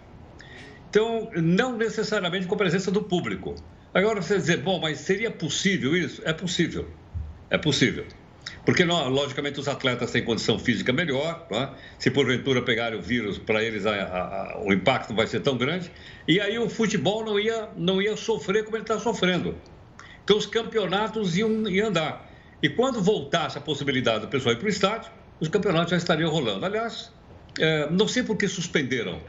Então, 0.91 1.31
não 1.37 1.77
necessariamente 1.77 2.47
com 2.47 2.55
a 2.55 2.59
presença 2.59 2.91
do 2.91 3.03
público. 3.03 3.55
Agora 3.93 4.21
você 4.21 4.37
dizer, 4.37 4.59
bom, 4.59 4.81
mas 4.81 4.99
seria 4.99 5.31
possível 5.31 5.97
isso? 5.97 6.21
É 6.25 6.33
possível. 6.33 6.89
É 7.51 7.59
possível. 7.59 8.07
Porque, 8.65 8.85
logicamente, 8.85 9.59
os 9.59 9.69
atletas 9.69 10.11
têm 10.11 10.25
condição 10.25 10.59
física 10.59 10.93
melhor, 10.93 11.47
é? 11.51 11.69
se 11.99 12.11
porventura 12.11 12.63
pegarem 12.63 12.99
o 12.99 13.03
vírus, 13.03 13.39
para 13.39 13.63
eles 13.63 13.87
a, 13.87 13.93
a, 13.93 14.53
a, 14.53 14.63
o 14.63 14.73
impacto 14.73 15.15
vai 15.15 15.27
ser 15.27 15.41
tão 15.41 15.57
grande, 15.57 15.91
e 16.27 16.41
aí 16.41 16.59
o 16.59 16.69
futebol 16.69 17.25
não 17.25 17.39
ia, 17.39 17.69
não 17.77 18.01
ia 18.01 18.17
sofrer 18.17 18.65
como 18.65 18.77
ele 18.77 18.85
está 18.85 18.99
sofrendo. 18.99 19.57
Então, 20.25 20.37
os 20.37 20.47
campeonatos 20.47 21.37
iam, 21.37 21.69
iam 21.69 21.89
andar. 21.89 22.31
E 22.63 22.69
quando 22.69 23.01
voltasse 23.01 23.57
a 23.57 23.61
possibilidade 23.61 24.21
do 24.21 24.29
pessoal 24.29 24.55
ir 24.55 24.59
para 24.59 24.67
o 24.67 24.69
estádio, 24.69 25.11
os 25.41 25.49
campeonatos 25.49 25.91
já 25.91 25.97
estariam 25.97 26.31
rolando. 26.31 26.67
Aliás, 26.67 27.13
é, 27.59 27.89
não 27.91 28.09
sei 28.09 28.23
por 28.23 28.37
que 28.37 28.49
suspenderam. 28.49 29.23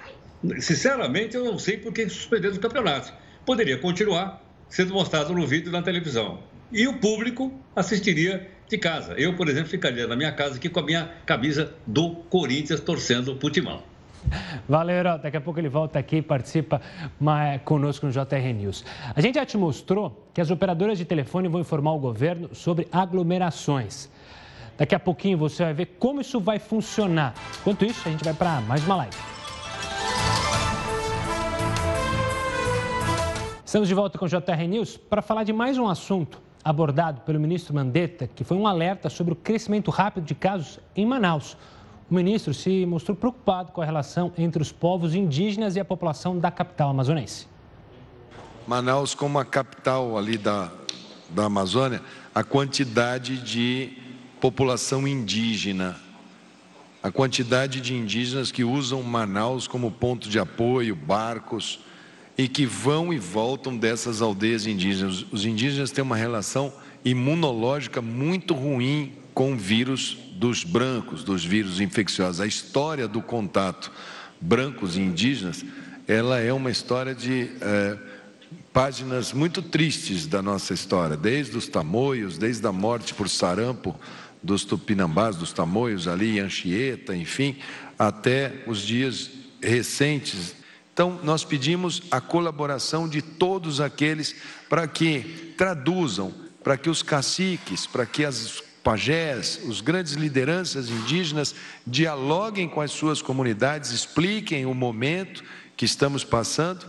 Sinceramente, 0.59 1.35
eu 1.35 1.45
não 1.45 1.59
sei 1.59 1.77
por 1.77 1.93
que 1.93 2.07
suspenderam 2.09 2.53
os 2.53 2.59
campeonatos. 2.59 3.13
Poderia 3.45 3.77
continuar 3.77 4.43
sendo 4.69 4.93
mostrado 4.93 5.33
no 5.33 5.45
vídeo 5.45 5.71
na 5.71 5.81
televisão. 5.81 6.43
E 6.71 6.87
o 6.87 6.99
público 6.99 7.51
assistiria 7.75 8.49
de 8.69 8.77
casa. 8.77 9.13
Eu, 9.13 9.35
por 9.35 9.49
exemplo, 9.49 9.69
ficaria 9.69 10.07
na 10.07 10.15
minha 10.15 10.31
casa 10.31 10.57
aqui 10.57 10.69
com 10.69 10.79
a 10.79 10.83
minha 10.83 11.09
camisa 11.25 11.73
do 11.85 12.11
Corinthians 12.29 12.79
torcendo 12.79 13.37
o 13.41 13.49
Timão. 13.49 13.81
Valeu, 14.67 14.95
Herói. 14.95 15.19
Daqui 15.19 15.37
a 15.37 15.41
pouco 15.41 15.59
ele 15.59 15.69
volta 15.69 15.97
aqui 15.97 16.17
e 16.17 16.21
participa 16.21 16.79
conosco 17.65 18.05
no 18.05 18.11
JR 18.11 18.53
News. 18.55 18.85
A 19.15 19.21
gente 19.21 19.35
já 19.35 19.45
te 19.45 19.57
mostrou 19.57 20.29
que 20.33 20.39
as 20.39 20.51
operadoras 20.51 20.97
de 20.97 21.05
telefone 21.05 21.47
vão 21.47 21.61
informar 21.61 21.93
o 21.93 21.99
governo 21.99 22.53
sobre 22.53 22.87
aglomerações. 22.91 24.09
Daqui 24.77 24.93
a 24.93 24.99
pouquinho 24.99 25.37
você 25.37 25.63
vai 25.63 25.73
ver 25.73 25.85
como 25.97 26.21
isso 26.21 26.39
vai 26.39 26.59
funcionar. 26.59 27.33
Enquanto 27.61 27.85
isso, 27.85 28.07
a 28.07 28.11
gente 28.11 28.23
vai 28.23 28.33
para 28.33 28.61
mais 28.61 28.85
uma 28.85 28.97
live. 28.97 29.17
Estamos 33.65 33.87
de 33.87 33.93
volta 33.93 34.17
com 34.17 34.25
o 34.25 34.27
JR 34.27 34.67
News 34.67 34.97
para 34.97 35.21
falar 35.21 35.43
de 35.43 35.53
mais 35.53 35.77
um 35.77 35.87
assunto 35.87 36.48
abordado 36.63 37.21
pelo 37.21 37.39
ministro 37.39 37.73
Mandetta, 37.73 38.27
que 38.27 38.43
foi 38.43 38.57
um 38.57 38.67
alerta 38.67 39.09
sobre 39.09 39.33
o 39.33 39.35
crescimento 39.35 39.91
rápido 39.91 40.25
de 40.25 40.35
casos 40.35 40.79
em 40.95 41.05
Manaus. 41.05 41.57
O 42.09 42.13
ministro 42.13 42.53
se 42.53 42.85
mostrou 42.85 43.15
preocupado 43.15 43.71
com 43.71 43.81
a 43.81 43.85
relação 43.85 44.31
entre 44.37 44.61
os 44.61 44.71
povos 44.71 45.13
indígenas 45.13 45.75
e 45.75 45.79
a 45.79 45.85
população 45.85 46.37
da 46.37 46.51
capital 46.51 46.89
amazonense. 46.89 47.47
Manaus, 48.67 49.15
como 49.15 49.39
a 49.39 49.45
capital 49.45 50.17
ali 50.17 50.37
da, 50.37 50.71
da 51.29 51.45
Amazônia, 51.45 52.01
a 52.33 52.43
quantidade 52.43 53.37
de 53.37 53.97
população 54.39 55.07
indígena, 55.07 55.95
a 57.01 57.11
quantidade 57.11 57.79
de 57.79 57.95
indígenas 57.95 58.51
que 58.51 58.63
usam 58.63 59.01
Manaus 59.01 59.67
como 59.67 59.91
ponto 59.91 60.29
de 60.29 60.39
apoio, 60.39 60.95
barcos, 60.95 61.79
e 62.39 62.47
que 62.47 62.65
vão 62.65 63.11
e 63.11 63.19
voltam 63.19 63.75
dessas 63.75 64.21
aldeias 64.21 64.65
indígenas. 64.65 65.25
Os 65.29 65.45
indígenas 65.45 65.91
têm 65.91 66.01
uma 66.01 66.15
relação 66.15 66.71
imunológica 67.03 68.01
muito 68.01 68.53
ruim 68.53 69.11
com 69.33 69.51
o 69.51 69.57
vírus 69.57 70.17
dos 70.35 70.63
brancos, 70.63 71.21
dos 71.21 71.43
vírus 71.43 71.81
infecciosos. 71.81 72.39
A 72.39 72.47
história 72.47 73.09
do 73.09 73.21
contato 73.21 73.91
brancos 74.39 74.95
e 74.95 75.01
indígenas, 75.01 75.65
ela 76.07 76.39
é 76.39 76.53
uma 76.53 76.71
história 76.71 77.13
de 77.13 77.49
é, 77.59 77.97
páginas 78.71 79.33
muito 79.33 79.61
tristes 79.61 80.25
da 80.25 80.41
nossa 80.41 80.73
história, 80.73 81.17
desde 81.17 81.57
os 81.57 81.67
tamoios, 81.67 82.37
desde 82.37 82.65
a 82.65 82.71
morte 82.71 83.13
por 83.13 83.27
sarampo 83.27 83.93
dos 84.41 84.63
tupinambás, 84.63 85.35
dos 85.35 85.51
tamoios 85.51 86.07
ali 86.07 86.39
Anchieta, 86.39 87.13
enfim, 87.13 87.57
até 87.97 88.63
os 88.65 88.79
dias 88.79 89.29
recentes 89.61 90.57
então, 90.99 91.17
nós 91.23 91.45
pedimos 91.45 92.01
a 92.11 92.19
colaboração 92.19 93.07
de 93.07 93.21
todos 93.21 93.79
aqueles 93.79 94.35
para 94.67 94.85
que 94.85 95.53
traduzam, 95.57 96.33
para 96.61 96.77
que 96.77 96.89
os 96.89 97.01
caciques, 97.01 97.87
para 97.87 98.05
que 98.05 98.25
as 98.25 98.61
pajés, 98.83 99.61
os 99.65 99.79
grandes 99.79 100.15
lideranças 100.15 100.89
indígenas 100.89 101.55
dialoguem 101.87 102.67
com 102.67 102.81
as 102.81 102.91
suas 102.91 103.21
comunidades, 103.21 103.91
expliquem 103.91 104.65
o 104.65 104.73
momento 104.73 105.41
que 105.77 105.85
estamos 105.85 106.25
passando. 106.25 106.85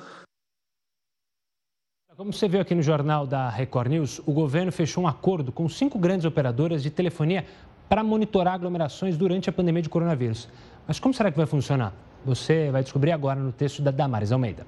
Como 2.17 2.33
você 2.33 2.49
viu 2.49 2.61
aqui 2.61 2.75
no 2.75 2.83
jornal 2.83 3.29
da 3.29 3.49
Record 3.49 3.93
News, 3.93 4.21
o 4.27 4.33
governo 4.33 4.73
fechou 4.73 5.05
um 5.05 5.07
acordo 5.07 5.53
com 5.53 5.69
cinco 5.69 6.01
grandes 6.01 6.27
operadoras 6.27 6.83
de 6.83 6.91
telefonia 6.91 7.47
para 7.89 8.03
monitorar 8.03 8.55
aglomerações 8.55 9.17
durante 9.17 9.49
a 9.49 9.53
pandemia 9.53 9.83
de 9.83 9.89
coronavírus. 9.89 10.49
Mas 10.85 10.99
como 10.99 11.15
será 11.15 11.31
que 11.31 11.37
vai 11.37 11.47
funcionar? 11.47 11.95
Você 12.25 12.71
vai 12.71 12.83
descobrir 12.83 13.13
agora 13.13 13.41
no 13.41 13.53
texto 13.53 13.81
da 13.81 13.91
Damares 13.91 14.31
Almeida. 14.31 14.67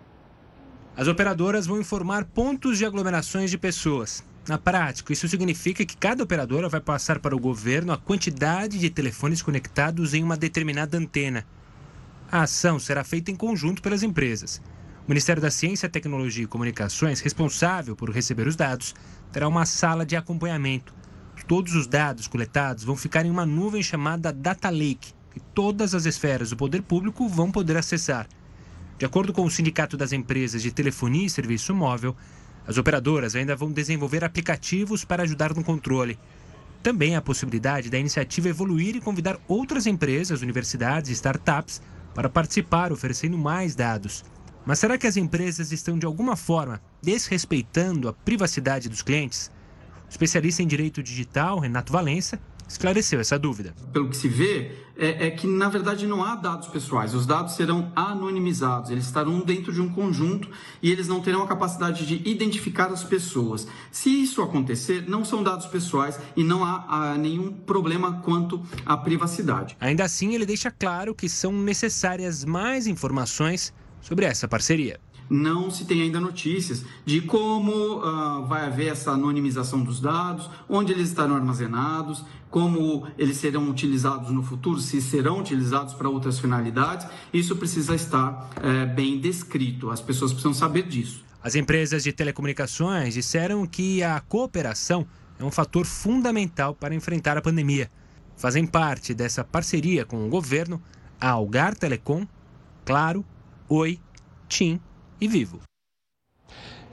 As 0.96 1.07
operadoras 1.07 1.66
vão 1.66 1.80
informar 1.80 2.24
pontos 2.24 2.78
de 2.78 2.84
aglomerações 2.84 3.50
de 3.50 3.59
pessoas. 3.59 4.24
Na 4.48 4.59
prática, 4.59 5.12
isso 5.12 5.28
significa 5.28 5.84
que 5.84 5.96
cada 5.96 6.24
operadora 6.24 6.68
vai 6.68 6.80
passar 6.80 7.18
para 7.18 7.36
o 7.36 7.40
governo 7.40 7.92
a 7.92 7.98
quantidade 7.98 8.78
de 8.78 8.90
telefones 8.90 9.42
conectados 9.42 10.14
em 10.14 10.22
uma 10.22 10.36
determinada 10.36 10.98
antena. 10.98 11.46
A 12.30 12.42
ação 12.42 12.78
será 12.78 13.05
feita 13.05 13.30
em 13.30 13.36
conjunto 13.36 13.82
pelas 13.82 14.03
empresas. 14.03 14.61
O 15.07 15.11
Ministério 15.11 15.42
da 15.42 15.50
Ciência, 15.50 15.88
Tecnologia 15.88 16.44
e 16.44 16.48
Comunicações, 16.48 17.20
responsável 17.20 17.94
por 17.94 18.11
receber 18.11 18.46
os 18.46 18.57
dados, 18.57 18.94
terá 19.30 19.46
uma 19.46 19.66
sala 19.66 20.07
de 20.07 20.16
acompanhamento. 20.16 20.94
Todos 21.46 21.74
os 21.74 21.86
dados 21.86 22.26
coletados 22.26 22.84
vão 22.84 22.96
ficar 22.96 23.26
em 23.26 23.30
uma 23.30 23.44
nuvem 23.44 23.82
chamada 23.82 24.32
Data 24.32 24.70
Lake, 24.70 25.12
que 25.33 25.41
todas 25.41 25.95
as 25.95 26.05
esferas 26.07 26.51
do 26.51 26.57
poder 26.57 26.83
público 26.83 27.28
vão 27.28 27.51
poder 27.51 27.76
acessar. 27.76 28.28
De 28.99 29.07
acordo 29.07 29.33
com 29.33 29.45
o 29.45 29.51
Sindicato 29.51 29.97
das 29.97 30.12
Empresas 30.12 30.62
de 30.62 30.70
Telefonia 30.70 31.26
e 31.26 31.30
Serviço 31.30 31.74
Móvel, 31.74 32.14
as 32.66 32.78
operadoras 32.78 33.35
ainda 33.35 33.57
vão 33.57 33.72
desenvolver 33.72 34.22
aplicativos 34.22 35.05
para 35.05 35.24
ajudar 35.24 35.55
no 35.55 35.64
controle. 35.64 36.18
Também 36.83 37.14
há 37.14 37.18
a 37.18 37.22
possibilidade 37.22 37.91
da 37.91 37.99
iniciativa 37.99 38.49
evoluir 38.49 38.95
e 38.95 39.01
convidar 39.01 39.39
outras 39.49 39.87
empresas, 39.87 40.43
universidades 40.43 41.11
e 41.11 41.14
startups 41.14 41.80
para 42.14 42.28
participar, 42.28 42.93
oferecendo 42.93 43.39
mais 43.39 43.74
dados. 43.74 44.24
Mas 44.64 44.78
será 44.78 44.97
que 44.97 45.07
as 45.07 45.16
empresas 45.16 45.72
estão 45.72 45.99
de 45.99 46.07
alguma 46.07 46.37
forma 46.37 46.80
desrespeitando 47.01 48.09
a 48.09 48.12
privacidade 48.12 48.89
dos 48.89 49.03
clientes? 49.03 49.51
O 50.07 50.11
especialista 50.11 50.62
em 50.62 50.66
direito 50.66 51.03
digital, 51.03 51.59
Renato 51.59 51.93
Valença, 51.93 52.39
esclareceu 52.73 53.20
essa 53.20 53.39
dúvida. 53.39 53.75
Pelo 53.93 54.09
que 54.09 54.16
se 54.16 54.29
vê, 54.29 54.73
é, 54.97 55.27
é, 55.27 55.31
que 55.31 55.47
na 55.47 55.68
verdade 55.68 56.07
não 56.07 56.23
há 56.23 56.35
dados 56.35 56.68
pessoais. 56.68 57.14
Os 57.14 57.27
dados 57.27 57.55
serão 57.55 57.93
anonimizados, 57.95 58.91
eles 58.91 59.05
estarão 59.05 59.41
dentro 59.41 59.73
de 59.73 59.81
um 59.81 59.89
conjunto 59.89 60.49
e 60.83 60.91
eles 60.91 61.09
não 61.09 61.20
terão 61.20 61.43
a 61.43 61.47
capacidade 61.47 62.07
de 62.07 62.29
identificar 62.29 62.87
as 62.87 63.03
pessoas. 63.03 63.66
Se 63.91 64.11
isso 64.11 64.43
acontecer, 64.43 65.05
não 65.09 65.25
são 65.25 65.43
dados 65.43 65.66
pessoais 65.66 66.18
e 66.37 66.45
não 66.45 66.64
há, 66.64 66.85
há 66.89 67.18
nenhum 67.18 67.53
problema 67.53 68.20
quanto 68.23 68.62
à 68.85 68.97
privacidade. 68.97 69.77
Ainda 69.81 70.05
assim, 70.05 70.35
ele 70.35 70.47
deixa 70.47 70.70
claro 70.70 71.14
que 71.14 71.29
são 71.29 71.53
necessárias 71.53 72.45
mais 72.45 72.87
informações 72.87 73.73
sobre 74.01 74.25
essa 74.25 74.49
parceria 74.49 75.01
não 75.33 75.70
se 75.70 75.87
tem 75.87 76.03
ainda 76.03 76.20
notícias 76.20 76.85
de 77.07 77.23
como 77.23 77.73
uh, 77.73 78.45
vai 78.47 78.66
haver 78.66 78.89
essa 78.89 79.12
anonimização 79.12 79.83
dos 79.83 79.99
dados, 79.99 80.51
onde 80.68 80.93
eles 80.93 81.09
estarão 81.09 81.35
armazenados, 81.35 82.23
como 82.53 83.09
eles 83.16 83.38
serão 83.38 83.70
utilizados 83.70 84.30
no 84.30 84.42
futuro, 84.42 84.78
se 84.78 85.00
serão 85.00 85.40
utilizados 85.40 85.94
para 85.94 86.07
outras 86.07 86.38
finalidades. 86.38 87.07
Isso 87.32 87.57
precisa 87.57 87.94
estar 87.94 88.50
é, 88.62 88.84
bem 88.84 89.18
descrito, 89.18 89.90
as 89.90 90.03
pessoas 90.03 90.32
precisam 90.32 90.53
saber 90.53 90.82
disso. 90.86 91.24
As 91.42 91.55
empresas 91.55 92.05
de 92.05 92.12
telecomunicações 92.12 93.14
disseram 93.14 93.66
que 93.66 94.03
a 94.03 94.20
cooperação 94.20 95.07
é 95.38 95.44
um 95.44 95.50
fator 95.50 95.86
fundamental 95.86 96.74
para 96.74 96.94
enfrentar 96.94 97.38
a 97.38 97.42
pandemia. 97.42 97.90
Fazem 98.36 98.66
parte 98.66 99.14
dessa 99.14 99.42
parceria 99.42 100.05
com 100.05 100.26
o 100.26 100.28
governo 100.28 100.80
a 101.18 101.30
Algar 101.30 101.74
Telecom, 101.74 102.26
Claro, 102.84 103.24
Oi, 103.66 103.98
TIM 104.46 104.78
e 105.18 105.26
Vivo. 105.26 105.72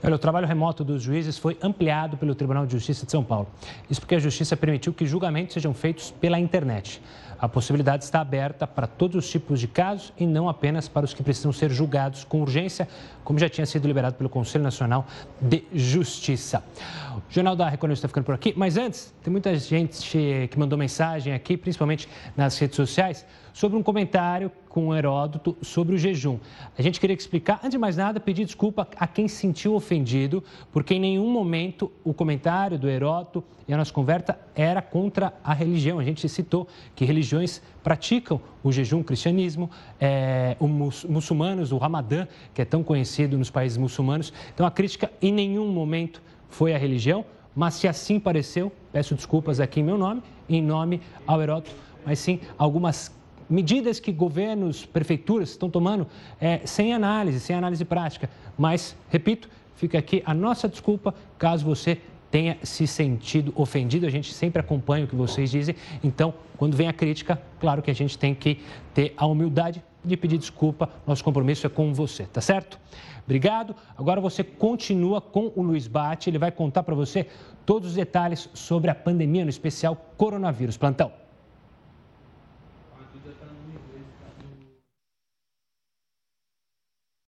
Olha, 0.02 0.14
o 0.14 0.18
trabalho 0.18 0.46
remoto 0.46 0.82
dos 0.82 1.02
juízes 1.02 1.36
foi 1.36 1.58
ampliado 1.62 2.16
pelo 2.16 2.34
Tribunal 2.34 2.64
de 2.64 2.72
Justiça 2.72 3.04
de 3.04 3.12
São 3.12 3.22
Paulo. 3.22 3.48
Isso 3.88 4.00
porque 4.00 4.14
a 4.14 4.18
Justiça 4.18 4.56
permitiu 4.56 4.94
que 4.94 5.04
julgamentos 5.04 5.52
sejam 5.52 5.74
feitos 5.74 6.10
pela 6.10 6.38
internet. 6.38 7.02
A 7.38 7.48
possibilidade 7.48 8.04
está 8.04 8.20
aberta 8.20 8.66
para 8.66 8.86
todos 8.86 9.24
os 9.24 9.30
tipos 9.30 9.60
de 9.60 9.66
casos 9.66 10.12
e 10.18 10.26
não 10.26 10.48
apenas 10.48 10.88
para 10.88 11.04
os 11.04 11.14
que 11.14 11.22
precisam 11.22 11.52
ser 11.52 11.70
julgados 11.70 12.24
com 12.24 12.40
urgência, 12.42 12.88
como 13.24 13.38
já 13.38 13.48
tinha 13.48 13.66
sido 13.66 13.86
liberado 13.86 14.14
pelo 14.16 14.28
Conselho 14.28 14.64
Nacional 14.64 15.06
de 15.40 15.64
Justiça. 15.72 16.62
O 17.16 17.32
Jornal 17.32 17.56
da 17.56 17.68
Record 17.68 17.92
está 17.92 18.08
ficando 18.08 18.24
por 18.24 18.34
aqui, 18.34 18.52
mas 18.56 18.76
antes, 18.76 19.14
tem 19.22 19.30
muita 19.30 19.54
gente 19.56 20.48
que 20.50 20.58
mandou 20.58 20.78
mensagem 20.78 21.32
aqui, 21.32 21.56
principalmente 21.56 22.08
nas 22.36 22.58
redes 22.58 22.76
sociais, 22.76 23.24
sobre 23.52 23.78
um 23.78 23.82
comentário 23.82 24.50
com 24.68 24.94
Heródoto 24.94 25.56
sobre 25.60 25.96
o 25.96 25.98
jejum. 25.98 26.38
A 26.78 26.82
gente 26.82 27.00
queria 27.00 27.16
explicar, 27.16 27.58
antes 27.58 27.72
de 27.72 27.78
mais 27.78 27.96
nada, 27.96 28.20
pedir 28.20 28.44
desculpa 28.44 28.86
a 28.96 29.06
quem 29.06 29.26
se 29.26 29.36
sentiu 29.36 29.74
ofendido, 29.74 30.42
porque 30.72 30.94
em 30.94 31.00
nenhum 31.00 31.28
momento 31.30 31.90
o 32.04 32.14
comentário 32.14 32.78
do 32.78 32.88
Heródoto 32.88 33.42
e 33.66 33.74
a 33.74 33.76
nossa 33.76 33.92
conversa 33.92 34.38
era 34.54 34.80
contra 34.80 35.34
a 35.42 35.52
religião. 35.52 35.98
A 35.98 36.04
gente 36.04 36.28
citou 36.28 36.68
que 36.94 37.04
religiões 37.04 37.60
praticam 37.82 38.40
o 38.62 38.70
jejum, 38.70 39.00
o 39.00 39.04
cristianismo, 39.04 39.68
é, 40.00 40.56
os 40.60 41.04
muçulmanos, 41.04 41.72
o 41.72 41.78
Ramadã, 41.78 42.26
que 42.54 42.62
é 42.62 42.64
tão 42.64 42.82
conhecido 42.82 43.36
nos 43.36 43.50
países 43.50 43.76
muçulmanos. 43.76 44.32
Então 44.54 44.64
a 44.64 44.70
crítica 44.70 45.10
em 45.20 45.32
nenhum 45.32 45.68
momento 45.72 46.22
foi 46.48 46.74
a 46.74 46.78
religião, 46.78 47.24
mas 47.54 47.74
se 47.74 47.88
assim 47.88 48.20
pareceu, 48.20 48.72
peço 48.92 49.14
desculpas 49.14 49.58
aqui 49.58 49.80
em 49.80 49.82
meu 49.82 49.98
nome, 49.98 50.22
em 50.48 50.62
nome 50.62 51.00
ao 51.26 51.42
Heródoto, 51.42 51.74
mas 52.04 52.18
sim 52.18 52.40
algumas 52.56 53.12
medidas 53.50 53.98
que 53.98 54.12
governos, 54.12 54.86
prefeituras 54.86 55.50
estão 55.50 55.68
tomando 55.68 56.06
é, 56.40 56.60
sem 56.64 56.94
análise, 56.94 57.40
sem 57.40 57.56
análise 57.56 57.84
prática. 57.84 58.30
Mas, 58.56 58.96
repito, 59.10 59.48
fica 59.74 59.98
aqui 59.98 60.22
a 60.24 60.32
nossa 60.32 60.68
desculpa 60.68 61.14
caso 61.36 61.64
você 61.64 61.98
tenha 62.30 62.56
se 62.62 62.86
sentido 62.86 63.52
ofendido. 63.56 64.06
A 64.06 64.10
gente 64.10 64.32
sempre 64.32 64.60
acompanha 64.60 65.04
o 65.04 65.08
que 65.08 65.16
vocês 65.16 65.50
dizem. 65.50 65.74
Então, 66.02 66.32
quando 66.56 66.76
vem 66.76 66.86
a 66.86 66.92
crítica, 66.92 67.40
claro 67.58 67.82
que 67.82 67.90
a 67.90 67.94
gente 67.94 68.16
tem 68.16 68.34
que 68.34 68.60
ter 68.94 69.12
a 69.16 69.26
humildade 69.26 69.82
de 70.04 70.16
pedir 70.16 70.38
desculpa. 70.38 70.88
Nosso 71.06 71.24
compromisso 71.24 71.66
é 71.66 71.70
com 71.70 71.92
você, 71.92 72.24
tá 72.24 72.40
certo? 72.40 72.78
Obrigado. 73.24 73.74
Agora 73.96 74.20
você 74.20 74.42
continua 74.42 75.20
com 75.20 75.52
o 75.54 75.62
Luiz 75.62 75.86
Bate. 75.86 76.30
Ele 76.30 76.38
vai 76.38 76.50
contar 76.50 76.82
para 76.82 76.94
você 76.94 77.26
todos 77.66 77.90
os 77.90 77.94
detalhes 77.94 78.48
sobre 78.54 78.90
a 78.90 78.94
pandemia, 78.94 79.44
no 79.44 79.50
especial 79.50 79.96
coronavírus. 80.16 80.76
Plantão. 80.76 81.12